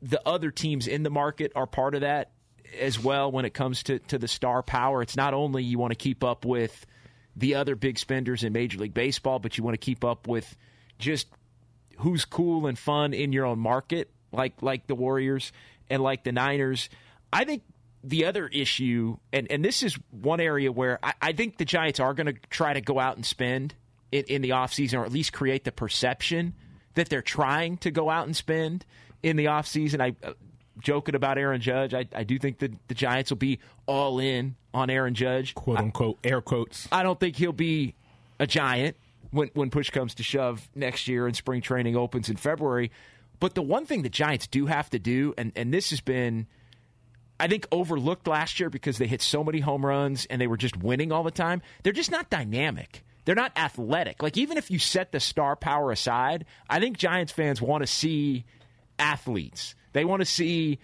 the 0.00 0.20
other 0.26 0.50
teams 0.50 0.86
in 0.86 1.02
the 1.02 1.10
market 1.10 1.52
are 1.56 1.66
part 1.66 1.94
of 1.94 2.02
that 2.02 2.30
as 2.78 3.02
well 3.02 3.32
when 3.32 3.44
it 3.44 3.54
comes 3.54 3.82
to, 3.84 3.98
to 3.98 4.18
the 4.18 4.28
star 4.28 4.62
power. 4.62 5.02
It's 5.02 5.16
not 5.16 5.34
only 5.34 5.64
you 5.64 5.78
want 5.78 5.92
to 5.92 5.96
keep 5.96 6.22
up 6.22 6.44
with 6.44 6.86
the 7.36 7.54
other 7.54 7.76
big 7.76 7.98
spenders 7.98 8.44
in 8.44 8.52
Major 8.52 8.78
League 8.78 8.94
Baseball, 8.94 9.38
but 9.38 9.56
you 9.56 9.64
want 9.64 9.74
to 9.74 9.84
keep 9.84 10.04
up 10.04 10.26
with 10.26 10.56
just 10.98 11.28
who's 11.98 12.24
cool 12.24 12.66
and 12.66 12.78
fun 12.78 13.14
in 13.14 13.32
your 13.32 13.46
own 13.46 13.58
market, 13.58 14.10
like 14.32 14.62
like 14.62 14.86
the 14.86 14.94
Warriors 14.94 15.52
and 15.88 16.02
like 16.02 16.24
the 16.24 16.32
Niners. 16.32 16.88
I 17.32 17.44
think 17.44 17.62
the 18.04 18.26
other 18.26 18.46
issue, 18.46 19.16
and, 19.32 19.50
and 19.50 19.64
this 19.64 19.82
is 19.82 19.98
one 20.10 20.40
area 20.40 20.70
where 20.70 20.98
I, 21.02 21.14
I 21.20 21.32
think 21.32 21.58
the 21.58 21.64
Giants 21.64 22.00
are 22.00 22.14
going 22.14 22.26
to 22.26 22.34
try 22.50 22.72
to 22.72 22.80
go 22.80 22.98
out 22.98 23.16
and 23.16 23.26
spend 23.26 23.74
in, 24.12 24.24
in 24.24 24.42
the 24.42 24.50
offseason, 24.50 25.00
or 25.00 25.04
at 25.04 25.12
least 25.12 25.32
create 25.32 25.64
the 25.64 25.72
perception 25.72 26.54
that 26.98 27.08
they're 27.08 27.22
trying 27.22 27.76
to 27.78 27.90
go 27.90 28.10
out 28.10 28.26
and 28.26 28.36
spend 28.36 28.84
in 29.22 29.36
the 29.36 29.46
offseason. 29.46 30.00
I 30.00 30.14
uh, 30.26 30.32
joking 30.80 31.14
about 31.14 31.38
Aaron 31.38 31.60
Judge. 31.60 31.94
I, 31.94 32.06
I 32.12 32.24
do 32.24 32.38
think 32.38 32.58
that 32.58 32.72
the 32.88 32.94
Giants 32.94 33.30
will 33.30 33.38
be 33.38 33.60
all 33.86 34.18
in 34.18 34.56
on 34.74 34.90
Aaron 34.90 35.14
Judge, 35.14 35.54
quote 35.54 35.78
unquote, 35.78 36.18
I, 36.24 36.28
air 36.28 36.40
quotes. 36.40 36.88
I 36.90 37.02
don't 37.02 37.18
think 37.18 37.36
he'll 37.36 37.52
be 37.52 37.94
a 38.38 38.46
Giant 38.46 38.96
when 39.30 39.50
when 39.54 39.70
push 39.70 39.90
comes 39.90 40.14
to 40.16 40.22
shove 40.22 40.68
next 40.74 41.08
year 41.08 41.26
and 41.26 41.36
spring 41.36 41.62
training 41.62 41.96
opens 41.96 42.28
in 42.28 42.36
February. 42.36 42.90
But 43.40 43.54
the 43.54 43.62
one 43.62 43.86
thing 43.86 44.02
the 44.02 44.08
Giants 44.08 44.48
do 44.48 44.66
have 44.66 44.90
to 44.90 44.98
do, 44.98 45.34
and, 45.38 45.52
and 45.54 45.72
this 45.72 45.90
has 45.90 46.00
been, 46.00 46.48
I 47.38 47.46
think, 47.46 47.68
overlooked 47.70 48.26
last 48.26 48.58
year 48.58 48.68
because 48.68 48.98
they 48.98 49.06
hit 49.06 49.22
so 49.22 49.44
many 49.44 49.60
home 49.60 49.86
runs 49.86 50.26
and 50.26 50.40
they 50.40 50.48
were 50.48 50.56
just 50.56 50.76
winning 50.76 51.12
all 51.12 51.22
the 51.22 51.30
time. 51.30 51.62
They're 51.84 51.92
just 51.92 52.10
not 52.10 52.30
dynamic. 52.30 53.04
They're 53.28 53.34
not 53.34 53.52
athletic. 53.58 54.22
Like, 54.22 54.38
even 54.38 54.56
if 54.56 54.70
you 54.70 54.78
set 54.78 55.12
the 55.12 55.20
star 55.20 55.54
power 55.54 55.92
aside, 55.92 56.46
I 56.70 56.80
think 56.80 56.96
Giants 56.96 57.30
fans 57.30 57.60
want 57.60 57.82
to 57.82 57.86
see 57.86 58.46
athletes. 58.98 59.74
They 59.92 60.06
want 60.06 60.20
to 60.20 60.24
see 60.24 60.78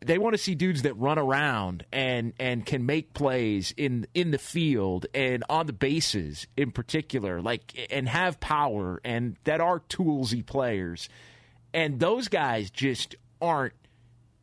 they 0.00 0.16
want 0.16 0.32
to 0.32 0.38
see 0.38 0.54
dudes 0.54 0.80
that 0.80 0.94
run 0.94 1.18
around 1.18 1.84
and 1.92 2.32
and 2.40 2.64
can 2.64 2.86
make 2.86 3.12
plays 3.12 3.74
in 3.76 4.06
in 4.14 4.30
the 4.30 4.38
field 4.38 5.08
and 5.12 5.44
on 5.50 5.66
the 5.66 5.74
bases 5.74 6.46
in 6.56 6.70
particular, 6.70 7.42
like 7.42 7.86
and 7.90 8.08
have 8.08 8.40
power 8.40 9.02
and 9.04 9.36
that 9.44 9.60
are 9.60 9.80
toolsy 9.80 10.42
players. 10.42 11.10
And 11.74 12.00
those 12.00 12.28
guys 12.28 12.70
just 12.70 13.14
aren't 13.42 13.74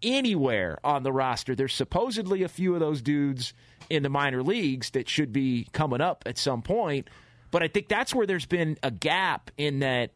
anywhere 0.04 0.78
on 0.84 1.02
the 1.02 1.12
roster. 1.12 1.56
There's 1.56 1.74
supposedly 1.74 2.44
a 2.44 2.50
few 2.50 2.76
of 2.76 2.82
those 2.82 3.02
dudes 3.02 3.56
in 3.90 4.04
the 4.04 4.10
minor 4.10 4.44
leagues 4.44 4.92
that 4.92 5.10
should 5.10 5.34
be 5.34 5.68
coming 5.72 6.02
up 6.02 6.22
at 6.28 6.38
some 6.38 6.62
point. 6.62 7.10
But 7.52 7.64
I 7.64 7.68
think 7.68 7.88
that's 7.88 8.14
where 8.14 8.26
there's 8.26 8.46
been 8.46 8.78
a 8.84 8.92
gap 8.92 9.52
in 9.58 9.80
that 9.80 10.12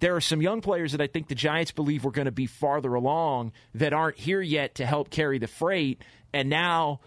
there 0.00 0.16
are 0.16 0.20
some 0.20 0.42
young 0.42 0.60
players 0.60 0.92
that 0.92 1.00
I 1.00 1.06
think 1.06 1.28
the 1.28 1.34
Giants 1.34 1.70
believe 1.70 2.04
were 2.04 2.10
going 2.10 2.26
to 2.26 2.32
be 2.32 2.46
farther 2.46 2.94
along 2.94 3.52
that 3.74 3.92
aren't 3.92 4.18
here 4.18 4.40
yet 4.40 4.76
to 4.76 4.86
help 4.86 5.10
carry 5.10 5.38
the 5.38 5.46
freight. 5.46 6.02
And 6.32 6.50
now 6.50 7.00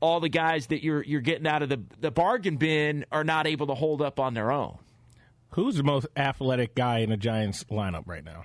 all 0.00 0.20
the 0.20 0.28
guys 0.28 0.66
that 0.66 0.82
you're 0.82 1.02
you're 1.02 1.20
getting 1.20 1.46
out 1.46 1.62
of 1.62 1.68
the, 1.68 1.80
the 2.00 2.10
bargain 2.10 2.56
bin 2.56 3.04
are 3.12 3.24
not 3.24 3.46
able 3.46 3.66
to 3.68 3.74
hold 3.74 4.02
up 4.02 4.18
on 4.18 4.34
their 4.34 4.50
own. 4.50 4.78
Who's 5.50 5.76
the 5.76 5.82
most 5.82 6.06
athletic 6.16 6.74
guy 6.74 6.98
in 6.98 7.10
the 7.10 7.16
Giants 7.16 7.64
lineup 7.64 8.02
right 8.06 8.24
now? 8.24 8.44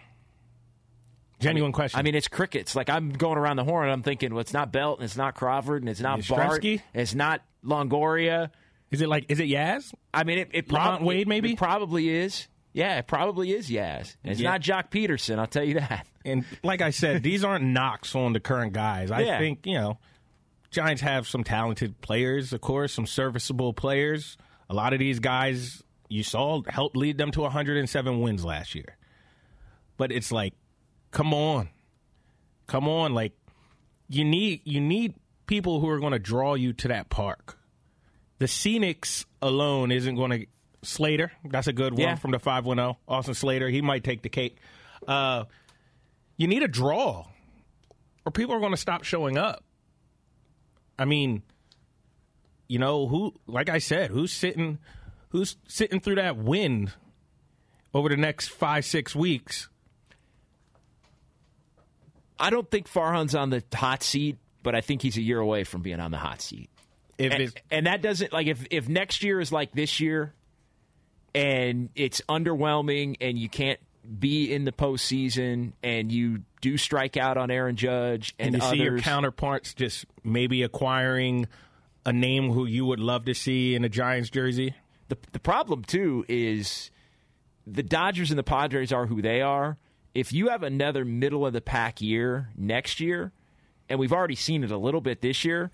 Genuine 1.39 1.63
I 1.63 1.67
mean, 1.67 1.73
question. 1.73 1.99
I 1.99 2.03
mean, 2.03 2.15
it's 2.15 2.27
crickets. 2.27 2.75
Like 2.75 2.89
I'm 2.89 3.09
going 3.11 3.37
around 3.37 3.55
the 3.55 3.63
horn. 3.63 3.89
I'm 3.89 4.03
thinking, 4.03 4.33
well, 4.33 4.41
it's 4.41 4.53
not 4.53 4.71
Belt, 4.71 4.99
and 4.99 5.05
it's 5.05 5.17
not 5.17 5.35
Crawford, 5.35 5.81
and 5.81 5.89
it's 5.89 6.01
not 6.01 6.27
Bart, 6.27 6.63
it's 6.93 7.15
not 7.15 7.41
Longoria. 7.65 8.51
Is 8.91 9.01
it 9.01 9.09
like 9.09 9.25
is 9.29 9.39
it 9.39 9.45
Yaz? 9.49 9.93
I 10.13 10.23
mean, 10.23 10.39
it, 10.39 10.49
it 10.53 10.67
probably 10.67 11.05
Wade, 11.07 11.27
maybe? 11.27 11.51
it 11.53 11.57
probably 11.57 12.09
is. 12.09 12.47
Yeah, 12.73 12.97
it 12.99 13.07
probably 13.07 13.51
is. 13.51 13.69
Yaz. 13.69 14.15
And 14.23 14.31
it's 14.31 14.39
Yeah. 14.41 14.51
not 14.51 14.61
Joc 14.61 14.89
Pederson. 14.91 15.39
I'll 15.39 15.47
tell 15.47 15.63
you 15.63 15.75
that. 15.75 16.05
And 16.25 16.45
like 16.63 16.81
I 16.81 16.89
said, 16.91 17.23
these 17.23 17.43
aren't 17.43 17.65
knocks 17.65 18.13
on 18.15 18.33
the 18.33 18.39
current 18.39 18.73
guys. 18.73 19.09
I 19.11 19.21
Yeah. 19.21 19.39
think, 19.39 19.65
you 19.65 19.73
know, 19.75 19.97
Giants 20.71 21.01
have 21.01 21.27
some 21.27 21.43
talented 21.43 21.99
players, 22.01 22.53
of 22.53 22.61
course, 22.61 22.93
some 22.93 23.05
serviceable 23.07 23.73
players. 23.73 24.37
A 24.69 24.73
lot 24.75 24.93
of 24.93 24.99
these 24.99 25.19
guys 25.19 25.83
you 26.09 26.23
saw 26.23 26.61
helped 26.67 26.95
lead 26.97 27.17
them 27.17 27.31
to 27.31 27.41
107 27.41 28.19
wins 28.21 28.43
last 28.45 28.73
year. 28.75 28.97
But 29.97 30.11
it's 30.11 30.31
like, 30.31 30.53
come 31.11 31.33
on. 31.33 31.69
Come 32.67 32.87
on, 32.87 33.13
like 33.13 33.33
you 34.09 34.23
need 34.23 34.61
you 34.63 34.79
need 34.81 35.15
people 35.47 35.79
who 35.79 35.89
are 35.89 35.99
going 35.99 36.13
to 36.13 36.19
draw 36.19 36.53
you 36.53 36.73
to 36.73 36.87
that 36.89 37.09
park. 37.09 37.57
The 38.39 38.45
Scenics 38.45 39.25
alone 39.41 39.91
isn't 39.91 40.15
going 40.15 40.31
to 40.31 40.45
Slater, 40.81 41.31
that's 41.43 41.67
a 41.67 41.73
good 41.73 41.91
one 41.93 42.01
Yeah. 42.01 42.15
from 42.15 42.31
the 42.31 42.39
510. 42.39 42.95
Austin 43.07 43.33
Slater, 43.33 43.67
he 43.69 43.81
might 43.81 44.03
take 44.03 44.21
the 44.21 44.29
cake. 44.29 44.55
Uh, 45.07 45.43
you 46.37 46.47
need 46.47 46.63
a 46.63 46.69
draw, 46.69 47.25
or 48.25 48.31
people 48.31 48.55
are 48.55 48.59
going 48.61 48.71
to 48.71 48.77
stop 48.77 49.03
showing 49.03 49.37
up. 49.37 49.63
I 50.97 51.03
mean, 51.05 51.43
you 52.69 52.79
know 52.79 53.07
who? 53.07 53.33
Like 53.45 53.67
I 53.69 53.79
said, 53.79 54.09
who's 54.11 54.31
sitting, 54.31 54.79
who's 55.29 55.57
sitting 55.67 55.99
through 55.99 56.15
that 56.15 56.37
wind 56.37 56.93
over 57.93 58.07
the 58.07 58.15
next 58.17 58.47
five 58.47 58.85
six 58.85 59.13
weeks? 59.13 59.67
I 62.39 62.49
don't 62.49 62.69
think 62.71 62.87
Farhan's 62.89 63.35
on 63.35 63.49
the 63.49 63.61
hot 63.73 64.01
seat, 64.01 64.37
but 64.63 64.75
I 64.75 64.81
think 64.81 65.01
he's 65.01 65.17
a 65.17 65.21
year 65.21 65.39
away 65.39 65.65
from 65.65 65.81
being 65.81 65.99
on 65.99 66.11
the 66.11 66.17
hot 66.17 66.41
seat. 66.41 66.69
If 67.19 67.33
and, 67.33 67.43
it's 67.43 67.53
and 67.69 67.85
that 67.85 68.01
doesn't 68.01 68.31
like 68.31 68.47
if 68.47 68.65
if 68.71 68.87
next 68.87 69.23
year 69.23 69.39
is 69.39 69.51
like 69.51 69.73
this 69.73 69.99
year, 69.99 70.33
and 71.35 71.89
it's 71.93 72.21
underwhelming, 72.29 73.17
and 73.19 73.37
you 73.37 73.49
can't 73.49 73.79
be 74.19 74.51
in 74.51 74.63
the 74.63 74.71
postseason, 74.71 75.73
and 75.83 76.11
you 76.11 76.43
do 76.61 76.77
strike 76.77 77.17
out 77.17 77.37
on 77.37 77.51
Aaron 77.51 77.75
Judge 77.75 78.33
and, 78.39 78.55
and 78.55 78.63
you 78.63 78.69
see 78.69 78.77
your 78.77 78.99
counterparts 78.99 79.73
just 79.73 80.05
maybe 80.23 80.63
acquiring 80.63 81.47
a 82.05 82.13
name 82.13 82.51
who 82.51 82.65
you 82.65 82.85
would 82.85 82.99
love 82.99 83.25
to 83.25 83.33
see 83.33 83.75
in 83.75 83.83
a 83.83 83.89
Giants 83.89 84.29
jersey. 84.29 84.73
the 85.09 85.17
the 85.33 85.39
problem 85.39 85.83
too 85.83 86.25
is 86.27 86.89
the 87.67 87.83
Dodgers 87.83 88.31
and 88.31 88.39
the 88.39 88.43
Padres 88.43 88.91
are 88.91 89.05
who 89.05 89.21
they 89.21 89.41
are. 89.41 89.77
If 90.15 90.33
you 90.33 90.49
have 90.49 90.63
another 90.63 91.05
middle 91.05 91.45
of 91.45 91.53
the 91.53 91.61
pack 91.61 92.01
year 92.01 92.49
next 92.57 92.99
year, 92.99 93.31
and 93.87 93.99
we've 93.99 94.13
already 94.13 94.35
seen 94.35 94.63
it 94.63 94.71
a 94.71 94.77
little 94.77 95.01
bit 95.01 95.21
this 95.21 95.45
year, 95.45 95.69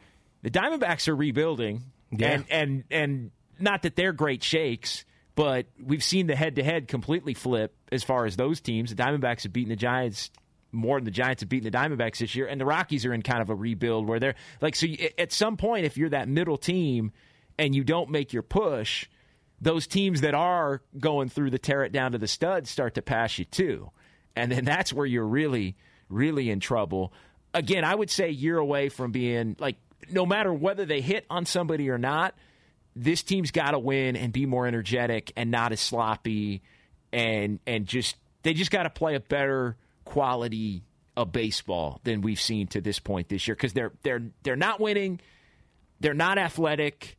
the 0.46 0.52
Diamondbacks 0.52 1.08
are 1.08 1.16
rebuilding, 1.16 1.82
Yeah. 2.12 2.30
and 2.32 2.46
and 2.52 2.84
and 2.92 3.32
not 3.60 3.82
that 3.82 3.96
they're 3.96 4.14
great 4.14 4.44
shakes, 4.44 5.04
but 5.34 5.66
we've 5.84 6.04
seen 6.04 6.28
the 6.28 6.36
head 6.36 6.58
to 6.58 6.64
head 6.64 6.88
completely 6.88 7.34
flip 7.34 7.76
as 7.92 8.04
far 8.04 8.26
as 8.28 8.36
those 8.36 8.62
teams. 8.62 8.94
The 8.94 9.02
Diamondbacks 9.04 9.44
have 9.44 9.54
beaten 9.54 9.70
the 9.70 9.76
Giants 9.76 10.30
more 10.72 11.00
than 11.00 11.06
the 11.06 11.12
Giants 11.12 11.42
have 11.42 11.50
beaten 11.50 11.72
the 11.72 11.76
Diamondbacks 11.76 12.20
this 12.20 12.36
year, 12.36 12.46
and 12.46 12.62
the 12.62 12.66
Rockies 12.66 13.06
are 13.08 13.14
in 13.14 13.24
kind 13.24 13.42
of 13.42 13.50
a 13.50 13.56
rebuild 13.56 14.08
where 14.08 14.20
they're 14.20 14.36
like 14.62 14.76
so. 14.76 14.86
You, 14.86 15.10
at 15.18 15.32
some 15.32 15.58
point, 15.58 15.86
if 15.86 15.98
you're 15.98 16.10
that 16.10 16.28
middle 16.30 16.58
team 16.58 17.12
and 17.58 17.74
you 17.74 17.84
don't 17.84 18.12
make 18.12 18.32
your 18.32 18.44
push, 18.44 19.08
those 19.60 19.88
teams 19.88 20.22
that 20.22 20.36
are 20.36 20.84
going 21.00 21.30
through 21.30 21.50
the 21.50 21.58
tear 21.58 21.84
it 21.84 21.92
down 21.92 22.12
to 22.12 22.20
the 22.20 22.28
studs 22.28 22.70
start 22.70 22.94
to 22.96 23.02
pass 23.02 23.40
you 23.40 23.46
too. 23.46 23.90
And 24.36 24.52
then 24.52 24.64
that's 24.66 24.94
where 24.94 25.06
you're 25.08 25.26
really, 25.26 25.76
really 26.08 26.52
in 26.52 26.60
trouble. 26.60 27.14
Again, 27.54 27.84
I 27.86 27.96
would 27.96 28.12
say 28.12 28.30
year 28.30 28.58
away 28.60 28.90
from 28.90 29.12
being 29.12 29.56
like, 29.60 29.78
no 30.12 30.26
matter 30.26 30.54
whether 30.54 30.86
they 30.86 31.02
hit 31.02 31.26
on 31.30 31.46
somebody 31.46 31.90
or 31.90 31.98
not, 31.98 32.36
this 32.96 33.24
team's 33.24 33.52
got 33.52 33.72
to 33.72 33.80
win 33.80 34.16
and 34.16 34.32
be 34.32 34.46
more 34.46 34.66
energetic 34.68 35.32
and 35.36 35.52
not 35.52 35.72
as 35.72 35.80
sloppy, 35.80 36.62
and 37.12 37.60
and 37.68 37.86
just 37.86 38.16
they 38.44 38.54
just 38.54 38.72
got 38.72 38.84
to 38.84 38.90
play 38.90 39.16
a 39.16 39.20
better 39.20 39.76
quality 40.06 40.84
of 41.18 41.32
baseball 41.32 42.00
than 42.04 42.22
we've 42.22 42.40
seen 42.40 42.68
to 42.68 42.82
this 42.82 43.00
point 43.00 43.30
this 43.30 43.48
year 43.48 43.56
because 43.56 43.74
they're 43.74 43.92
they're 44.04 44.24
they're 44.44 44.56
not 44.56 44.80
winning, 44.80 45.20
they're 46.00 46.14
not 46.14 46.38
athletic, 46.38 47.18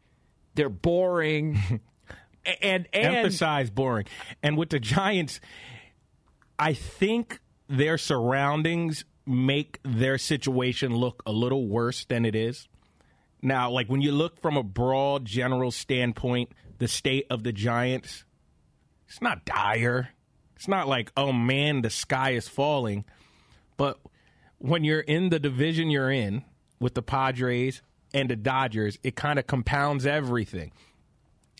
they're 0.54 0.68
boring, 0.68 1.58
and 2.62 2.88
and 2.92 3.16
emphasize 3.16 3.70
boring. 3.70 4.06
And 4.42 4.56
with 4.56 4.70
the 4.70 4.80
Giants, 4.80 5.40
I 6.58 6.72
think 6.72 7.40
their 7.68 7.98
surroundings 7.98 9.04
make 9.26 9.80
their 9.82 10.18
situation 10.18 10.94
look 10.94 11.22
a 11.26 11.32
little 11.32 11.66
worse 11.66 12.04
than 12.04 12.24
it 12.24 12.34
is. 12.34 12.68
Now, 13.42 13.70
like 13.70 13.88
when 13.88 14.00
you 14.00 14.12
look 14.12 14.40
from 14.40 14.56
a 14.56 14.62
broad 14.62 15.24
general 15.24 15.70
standpoint, 15.70 16.50
the 16.78 16.88
state 16.88 17.26
of 17.30 17.42
the 17.42 17.52
Giants, 17.52 18.24
it's 19.08 19.22
not 19.22 19.44
dire. 19.44 20.10
It's 20.56 20.68
not 20.68 20.88
like, 20.88 21.12
oh 21.16 21.32
man, 21.32 21.82
the 21.82 21.90
sky 21.90 22.30
is 22.30 22.48
falling. 22.48 23.04
But 23.76 23.98
when 24.58 24.84
you're 24.84 25.00
in 25.00 25.28
the 25.28 25.38
division 25.38 25.90
you're 25.90 26.10
in 26.10 26.44
with 26.80 26.94
the 26.94 27.02
Padres 27.02 27.82
and 28.14 28.30
the 28.30 28.36
Dodgers, 28.36 28.98
it 29.02 29.16
kind 29.16 29.38
of 29.38 29.46
compounds 29.46 30.06
everything 30.06 30.72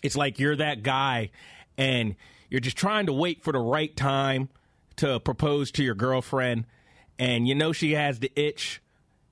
it's 0.03 0.15
like 0.15 0.39
you're 0.39 0.55
that 0.55 0.83
guy 0.83 1.31
and 1.77 2.15
you're 2.49 2.59
just 2.59 2.77
trying 2.77 3.07
to 3.07 3.13
wait 3.13 3.43
for 3.43 3.51
the 3.51 3.59
right 3.59 3.95
time 3.95 4.49
to 4.97 5.19
propose 5.19 5.71
to 5.71 5.83
your 5.83 5.95
girlfriend 5.95 6.65
and 7.19 7.47
you 7.47 7.55
know 7.55 7.71
she 7.71 7.93
has 7.93 8.19
the 8.19 8.31
itch 8.35 8.81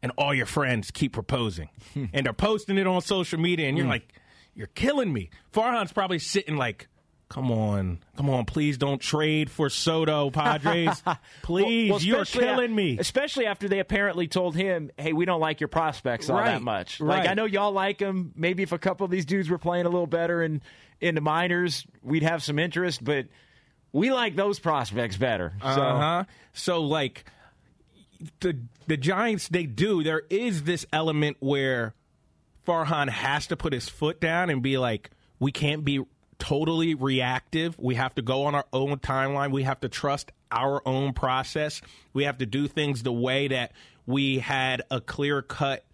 and 0.05 0.11
all 0.17 0.33
your 0.35 0.45
friends 0.45 0.91
keep 0.91 1.13
proposing 1.13 1.67
and 2.13 2.25
they're 2.25 2.31
posting 2.33 2.77
it 2.77 2.85
on 2.85 3.01
social 3.01 3.39
media 3.39 3.67
and 3.67 3.75
you're 3.75 3.87
like 3.87 4.13
you're 4.53 4.67
killing 4.67 5.11
me 5.11 5.31
farhan's 5.51 5.91
probably 5.91 6.19
sitting 6.19 6.57
like 6.57 6.87
come 7.27 7.51
on 7.51 7.97
come 8.15 8.29
on 8.29 8.45
please 8.45 8.77
don't 8.77 9.01
trade 9.01 9.49
for 9.49 9.67
soto 9.67 10.29
padres 10.29 11.01
please 11.41 11.89
Well, 11.89 11.99
you're 12.01 12.21
especially 12.21 12.45
killing 12.47 12.71
af- 12.71 12.75
me 12.77 12.97
Especially 12.99 13.47
after 13.47 13.67
they 13.67 13.79
apparently 13.79 14.27
told 14.27 14.55
him, 14.55 14.91
"Hey, 14.95 15.11
we 15.11 15.25
don't 15.25 15.39
like 15.41 15.59
your 15.59 15.67
prospects 15.69 16.29
all 16.29 16.37
Right, 16.37 16.51
that 16.51 16.61
much." 16.61 17.01
Like. 17.01 17.27
I 17.27 17.33
know 17.33 17.45
y'all 17.45 17.71
like 17.71 17.97
them. 17.97 18.31
Maybe 18.35 18.61
if 18.61 18.71
a 18.71 18.77
couple 18.77 19.05
of 19.05 19.09
these 19.11 19.25
dudes 19.25 19.49
were 19.49 19.57
playing 19.57 19.87
a 19.87 19.89
little 19.89 20.05
better 20.07 20.43
in 20.43 20.61
in 21.01 21.15
the 21.15 21.21
minors, 21.21 21.83
we'd 22.03 22.21
have 22.23 22.43
some 22.43 22.59
interest. 22.59 23.03
But 23.03 23.25
we 23.91 24.11
like 24.13 24.35
those 24.35 24.59
prospects 24.59 25.17
better. 25.17 25.53
So 25.63 25.67
Uh 25.67 25.99
huh. 25.99 26.23
So 26.53 26.81
like 26.83 27.25
the 28.39 28.59
the 28.87 28.97
Giants, 28.97 29.47
they 29.47 29.65
do. 29.65 30.03
There 30.03 30.23
is 30.29 30.63
this 30.63 30.85
element 30.93 31.37
where 31.39 31.93
Farhan 32.67 33.09
has 33.09 33.47
to 33.47 33.57
put 33.57 33.73
his 33.73 33.89
foot 33.89 34.19
down 34.19 34.49
and 34.49 34.61
be 34.61 34.77
like, 34.77 35.11
we 35.39 35.51
can't 35.51 35.83
be 35.83 36.03
totally 36.39 36.95
reactive. 36.95 37.77
We 37.79 37.95
have 37.95 38.15
to 38.15 38.21
go 38.21 38.43
on 38.43 38.55
our 38.55 38.65
own 38.73 38.97
timeline. 38.97 39.51
We 39.51 39.63
have 39.63 39.79
to 39.81 39.89
trust 39.89 40.31
our 40.51 40.81
own 40.85 41.13
process. 41.13 41.81
We 42.13 42.25
have 42.25 42.37
to 42.39 42.45
do 42.45 42.67
things 42.67 43.03
the 43.03 43.11
way 43.11 43.47
that 43.47 43.71
we 44.05 44.39
had 44.39 44.81
a 44.91 45.01
clear 45.01 45.41
cut 45.41 45.85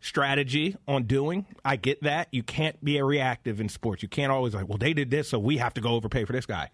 strategy 0.00 0.76
on 0.86 1.04
doing. 1.04 1.46
I 1.64 1.76
get 1.76 2.02
that. 2.02 2.28
You 2.32 2.42
can't 2.42 2.82
be 2.84 2.98
a 2.98 3.04
reactive 3.04 3.60
in 3.60 3.68
sports. 3.68 4.02
You 4.02 4.08
can't 4.08 4.32
always 4.32 4.54
like, 4.54 4.68
well, 4.68 4.78
they 4.78 4.92
did 4.92 5.10
this, 5.10 5.28
so 5.28 5.38
we 5.38 5.58
have 5.58 5.74
to 5.74 5.80
go 5.80 5.90
overpay 5.90 6.24
for 6.24 6.32
this 6.32 6.46
guy. 6.46 6.70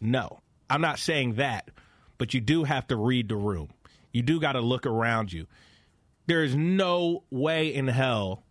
No, 0.00 0.40
I'm 0.68 0.80
not 0.80 0.98
saying 0.98 1.34
that, 1.34 1.70
but 2.18 2.34
you 2.34 2.40
do 2.40 2.64
have 2.64 2.86
to 2.88 2.96
read 2.96 3.28
the 3.28 3.36
room. 3.36 3.70
You 4.12 4.22
do 4.22 4.40
got 4.40 4.52
to 4.52 4.60
look 4.60 4.86
around 4.86 5.32
you. 5.32 5.46
There 6.26 6.44
is 6.44 6.54
no 6.54 7.24
way 7.30 7.72
in 7.72 7.88
hell 7.88 8.42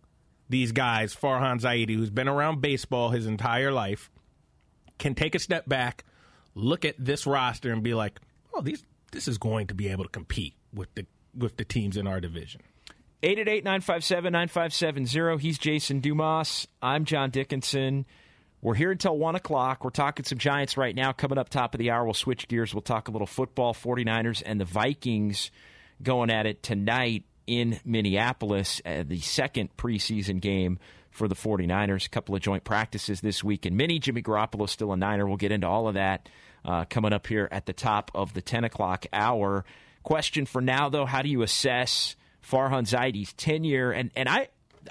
these 0.48 0.72
guys, 0.72 1.14
Farhan 1.14 1.60
Zaidi, 1.60 1.94
who's 1.94 2.10
been 2.10 2.28
around 2.28 2.60
baseball 2.60 3.10
his 3.10 3.26
entire 3.26 3.70
life, 3.70 4.10
can 4.98 5.14
take 5.14 5.34
a 5.34 5.38
step 5.38 5.68
back, 5.68 6.04
look 6.54 6.84
at 6.84 6.94
this 6.98 7.26
roster, 7.26 7.70
and 7.70 7.82
be 7.82 7.94
like, 7.94 8.18
"Oh, 8.54 8.62
these 8.62 8.82
this 9.12 9.28
is 9.28 9.38
going 9.38 9.66
to 9.68 9.74
be 9.74 9.88
able 9.88 10.04
to 10.04 10.10
compete 10.10 10.54
with 10.72 10.92
the 10.94 11.06
with 11.36 11.56
the 11.56 11.64
teams 11.64 11.96
in 11.96 12.06
our 12.06 12.20
division. 12.20 12.62
888 13.22 13.64
957 13.64 14.32
9570. 14.32 15.42
He's 15.42 15.58
Jason 15.58 16.00
Dumas. 16.00 16.66
I'm 16.80 17.04
John 17.04 17.30
Dickinson. 17.30 18.06
We're 18.60 18.74
here 18.74 18.90
until 18.90 19.16
1 19.16 19.36
o'clock. 19.36 19.84
We're 19.84 19.90
talking 19.90 20.24
some 20.24 20.38
Giants 20.38 20.76
right 20.76 20.94
now. 20.94 21.12
Coming 21.12 21.38
up 21.38 21.48
top 21.48 21.74
of 21.74 21.78
the 21.78 21.90
hour, 21.90 22.04
we'll 22.04 22.14
switch 22.14 22.48
gears. 22.48 22.74
We'll 22.74 22.82
talk 22.82 23.06
a 23.06 23.12
little 23.12 23.26
football, 23.26 23.72
49ers, 23.72 24.42
and 24.44 24.60
the 24.60 24.64
Vikings 24.64 25.52
going 26.02 26.30
at 26.30 26.46
it 26.46 26.62
tonight 26.62 27.24
in 27.46 27.78
Minneapolis, 27.84 28.82
uh, 28.84 29.04
the 29.06 29.20
second 29.20 29.76
preseason 29.76 30.40
game 30.40 30.78
for 31.10 31.28
the 31.28 31.36
49ers. 31.36 32.06
A 32.06 32.08
couple 32.10 32.34
of 32.34 32.40
joint 32.40 32.64
practices 32.64 33.20
this 33.20 33.44
week 33.44 33.64
And 33.64 33.76
Mini. 33.76 34.00
Jimmy 34.00 34.22
Garoppolo 34.22 34.68
still 34.68 34.92
a 34.92 34.96
Niner. 34.96 35.26
We'll 35.26 35.36
get 35.36 35.52
into 35.52 35.68
all 35.68 35.86
of 35.86 35.94
that 35.94 36.28
uh, 36.64 36.84
coming 36.90 37.12
up 37.12 37.26
here 37.28 37.48
at 37.52 37.66
the 37.66 37.72
top 37.72 38.10
of 38.14 38.34
the 38.34 38.42
10 38.42 38.64
o'clock 38.64 39.06
hour. 39.12 39.64
Question 40.02 40.46
for 40.46 40.60
now, 40.60 40.88
though, 40.88 41.06
how 41.06 41.22
do 41.22 41.28
you 41.28 41.42
assess 41.42 42.16
Farhan 42.42 42.88
Zaidi's 42.88 43.32
tenure? 43.34 43.92
And, 43.92 44.10
and 44.16 44.28
I, 44.28 44.48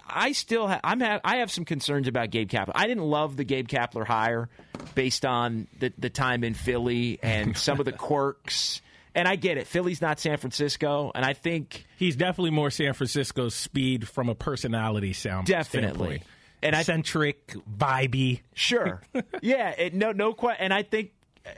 I 0.08 0.32
still 0.32 0.68
ha- 0.68 0.80
I'm 0.84 1.00
ha- 1.00 1.22
I 1.24 1.38
have 1.38 1.52
some 1.52 1.66
concerns 1.66 2.08
about 2.08 2.30
Gabe 2.30 2.50
Kapler. 2.50 2.74
I 2.76 2.88
didn't 2.88 3.04
love 3.04 3.38
the 3.38 3.44
Gabe 3.44 3.68
Kapler 3.68 4.06
hire 4.06 4.50
based 4.96 5.26
on 5.26 5.68
the, 5.80 5.94
the 5.98 6.10
time 6.10 6.44
in 6.44 6.54
Philly 6.54 7.20
and 7.22 7.58
some 7.58 7.80
of 7.80 7.86
the 7.86 7.92
quirks 7.92 8.82
and 9.18 9.28
I 9.28 9.36
get 9.36 9.58
it. 9.58 9.66
Philly's 9.66 10.00
not 10.00 10.20
San 10.20 10.38
Francisco, 10.38 11.12
and 11.16 11.26
I 11.26 11.34
think 11.34 11.86
he's 11.98 12.16
definitely 12.16 12.52
more 12.52 12.70
San 12.70 12.94
Francisco's 12.94 13.56
speed 13.56 14.08
from 14.08 14.30
a 14.30 14.36
personality 14.36 15.12
sound. 15.14 15.48
Definitely. 15.48 16.18
Standpoint. 16.18 16.24
And 16.62 16.76
eccentric, 16.76 17.56
vibey. 17.68 18.42
Sure. 18.54 19.02
yeah. 19.42 19.70
It, 19.72 19.96
no. 19.96 20.12
No. 20.12 20.34
question. 20.34 20.66
and 20.66 20.74
I 20.74 20.84
think 20.84 21.12
uh, 21.46 21.50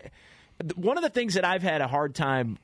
one 0.75 0.97
of 0.97 1.03
the 1.03 1.09
things 1.09 1.33
that 1.33 1.43
I've 1.43 1.61
had 1.61 1.81
a 1.81 1.87
hard 1.87 2.15
time 2.15 2.57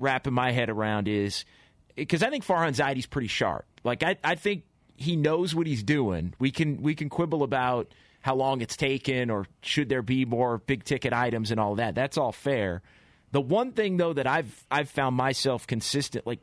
wrapping 0.00 0.34
my 0.34 0.52
head 0.52 0.68
around 0.68 1.08
is 1.08 1.46
because 1.94 2.22
I 2.22 2.28
think 2.28 2.44
Farhan 2.44 2.74
Zaidi's 2.74 3.06
pretty 3.06 3.28
sharp. 3.28 3.64
Like 3.84 4.02
I, 4.02 4.16
I 4.22 4.34
think 4.34 4.64
he 4.96 5.16
knows 5.16 5.54
what 5.54 5.66
he's 5.66 5.82
doing. 5.82 6.34
We 6.38 6.50
can 6.50 6.82
we 6.82 6.94
can 6.94 7.08
quibble 7.08 7.42
about 7.42 7.92
how 8.22 8.34
long 8.34 8.60
it's 8.60 8.76
taken 8.76 9.30
or 9.30 9.46
should 9.62 9.88
there 9.88 10.02
be 10.02 10.24
more 10.24 10.58
big 10.58 10.84
ticket 10.84 11.12
items 11.12 11.50
and 11.50 11.60
all 11.60 11.76
that. 11.76 11.94
That's 11.94 12.18
all 12.18 12.32
fair. 12.32 12.82
The 13.32 13.40
one 13.40 13.72
thing 13.72 13.96
though 13.96 14.12
that 14.12 14.26
I've 14.26 14.64
I've 14.70 14.90
found 14.90 15.16
myself 15.16 15.66
consistent 15.66 16.26
like 16.26 16.40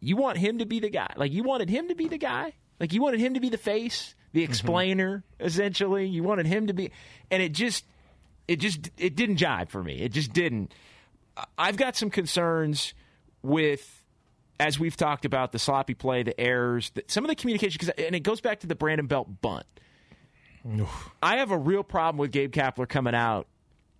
you 0.00 0.16
want 0.16 0.38
him 0.38 0.58
to 0.58 0.66
be 0.66 0.80
the 0.80 0.90
guy. 0.90 1.12
Like 1.16 1.32
you 1.32 1.42
wanted 1.42 1.68
him 1.68 1.88
to 1.88 1.94
be 1.94 2.08
the 2.08 2.18
guy. 2.18 2.54
Like 2.78 2.92
you 2.92 3.02
wanted 3.02 3.20
him 3.20 3.34
to 3.34 3.40
be 3.40 3.50
the 3.50 3.58
face, 3.58 4.14
the 4.32 4.42
mm-hmm. 4.42 4.50
explainer 4.50 5.18
mm-hmm. 5.18 5.46
essentially. 5.46 6.06
You 6.06 6.22
wanted 6.22 6.46
him 6.46 6.68
to 6.68 6.72
be 6.72 6.90
and 7.30 7.42
it 7.42 7.52
just 7.52 7.84
it 8.48 8.56
just 8.56 8.90
it 8.96 9.14
didn't 9.16 9.36
jive 9.36 9.68
for 9.68 9.82
me. 9.82 10.00
It 10.00 10.12
just 10.12 10.32
didn't. 10.32 10.72
I've 11.58 11.76
got 11.76 11.96
some 11.96 12.10
concerns 12.10 12.94
with 13.42 13.99
as 14.60 14.78
we've 14.78 14.96
talked 14.96 15.24
about 15.24 15.52
the 15.52 15.58
sloppy 15.58 15.94
play, 15.94 16.22
the 16.22 16.38
errors, 16.38 16.90
the, 16.90 17.02
some 17.08 17.24
of 17.24 17.28
the 17.28 17.34
communication 17.34 17.78
cuz 17.78 17.88
and 17.88 18.14
it 18.14 18.20
goes 18.20 18.40
back 18.40 18.60
to 18.60 18.66
the 18.66 18.74
Brandon 18.74 19.06
Belt 19.06 19.40
bunt. 19.40 19.66
Oof. 20.78 21.10
I 21.22 21.38
have 21.38 21.50
a 21.50 21.58
real 21.58 21.82
problem 21.82 22.18
with 22.18 22.30
Gabe 22.30 22.52
Kapler 22.52 22.88
coming 22.88 23.14
out 23.14 23.48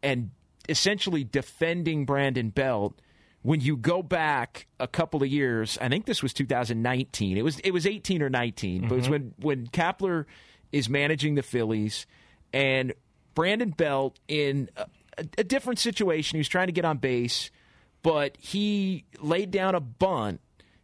and 0.03 0.31
essentially 0.69 1.25
defending 1.25 2.05
Brandon 2.05 2.51
Belt 2.51 3.01
when 3.43 3.61
you 3.61 3.77
go 3.77 4.03
back 4.03 4.67
a 4.79 4.87
couple 4.87 5.23
of 5.23 5.29
years, 5.29 5.79
I 5.81 5.89
think 5.89 6.05
this 6.05 6.23
was 6.23 6.33
2019. 6.35 7.39
It 7.39 7.43
was 7.43 7.59
it 7.61 7.71
was 7.71 7.87
18 7.87 8.23
or 8.23 8.29
19, 8.29 8.81
mm-hmm. 8.81 8.89
but 8.89 8.95
it 8.95 8.99
was 8.99 9.05
mm-hmm. 9.05 9.13
when 9.13 9.35
when 9.39 9.67
Kapler 9.69 10.27
is 10.73 10.89
managing 10.89 11.35
the 11.35 11.43
Phillies 11.43 12.07
and 12.53 12.93
Brandon 13.35 13.71
Belt 13.71 14.19
in 14.29 14.69
a, 14.77 14.87
a 15.39 15.45
different 15.45 15.79
situation. 15.79 16.37
He 16.37 16.41
was 16.41 16.49
trying 16.49 16.67
to 16.67 16.73
get 16.73 16.85
on 16.85 16.99
base, 16.99 17.51
but 18.03 18.37
he 18.39 19.05
laid 19.21 19.51
down 19.51 19.75
a 19.75 19.81
bunt 19.81 20.41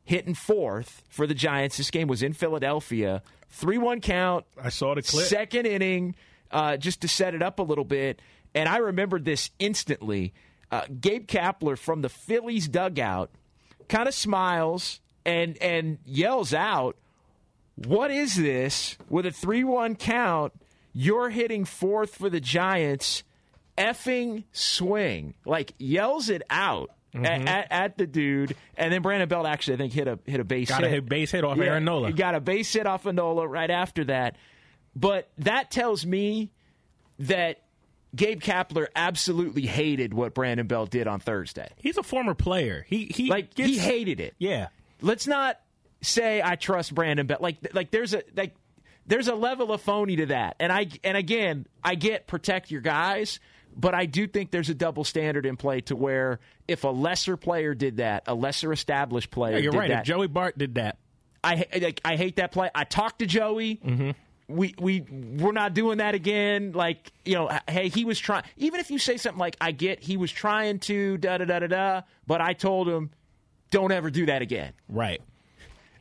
hitting 0.07 0.35
fourth 0.35 1.03
for 1.11 1.27
the 1.27 1.35
Giants. 1.35 1.77
This 1.77 1.91
game 1.91 2.09
was 2.09 2.23
in 2.23 2.33
Philadelphia. 2.33 3.23
3 3.51 3.77
1 3.77 4.01
count. 4.01 4.47
I 4.63 4.71
saw 4.71 4.95
the 4.95 5.03
clip. 5.03 5.27
Second 5.27 5.67
inning, 5.67 6.15
uh, 6.51 6.79
just 6.79 7.03
to 7.03 7.09
set 7.09 7.35
it 7.35 7.43
up 7.43 7.59
a 7.59 7.63
little 7.63 7.85
bit. 7.85 8.23
And 8.55 8.69
I 8.69 8.79
remember 8.79 9.19
this 9.19 9.51
instantly. 9.59 10.33
Uh, 10.71 10.83
Gabe 11.01 11.27
Kapler 11.27 11.77
from 11.77 12.01
the 12.01 12.09
Phillies 12.09 12.69
dugout 12.69 13.31
kind 13.89 14.09
of 14.09 14.15
smiles 14.15 15.01
and 15.25 15.57
and 15.59 15.99
yells 16.05 16.55
out, 16.55 16.97
"What 17.75 18.11
is 18.11 18.37
this?" 18.37 18.97
With 19.09 19.27
a 19.27 19.31
three-one 19.31 19.97
count, 19.97 20.53
you're 20.93 21.31
hitting 21.31 21.65
fourth 21.65 22.15
for 22.15 22.31
the 22.31 22.41
Giants. 22.41 23.23
Effing 23.77 24.45
swing! 24.53 25.35
Like 25.45 25.75
yells 25.79 26.31
it 26.31 26.43
out. 26.49 26.91
Mm-hmm. 27.17 27.49
At, 27.49 27.67
at, 27.71 27.99
the 27.99 28.07
dude, 28.07 28.57
and 28.77 28.93
then 28.93 29.03
Brandon 29.03 29.29
Belt 29.29 29.47
actually, 29.47 29.75
I 29.75 29.77
think, 29.79 29.93
hit 29.93 30.09
a 30.09 30.19
hit 30.27 30.41
a 30.41 30.45
base 30.45 30.69
hit. 30.69 30.81
got 30.81 30.89
hit. 30.89 30.99
a 30.99 31.03
base 31.03 31.31
hit 31.31 31.45
off 31.45 31.59
yeah, 31.59 31.65
Aaron 31.65 31.85
Nola. 31.85 32.09
He 32.09 32.15
got 32.15 32.35
a 32.35 32.41
base 32.41 32.73
hit 32.73 32.87
off 32.87 33.07
of 33.07 33.15
Nola 33.15 33.47
right 33.47 33.71
after 33.71 34.05
that. 34.05 34.37
But 34.95 35.29
that 35.39 35.71
tells 35.71 36.07
me 36.07 36.51
that 37.19 37.63
Gabe 38.15 38.41
Kapler 38.41 38.87
absolutely 38.97 39.67
hated 39.67 40.15
what 40.15 40.35
Brandon 40.35 40.67
Belt 40.67 40.91
did 40.91 41.07
on 41.07 41.21
Thursday. 41.21 41.69
He's 41.77 41.99
a 41.99 42.03
former 42.03 42.35
player. 42.35 42.87
He 42.89 43.07
he 43.07 43.29
like 43.29 43.55
gets, 43.55 43.69
he 43.69 43.79
hated 43.79 44.21
it. 44.21 44.35
Yeah. 44.39 44.69
Let's 45.03 45.27
not 45.27 45.61
say 46.01 46.41
I 46.43 46.57
trust 46.57 46.95
Brandon 46.95 47.27
Belt. 47.27 47.43
Like 47.43 47.57
like 47.75 47.91
there's 47.91 48.15
a 48.15 48.23
like 48.35 48.55
there's 49.07 49.29
a 49.29 49.35
level 49.35 49.73
of 49.73 49.83
phony 49.83 50.17
to 50.17 50.27
that. 50.27 50.57
And 50.59 50.73
I 50.73 50.89
and 51.05 51.17
again, 51.17 51.67
I 51.85 51.95
get 51.95 52.27
protect 52.27 52.71
your 52.71 52.81
guys, 52.81 53.39
but 53.77 53.95
I 53.95 54.07
do 54.07 54.27
think 54.27 54.51
there's 54.51 54.71
a 54.71 54.75
double 54.75 55.05
standard 55.05 55.47
in 55.47 55.57
play 55.57 55.83
to 55.83 55.97
where 55.97 56.41
if 56.67 56.85
a 56.85 56.89
lesser 56.89 57.37
player 57.37 57.75
did 57.75 57.99
that, 57.99 58.25
a 58.27 58.35
lesser 58.35 58.73
established 58.73 59.31
player, 59.31 59.57
yeah, 59.57 59.63
you're 59.65 59.73
right. 59.73 59.89
That, 59.89 60.01
if 60.01 60.07
Joey 60.07 60.29
Bart 60.29 60.57
did 60.57 60.77
that, 60.77 60.99
I 61.45 61.67
like 61.81 62.01
I 62.05 62.17
hate 62.17 62.37
that 62.37 62.53
play. 62.53 62.71
I 62.75 62.85
talked 62.85 63.21
to 63.21 63.27
Joey. 63.27 63.81
Mm-hmm 63.85 64.11
we 64.49 64.75
we 64.79 65.01
we're 65.01 65.53
not 65.53 65.75
doing 65.75 65.99
that 65.99 66.15
again. 66.15 66.73
Like 66.73 67.13
you 67.25 67.35
know, 67.35 67.51
hey, 67.69 67.89
he 67.89 68.05
was 68.05 68.19
trying. 68.19 68.45
Even 68.57 68.81
if 68.81 68.91
you 68.91 68.99
say 68.99 69.17
something 69.17 69.39
like, 69.39 69.57
"I 69.61 69.73
get 69.73 70.03
he 70.03 70.17
was 70.17 70.31
trying 70.31 70.79
to 70.81 71.19
da 71.19 71.39
da 71.39 71.45
da 71.45 71.59
da 71.61 71.67
da," 71.67 72.03
but 72.27 72.41
I 72.41 72.53
told 72.53 72.89
him, 72.89 73.11
"Don't 73.71 73.93
ever 73.93 74.11
do 74.11 74.27
that 74.27 74.43
again." 74.43 74.73
Right. 74.89 75.21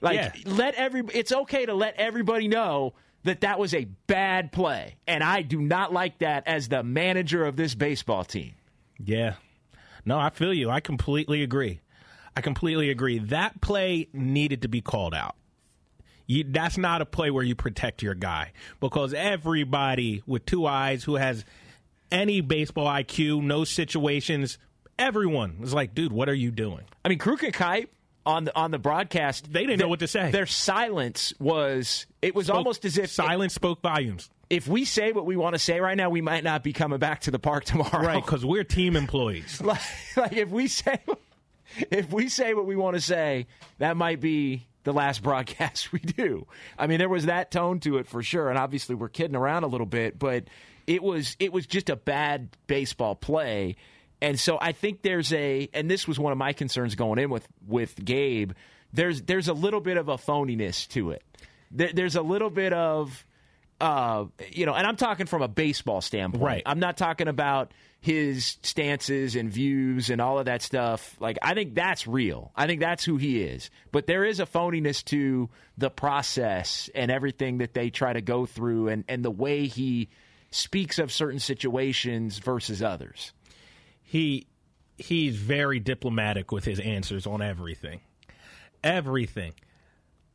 Like 0.01 0.15
yeah. 0.15 0.31
let 0.45 0.75
every. 0.75 1.03
It's 1.13 1.31
okay 1.31 1.65
to 1.65 1.73
let 1.73 1.95
everybody 1.95 2.47
know 2.47 2.93
that 3.25 3.41
that 3.41 3.59
was 3.59 3.73
a 3.73 3.85
bad 4.07 4.51
play, 4.51 4.95
and 5.07 5.23
I 5.23 5.41
do 5.41 5.59
not 5.59 5.91
like 5.91 6.19
that 6.19 6.47
as 6.47 6.69
the 6.69 6.83
manager 6.83 7.43
of 7.43 7.55
this 7.55 7.75
baseball 7.75 8.23
team. 8.23 8.53
Yeah. 9.03 9.35
No, 10.05 10.17
I 10.17 10.29
feel 10.29 10.53
you. 10.53 10.69
I 10.69 10.79
completely 10.79 11.43
agree. 11.43 11.81
I 12.37 12.41
completely 12.41 12.89
agree. 12.89 13.19
That 13.19 13.61
play 13.61 14.07
needed 14.13 14.61
to 14.61 14.67
be 14.67 14.81
called 14.81 15.13
out. 15.13 15.35
You, 16.27 16.43
that's 16.47 16.77
not 16.77 17.01
a 17.01 17.05
play 17.05 17.31
where 17.31 17.43
you 17.43 17.55
protect 17.55 18.01
your 18.01 18.15
guy 18.15 18.51
because 18.79 19.13
everybody 19.13 20.23
with 20.25 20.45
two 20.45 20.65
eyes 20.65 21.03
who 21.03 21.15
has 21.15 21.45
any 22.11 22.41
baseball 22.41 22.87
IQ 22.87 23.43
knows 23.43 23.69
situations. 23.69 24.57
Everyone 24.97 25.57
is 25.61 25.73
like, 25.73 25.93
dude, 25.93 26.13
what 26.13 26.29
are 26.29 26.33
you 26.33 26.51
doing? 26.51 26.81
I 27.03 27.09
mean, 27.09 27.19
Kruk 27.19 27.43
and 27.43 27.53
Kuip 27.53 27.87
on 28.25 28.45
the 28.45 28.55
on 28.55 28.71
the 28.71 28.79
broadcast, 28.79 29.51
they 29.51 29.65
didn't 29.65 29.79
know 29.79 29.87
what 29.87 29.99
to 29.99 30.07
say. 30.07 30.31
Their 30.31 30.45
silence 30.45 31.33
was 31.39 32.05
it 32.21 32.35
was 32.35 32.47
spoke, 32.47 32.57
almost 32.57 32.85
as 32.85 32.97
if 32.97 33.09
silence 33.09 33.53
it, 33.53 33.55
spoke 33.55 33.81
volumes. 33.81 34.29
If 34.49 34.67
we 34.67 34.85
say 34.85 35.11
what 35.11 35.25
we 35.25 35.35
want 35.35 35.55
to 35.55 35.59
say 35.59 35.79
right 35.79 35.97
now, 35.97 36.09
we 36.09 36.21
might 36.21 36.43
not 36.43 36.63
be 36.63 36.73
coming 36.73 36.99
back 36.99 37.21
to 37.21 37.31
the 37.31 37.39
park 37.39 37.65
tomorrow. 37.65 38.05
Right, 38.05 38.23
because 38.23 38.45
we're 38.45 38.63
team 38.63 38.95
employees. 38.95 39.61
like, 39.63 39.81
like 40.15 40.33
if 40.33 40.49
we 40.49 40.67
say 40.67 40.99
if 41.91 42.11
we 42.11 42.29
say 42.29 42.53
what 42.53 42.65
we 42.65 42.75
want 42.75 42.95
to 42.95 43.01
say, 43.01 43.47
that 43.79 43.97
might 43.97 44.19
be 44.19 44.67
the 44.83 44.93
last 44.93 45.21
broadcast 45.21 45.91
we 45.91 45.99
do. 45.99 46.47
I 46.77 46.87
mean, 46.87 46.99
there 46.99 47.09
was 47.09 47.25
that 47.25 47.51
tone 47.51 47.79
to 47.81 47.97
it 47.97 48.07
for 48.07 48.23
sure, 48.23 48.49
and 48.49 48.57
obviously 48.57 48.95
we're 48.95 49.09
kidding 49.09 49.35
around 49.35 49.63
a 49.63 49.67
little 49.67 49.87
bit, 49.87 50.17
but 50.17 50.45
it 50.87 51.03
was 51.03 51.35
it 51.39 51.51
was 51.51 51.67
just 51.67 51.89
a 51.89 51.95
bad 51.95 52.49
baseball 52.67 53.15
play. 53.15 53.75
And 54.25 54.39
so 54.39 54.57
I 54.59 54.71
think 54.71 55.03
there's 55.03 55.31
a 55.33 55.69
and 55.71 55.89
this 55.89 56.07
was 56.07 56.17
one 56.17 56.31
of 56.31 56.37
my 56.39 56.53
concerns 56.53 56.95
going 56.95 57.19
in 57.19 57.29
with 57.29 57.47
with 57.67 58.03
Gabe. 58.03 58.53
There's 58.91 59.21
there's 59.21 59.47
a 59.47 59.53
little 59.53 59.81
bit 59.81 59.97
of 59.97 60.09
a 60.09 60.17
phoniness 60.17 60.87
to 60.89 61.11
it. 61.11 61.21
There, 61.69 61.91
there's 61.93 62.15
a 62.15 62.23
little 62.23 62.49
bit 62.49 62.73
of 62.73 63.23
uh, 63.79 64.25
you 64.51 64.65
know, 64.65 64.73
and 64.73 64.87
I'm 64.87 64.95
talking 64.95 65.27
from 65.27 65.43
a 65.43 65.47
baseball 65.47 66.01
standpoint. 66.01 66.43
Right. 66.43 66.63
I'm 66.65 66.79
not 66.79 66.97
talking 66.97 67.27
about 67.27 67.71
his 68.01 68.57
stances 68.63 69.35
and 69.35 69.51
views 69.51 70.09
and 70.09 70.19
all 70.19 70.39
of 70.39 70.45
that 70.45 70.63
stuff. 70.63 71.15
Like, 71.19 71.37
I 71.43 71.53
think 71.53 71.75
that's 71.75 72.07
real. 72.07 72.51
I 72.55 72.65
think 72.65 72.79
that's 72.79 73.03
who 73.03 73.17
he 73.17 73.41
is. 73.43 73.69
But 73.91 74.07
there 74.07 74.23
is 74.23 74.39
a 74.39 74.45
phoniness 74.45 75.03
to 75.05 75.49
the 75.77 75.91
process 75.91 76.89
and 76.95 77.11
everything 77.11 77.59
that 77.59 77.75
they 77.75 77.91
try 77.91 78.13
to 78.13 78.21
go 78.21 78.45
through 78.45 78.87
and, 78.87 79.03
and 79.07 79.23
the 79.23 79.31
way 79.31 79.67
he 79.67 80.09
speaks 80.51 80.97
of 80.97 81.11
certain 81.11 81.39
situations 81.39 82.39
versus 82.39 82.81
others. 82.81 83.33
He 84.05 84.47
he's 84.97 85.35
very 85.35 85.79
diplomatic 85.79 86.51
with 86.51 86.63
his 86.63 86.79
answers 86.79 87.27
on 87.27 87.41
everything. 87.41 87.99
Everything. 88.83 89.53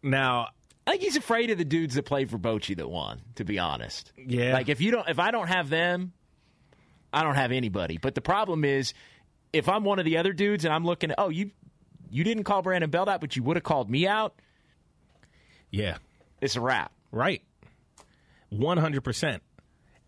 Now, 0.03 0.49
I 0.87 0.93
think 0.93 1.03
he's 1.03 1.17
afraid 1.17 1.51
of 1.51 1.59
the 1.59 1.65
dudes 1.65 1.95
that 1.95 2.05
played 2.05 2.31
for 2.31 2.39
Bochy 2.39 2.77
that 2.77 2.89
won. 2.91 3.21
To 3.37 3.45
be 3.45 3.59
honest, 3.59 4.13
yeah. 4.17 4.53
Like 4.53 4.69
if 4.69 4.81
you 4.81 4.91
don't, 4.91 5.09
if 5.09 5.19
I 5.19 5.31
don't 5.31 5.47
have 5.49 5.69
them, 5.71 6.13
I 7.13 7.23
don't 7.23 7.37
have 7.37 7.53
anybody. 7.53 7.97
But 7.99 8.15
the 8.15 8.21
problem 8.21 8.65
is, 8.65 8.93
if 9.53 9.69
I'm 9.69 9.85
one 9.85 9.99
of 9.99 10.05
the 10.05 10.19
other 10.19 10.33
dudes 10.33 10.65
and 10.65 10.75
I'm 10.75 10.85
looking 10.85 11.11
at, 11.13 11.19
oh, 11.19 11.29
you 11.29 11.51
you 12.11 12.25
didn't 12.25 12.45
call 12.45 12.61
Brandon 12.63 12.91
Belt 12.91 13.09
out, 13.09 13.21
but 13.21 13.37
you 13.37 13.43
would 13.45 13.57
have 13.57 13.63
called 13.65 13.89
me 13.89 14.07
out, 14.07 14.35
Yeah. 15.71 15.99
it's 16.41 16.57
a 16.57 16.61
wrap. 16.61 16.91
Right. 17.13 17.43
100%. 18.53 19.41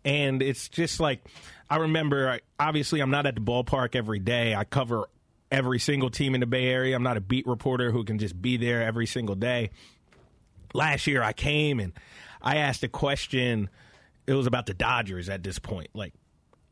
And 0.04 0.42
it's 0.42 0.68
just 0.68 1.00
like, 1.00 1.24
I 1.70 1.76
remember, 1.76 2.28
I, 2.28 2.40
obviously, 2.58 3.00
I'm 3.00 3.10
not 3.10 3.26
at 3.26 3.34
the 3.34 3.40
ballpark 3.40 3.94
every 3.94 4.18
day. 4.18 4.54
I 4.54 4.64
cover 4.64 5.08
every 5.50 5.78
single 5.78 6.10
team 6.10 6.34
in 6.34 6.40
the 6.40 6.46
Bay 6.46 6.66
Area. 6.66 6.96
I'm 6.96 7.02
not 7.02 7.16
a 7.16 7.20
beat 7.20 7.46
reporter 7.46 7.90
who 7.90 8.04
can 8.04 8.18
just 8.18 8.40
be 8.40 8.56
there 8.56 8.82
every 8.82 9.06
single 9.06 9.34
day. 9.36 9.70
Last 10.74 11.06
year, 11.06 11.22
I 11.22 11.32
came 11.32 11.78
and 11.80 11.92
I 12.40 12.56
asked 12.58 12.82
a 12.82 12.88
question. 12.88 13.68
It 14.26 14.34
was 14.34 14.46
about 14.46 14.66
the 14.66 14.74
Dodgers 14.74 15.28
at 15.28 15.42
this 15.42 15.58
point. 15.58 15.90
Like, 15.94 16.14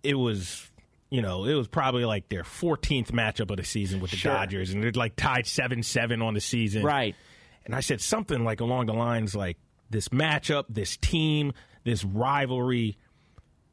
it 0.03 0.15
was. 0.15 0.67
You 1.13 1.23
know, 1.23 1.45
it 1.45 1.55
was 1.55 1.67
probably 1.67 2.05
like 2.05 2.29
their 2.29 2.45
14th 2.45 3.11
matchup 3.11 3.51
of 3.51 3.57
the 3.57 3.65
season 3.65 3.99
with 3.99 4.13
the 4.13 4.17
Sure. 4.17 4.33
Dodgers, 4.33 4.71
and 4.71 4.81
they're 4.81 4.93
like 4.93 5.17
tied 5.17 5.45
7 5.45 5.83
7 5.83 6.23
on 6.23 6.35
the 6.35 6.41
season. 6.41 6.85
Right. 6.85 7.17
And 7.67 7.75
I 7.75 7.81
said 7.81 8.01
something 8.01 8.45
like 8.45 8.61
along 8.61 8.87
the 8.87 8.93
lines 8.93 9.35
like 9.35 9.57
this 9.91 10.11
matchup, 10.11 10.67
this 10.69 10.97
team, 10.97 11.53
this 11.83 12.05
rivalry, 12.05 12.97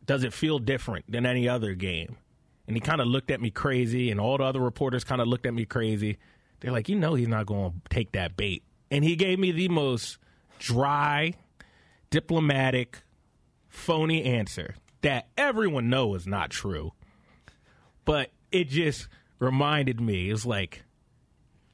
does 0.07 0.23
it 0.23 0.33
feel 0.33 0.57
different 0.57 1.11
than 1.11 1.25
any 1.25 1.47
other 1.47 1.75
game? 1.75 2.17
And 2.65 2.75
he 2.75 2.81
kind 2.81 2.99
of 2.99 3.07
looked 3.07 3.29
at 3.29 3.39
me 3.39 3.51
crazy, 3.51 4.09
and 4.09 4.19
all 4.19 4.37
the 4.37 4.43
other 4.43 4.59
reporters 4.59 5.03
kind 5.03 5.21
of 5.21 5.27
looked 5.27 5.45
at 5.45 5.53
me 5.53 5.65
crazy. 5.65 6.17
They're 6.59 6.71
like, 6.71 6.89
you 6.89 6.95
know, 6.95 7.13
he's 7.13 7.27
not 7.27 7.45
going 7.45 7.71
to 7.71 7.77
take 7.89 8.13
that 8.13 8.35
bait. 8.35 8.63
And 8.89 9.03
he 9.03 9.15
gave 9.15 9.37
me 9.37 9.51
the 9.51 9.69
most 9.69 10.17
dry, 10.59 11.33
diplomatic, 12.09 13.03
phony 13.69 14.23
answer 14.23 14.75
that 15.01 15.27
everyone 15.37 15.89
knows 15.89 16.21
is 16.21 16.27
not 16.27 16.49
true. 16.49 16.93
But 18.05 18.31
it 18.51 18.69
just 18.69 19.07
reminded 19.39 20.01
me, 20.01 20.29
it's 20.29 20.45
like, 20.45 20.83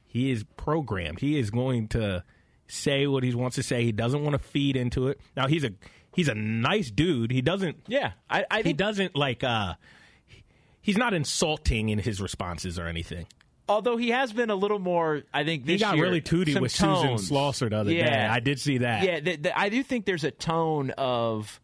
he 0.04 0.30
is 0.30 0.44
programmed. 0.56 1.20
He 1.20 1.38
is 1.38 1.50
going 1.50 1.88
to 1.88 2.22
say 2.68 3.06
what 3.06 3.24
he 3.24 3.34
wants 3.34 3.56
to 3.56 3.62
say. 3.62 3.84
He 3.84 3.92
doesn't 3.92 4.22
want 4.22 4.34
to 4.34 4.38
feed 4.38 4.76
into 4.76 5.08
it. 5.08 5.20
Now 5.36 5.48
he's 5.48 5.64
a 5.64 5.72
he's 6.14 6.28
a 6.28 6.34
nice 6.34 6.90
dude. 6.90 7.30
He 7.30 7.42
doesn't 7.42 7.76
Yeah, 7.88 8.12
I, 8.30 8.44
I 8.50 8.62
he 8.62 8.72
doesn't 8.72 9.16
like 9.16 9.42
uh 9.44 9.74
he's 10.80 10.96
not 10.96 11.14
insulting 11.14 11.88
in 11.88 11.98
his 11.98 12.20
responses 12.20 12.78
or 12.78 12.86
anything. 12.86 13.26
although 13.68 13.96
he 13.96 14.10
has 14.10 14.32
been 14.32 14.50
a 14.50 14.54
little 14.54 14.78
more, 14.78 15.22
I 15.32 15.44
think 15.44 15.64
this 15.64 15.80
year. 15.80 15.88
He 15.88 15.92
got 15.92 15.96
year, 15.96 16.04
really 16.04 16.20
tooty 16.20 16.58
with 16.58 16.74
tones. 16.76 17.22
Susan 17.26 17.36
Slusser 17.36 17.70
the 17.70 17.76
other 17.78 17.92
yeah. 17.92 18.10
day. 18.10 18.32
I 18.34 18.40
did 18.40 18.60
see 18.60 18.78
that. 18.78 19.02
Yeah, 19.02 19.20
the, 19.20 19.36
the, 19.36 19.58
I 19.58 19.68
do 19.70 19.82
think 19.82 20.04
there's 20.04 20.24
a 20.24 20.30
tone 20.30 20.90
of 20.98 21.60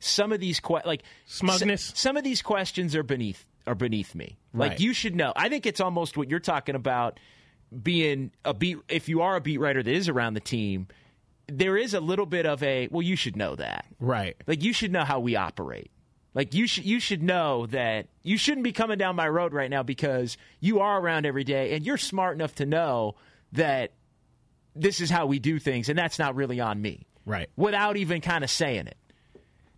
some 0.00 0.32
of 0.32 0.40
these 0.40 0.58
que- 0.60 0.80
like 0.84 1.02
Smugness? 1.26 1.90
s- 1.92 1.98
some 2.00 2.16
of 2.16 2.24
these 2.24 2.42
questions 2.42 2.94
are 2.96 3.02
beneath 3.04 3.44
are 3.66 3.74
beneath 3.74 4.14
me. 4.14 4.36
Like 4.54 4.70
Right. 4.72 4.80
you 4.80 4.92
should 4.94 5.14
know. 5.14 5.32
I 5.36 5.48
think 5.48 5.66
it's 5.66 5.80
almost 5.80 6.16
what 6.16 6.30
you're 6.30 6.40
talking 6.40 6.74
about 6.74 7.20
being 7.82 8.30
a 8.44 8.54
beat. 8.54 8.78
If 8.88 9.08
you 9.08 9.20
are 9.22 9.36
a 9.36 9.40
beat 9.40 9.58
writer 9.58 9.82
that 9.82 9.92
is 9.92 10.08
around 10.08 10.34
the 10.34 10.40
team, 10.40 10.88
there 11.48 11.76
is 11.76 11.94
a 11.94 12.00
little 12.00 12.26
bit 12.26 12.46
of 12.46 12.62
a 12.62 12.88
well, 12.90 13.02
you 13.02 13.16
should 13.16 13.36
know 13.36 13.56
that. 13.56 13.86
Right. 13.98 14.36
Like 14.46 14.62
you 14.62 14.72
should 14.72 14.92
know 14.92 15.04
how 15.04 15.20
we 15.20 15.36
operate. 15.36 15.90
Like 16.34 16.54
you 16.54 16.66
should 16.66 16.84
you 16.84 17.00
should 17.00 17.22
know 17.22 17.66
that 17.66 18.06
you 18.22 18.36
shouldn't 18.38 18.64
be 18.64 18.72
coming 18.72 18.98
down 18.98 19.16
my 19.16 19.28
road 19.28 19.52
right 19.52 19.70
now 19.70 19.82
because 19.82 20.36
you 20.60 20.80
are 20.80 21.00
around 21.00 21.26
every 21.26 21.44
day 21.44 21.74
and 21.74 21.84
you're 21.84 21.96
smart 21.96 22.36
enough 22.36 22.54
to 22.56 22.66
know 22.66 23.16
that 23.52 23.92
this 24.76 25.00
is 25.00 25.10
how 25.10 25.26
we 25.26 25.38
do 25.38 25.58
things 25.58 25.88
and 25.88 25.98
that's 25.98 26.18
not 26.18 26.36
really 26.36 26.60
on 26.60 26.80
me. 26.80 27.06
Right. 27.24 27.48
Without 27.56 27.96
even 27.96 28.20
kind 28.20 28.44
of 28.44 28.50
saying 28.50 28.86
it. 28.86 28.96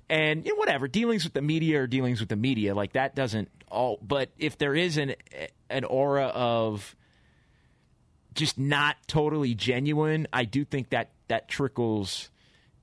And 0.08 0.44
you 0.44 0.52
know, 0.52 0.58
whatever, 0.58 0.88
dealings 0.88 1.22
with 1.24 1.34
the 1.34 1.42
media 1.42 1.82
or 1.82 1.86
dealings 1.86 2.18
with 2.18 2.28
the 2.28 2.36
media, 2.36 2.74
like 2.74 2.92
that 2.92 3.14
doesn't 3.14 3.48
all 3.70 3.98
but 4.02 4.30
if 4.38 4.58
there 4.58 4.74
is 4.74 4.96
an 4.96 5.14
an 5.70 5.84
aura 5.84 6.26
of 6.26 6.96
just 8.34 8.58
not 8.58 8.96
totally 9.06 9.54
genuine, 9.54 10.26
I 10.32 10.44
do 10.44 10.64
think 10.64 10.90
that 10.90 11.10
that 11.30 11.48
trickles 11.48 12.28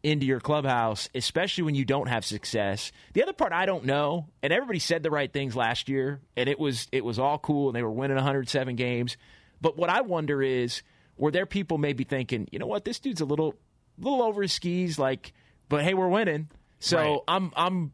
into 0.04 0.26
your 0.26 0.40
clubhouse, 0.40 1.10
especially 1.14 1.66
when 1.66 1.76
you 1.76 1.84
don't 1.84 2.08
have 2.08 2.24
success. 2.24 2.92
The 3.14 3.24
other 3.24 3.34
part 3.34 3.52
I 3.52 3.66
don't 3.66 3.84
know, 3.86 4.28
and 4.42 4.54
everybody 4.54 4.80
said 4.80 5.04
the 5.04 5.12
right 5.12 5.32
things 5.32 5.56
last 5.56 5.90
year, 5.90 6.22
and 6.36 6.48
it 6.48 6.58
was 6.60 6.88
it 6.92 7.04
was 7.04 7.20
all 7.20 7.38
cool, 7.38 7.68
and 7.70 7.76
they 7.76 7.84
were 7.84 7.92
winning 7.92 8.16
107 8.16 8.76
games. 8.76 9.18
But 9.60 9.78
what 9.78 9.90
I 9.90 10.02
wonder 10.02 10.42
is, 10.42 10.82
were 11.18 11.32
there 11.32 11.46
people 11.46 11.78
maybe 11.78 12.04
thinking, 12.04 12.48
you 12.52 12.60
know 12.60 12.68
what, 12.68 12.86
this 12.86 13.00
dude's 13.00 13.22
a 13.22 13.26
little 13.26 13.56
little 13.98 14.22
over 14.22 14.42
his 14.42 14.54
skis, 14.54 14.98
like, 14.98 15.34
but 15.68 15.84
hey, 15.84 15.94
we're 15.94 16.08
winning, 16.08 16.50
so 16.80 16.98
Right. 16.98 17.20
I'm 17.28 17.52
I'm, 17.56 17.92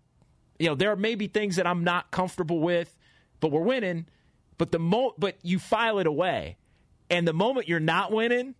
you 0.60 0.68
know, 0.68 0.76
there 0.76 0.96
may 0.96 1.16
be 1.16 1.28
things 1.28 1.56
that 1.56 1.66
I'm 1.66 1.84
not 1.84 2.12
comfortable 2.12 2.60
with, 2.60 2.96
but 3.40 3.52
we're 3.52 3.62
winning. 3.62 4.06
But 4.60 4.72
the 4.72 4.80
mo, 4.80 5.16
but 5.18 5.38
you 5.42 5.58
file 5.58 5.98
it 5.98 6.06
away, 6.06 6.58
and 7.10 7.28
the 7.28 7.34
moment 7.34 7.68
you're 7.68 7.80
not 7.80 8.12
winning, 8.12 8.54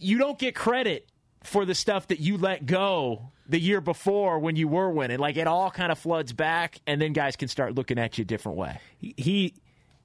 you 0.00 0.18
don't 0.18 0.38
get 0.38 0.54
credit 0.54 1.08
for 1.42 1.64
the 1.64 1.74
stuff 1.74 2.08
that 2.08 2.20
you 2.20 2.36
let 2.36 2.66
go 2.66 3.30
the 3.48 3.58
year 3.60 3.80
before 3.80 4.38
when 4.38 4.56
you 4.56 4.68
were 4.68 4.90
winning. 4.90 5.18
Like 5.18 5.36
it 5.36 5.46
all 5.46 5.70
kind 5.70 5.90
of 5.92 5.98
floods 5.98 6.32
back, 6.32 6.80
and 6.86 7.00
then 7.00 7.12
guys 7.12 7.36
can 7.36 7.48
start 7.48 7.74
looking 7.74 7.98
at 7.98 8.18
you 8.18 8.22
a 8.22 8.24
different 8.24 8.58
way. 8.58 8.80
He 8.98 9.54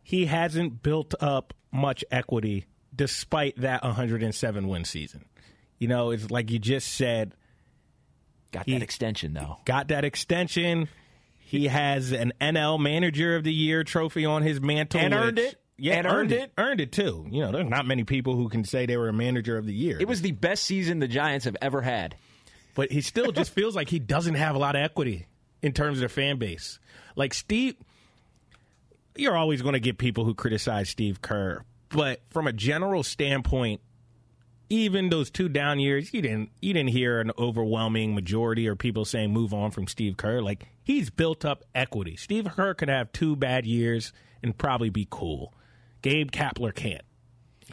he 0.04 0.26
hasn't 0.26 0.84
built 0.84 1.14
up 1.20 1.54
much 1.72 2.04
equity 2.12 2.66
despite 2.96 3.56
that 3.62 3.84
107 3.84 4.68
win 4.68 4.86
season. 4.86 5.26
You 5.80 5.88
know, 5.88 6.12
it's 6.12 6.30
like 6.30 6.52
you 6.52 6.60
just 6.60 6.94
said, 6.94 7.36
Got 8.52 8.68
that 8.68 8.84
extension 8.84 9.34
though. 9.34 9.58
got 9.66 9.88
that 9.88 10.06
extension. 10.06 10.88
He 11.40 11.68
has 11.68 12.12
an 12.12 12.34
NL 12.40 12.80
Manager 12.80 13.36
of 13.36 13.44
the 13.44 13.54
Year 13.54 13.84
trophy 13.84 14.26
on 14.26 14.42
his 14.44 14.62
mantle, 14.62 15.00
And 15.02 15.14
earned 15.14 15.40
it. 15.40 15.56
Yeah, 15.78 15.96
And 15.96 16.08
earned 16.08 16.16
earned 16.18 16.32
it. 16.32 16.42
it. 16.42 16.54
Earned 16.58 16.82
it 16.82 16.92
too. 16.92 17.26
You 17.32 17.42
know, 17.42 17.52
there's 17.52 17.70
not 17.70 17.86
many 17.86 18.04
people 18.04 18.36
who 18.36 18.48
can 18.50 18.64
say 18.64 18.86
they 18.86 18.98
were 18.98 19.10
a 19.10 19.14
Manager 19.14 19.58
of 19.58 19.66
the 19.66 19.74
Year. 19.74 19.98
It 20.00 20.08
was 20.08 20.22
the 20.22 20.32
best 20.32 20.64
season 20.64 21.00
the 21.00 21.08
Giants 21.08 21.46
have 21.46 21.58
ever 21.62 21.82
had. 21.82 22.16
but 22.76 22.92
he 22.92 23.02
still 23.02 23.32
just 23.32 23.52
feels 23.56 23.76
like 23.76 23.90
he 23.90 24.00
doesn't 24.00 24.36
have 24.36 24.56
a 24.56 24.60
lot 24.60 24.76
of 24.76 24.82
equity 24.84 25.28
in 25.62 25.72
terms 25.74 25.98
of 25.98 26.02
their 26.02 26.10
fan 26.10 26.38
base. 26.38 26.80
Like 27.16 27.34
Steve, 27.34 27.76
you're 29.16 29.36
always 29.38 29.62
going 29.62 29.74
to 29.74 29.80
get 29.80 29.98
people 29.98 30.26
who 30.26 30.34
criticize 30.34 30.90
Steve 30.90 31.22
Kerr, 31.22 31.64
but 31.90 32.22
from 32.30 32.48
a 32.48 32.54
general 32.54 33.04
standpoint, 33.04 33.82
even 34.70 35.10
those 35.10 35.30
two 35.30 35.50
down 35.50 35.80
years, 35.80 36.14
you 36.14 36.22
didn't 36.22 36.50
you 36.62 36.74
didn't 36.74 36.90
hear 36.90 37.20
an 37.20 37.32
overwhelming 37.38 38.16
majority 38.16 38.68
or 38.68 38.76
people 38.76 39.06
saying 39.06 39.32
move 39.32 39.54
on 39.54 39.70
from 39.72 39.88
Steve 39.88 40.18
Kerr. 40.18 40.42
Like 40.42 40.68
he's 40.84 41.10
built 41.12 41.46
up 41.46 41.64
equity. 41.76 42.16
Steve 42.16 42.48
Kerr 42.56 42.74
could 42.74 42.90
have 42.90 43.12
two 43.12 43.36
bad 43.36 43.66
years 43.66 44.14
and 44.42 44.58
probably 44.58 44.90
be 44.90 45.08
cool. 45.10 45.54
Gabe 46.04 46.30
Kapler 46.32 46.74
can't. 46.76 47.02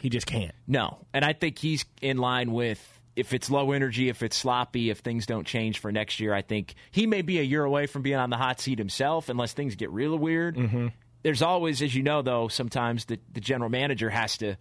He 0.01 0.09
just 0.09 0.25
can't. 0.25 0.55
No, 0.65 1.05
and 1.13 1.23
I 1.23 1.33
think 1.33 1.59
he's 1.59 1.85
in 2.01 2.17
line 2.17 2.51
with 2.51 2.79
if 3.15 3.33
it's 3.33 3.49
low 3.51 3.71
energy, 3.71 4.09
if 4.09 4.23
it's 4.23 4.37
sloppy, 4.37 4.89
if 4.89 4.99
things 4.99 5.25
don't 5.25 5.45
change 5.45 5.79
for 5.79 5.91
next 5.91 6.19
year. 6.19 6.33
I 6.33 6.41
think 6.41 6.73
he 6.91 7.05
may 7.05 7.21
be 7.21 7.39
a 7.39 7.43
year 7.43 7.63
away 7.63 7.85
from 7.85 8.01
being 8.01 8.15
on 8.15 8.29
the 8.29 8.37
hot 8.37 8.59
seat 8.59 8.79
himself, 8.79 9.29
unless 9.29 9.53
things 9.53 9.75
get 9.75 9.91
really 9.91 10.17
weird. 10.17 10.55
Mm-hmm. 10.55 10.87
There's 11.23 11.41
always, 11.41 11.81
as 11.81 11.93
you 11.93 12.01
know, 12.03 12.21
though, 12.21 12.47
sometimes 12.47 13.05
the, 13.05 13.19
the 13.31 13.41
general 13.41 13.69
manager 13.69 14.09
has 14.09 14.37
to, 14.37 14.55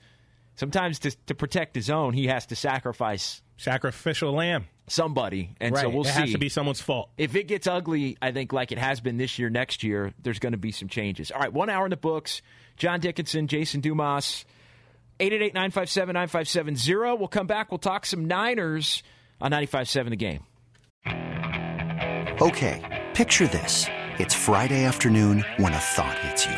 sometimes 0.57 0.99
to, 1.01 1.13
to 1.27 1.35
protect 1.35 1.75
his 1.75 1.89
own, 1.89 2.13
he 2.13 2.27
has 2.27 2.47
to 2.47 2.57
sacrifice 2.57 3.41
Sacrificial 3.57 4.33
lamb. 4.33 4.67
somebody, 4.89 5.55
and 5.61 5.75
right. 5.75 5.83
so 5.83 5.89
we'll 5.89 6.03
it 6.03 6.13
see. 6.13 6.21
has 6.21 6.33
to 6.33 6.39
be 6.39 6.49
someone's 6.49 6.81
fault. 6.81 7.11
if 7.17 7.37
it 7.37 7.45
gets 7.47 7.67
ugly, 7.67 8.19
I 8.21 8.33
think 8.33 8.53
like 8.53 8.73
it 8.73 8.79
has 8.79 9.01
been 9.01 9.17
this 9.17 9.39
year, 9.39 9.49
next 9.49 9.85
year, 9.85 10.13
there's 10.23 10.39
going 10.39 10.53
to 10.53 10.59
be 10.59 10.73
some 10.73 10.89
changes. 10.89 11.31
All 11.31 11.41
right, 11.41 11.53
one 11.53 11.71
hour 11.71 11.87
in 11.87 11.91
the 11.91 11.97
books. 11.97 12.43
John 12.81 12.99
Dickinson, 12.99 13.47
Jason 13.47 13.83
Dumas, 13.83 14.47
888-957-9570. 15.21 17.19
We'll 17.19 17.29
come 17.29 17.47
back. 17.47 17.71
We'll 17.71 17.79
talk 17.79 18.07
some 18.07 18.25
Niners 18.25 19.03
on 19.39 19.53
95.7 19.53 20.09
The 20.09 20.17
Game. 20.17 20.41
Okay, 22.41 23.07
picture 23.13 23.47
this. 23.47 23.85
It's 24.19 24.35
Friday 24.35 24.85
afternoon 24.85 25.45
when 25.59 25.75
a 25.75 25.79
thought 25.79 26.19
hits 26.21 26.47
you. 26.47 26.57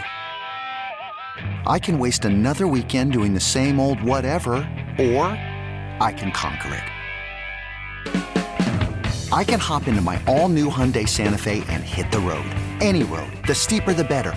I 1.66 1.80
can 1.80 1.98
waste 1.98 2.24
another 2.24 2.68
weekend 2.68 3.12
doing 3.12 3.34
the 3.34 3.40
same 3.40 3.80
old 3.80 4.00
whatever, 4.00 4.52
or 5.00 5.26
I 5.98 6.14
can 6.16 6.30
conquer 6.30 6.76
it. 6.76 6.84
I 9.32 9.42
can 9.42 9.58
hop 9.58 9.88
into 9.88 10.02
my 10.02 10.22
all 10.28 10.48
new 10.48 10.70
Hyundai 10.70 11.08
Santa 11.08 11.38
Fe 11.38 11.64
and 11.68 11.82
hit 11.82 12.12
the 12.12 12.20
road. 12.20 12.44
Any 12.80 13.02
road. 13.02 13.32
The 13.46 13.56
steeper, 13.56 13.92
the 13.92 14.04
better. 14.04 14.36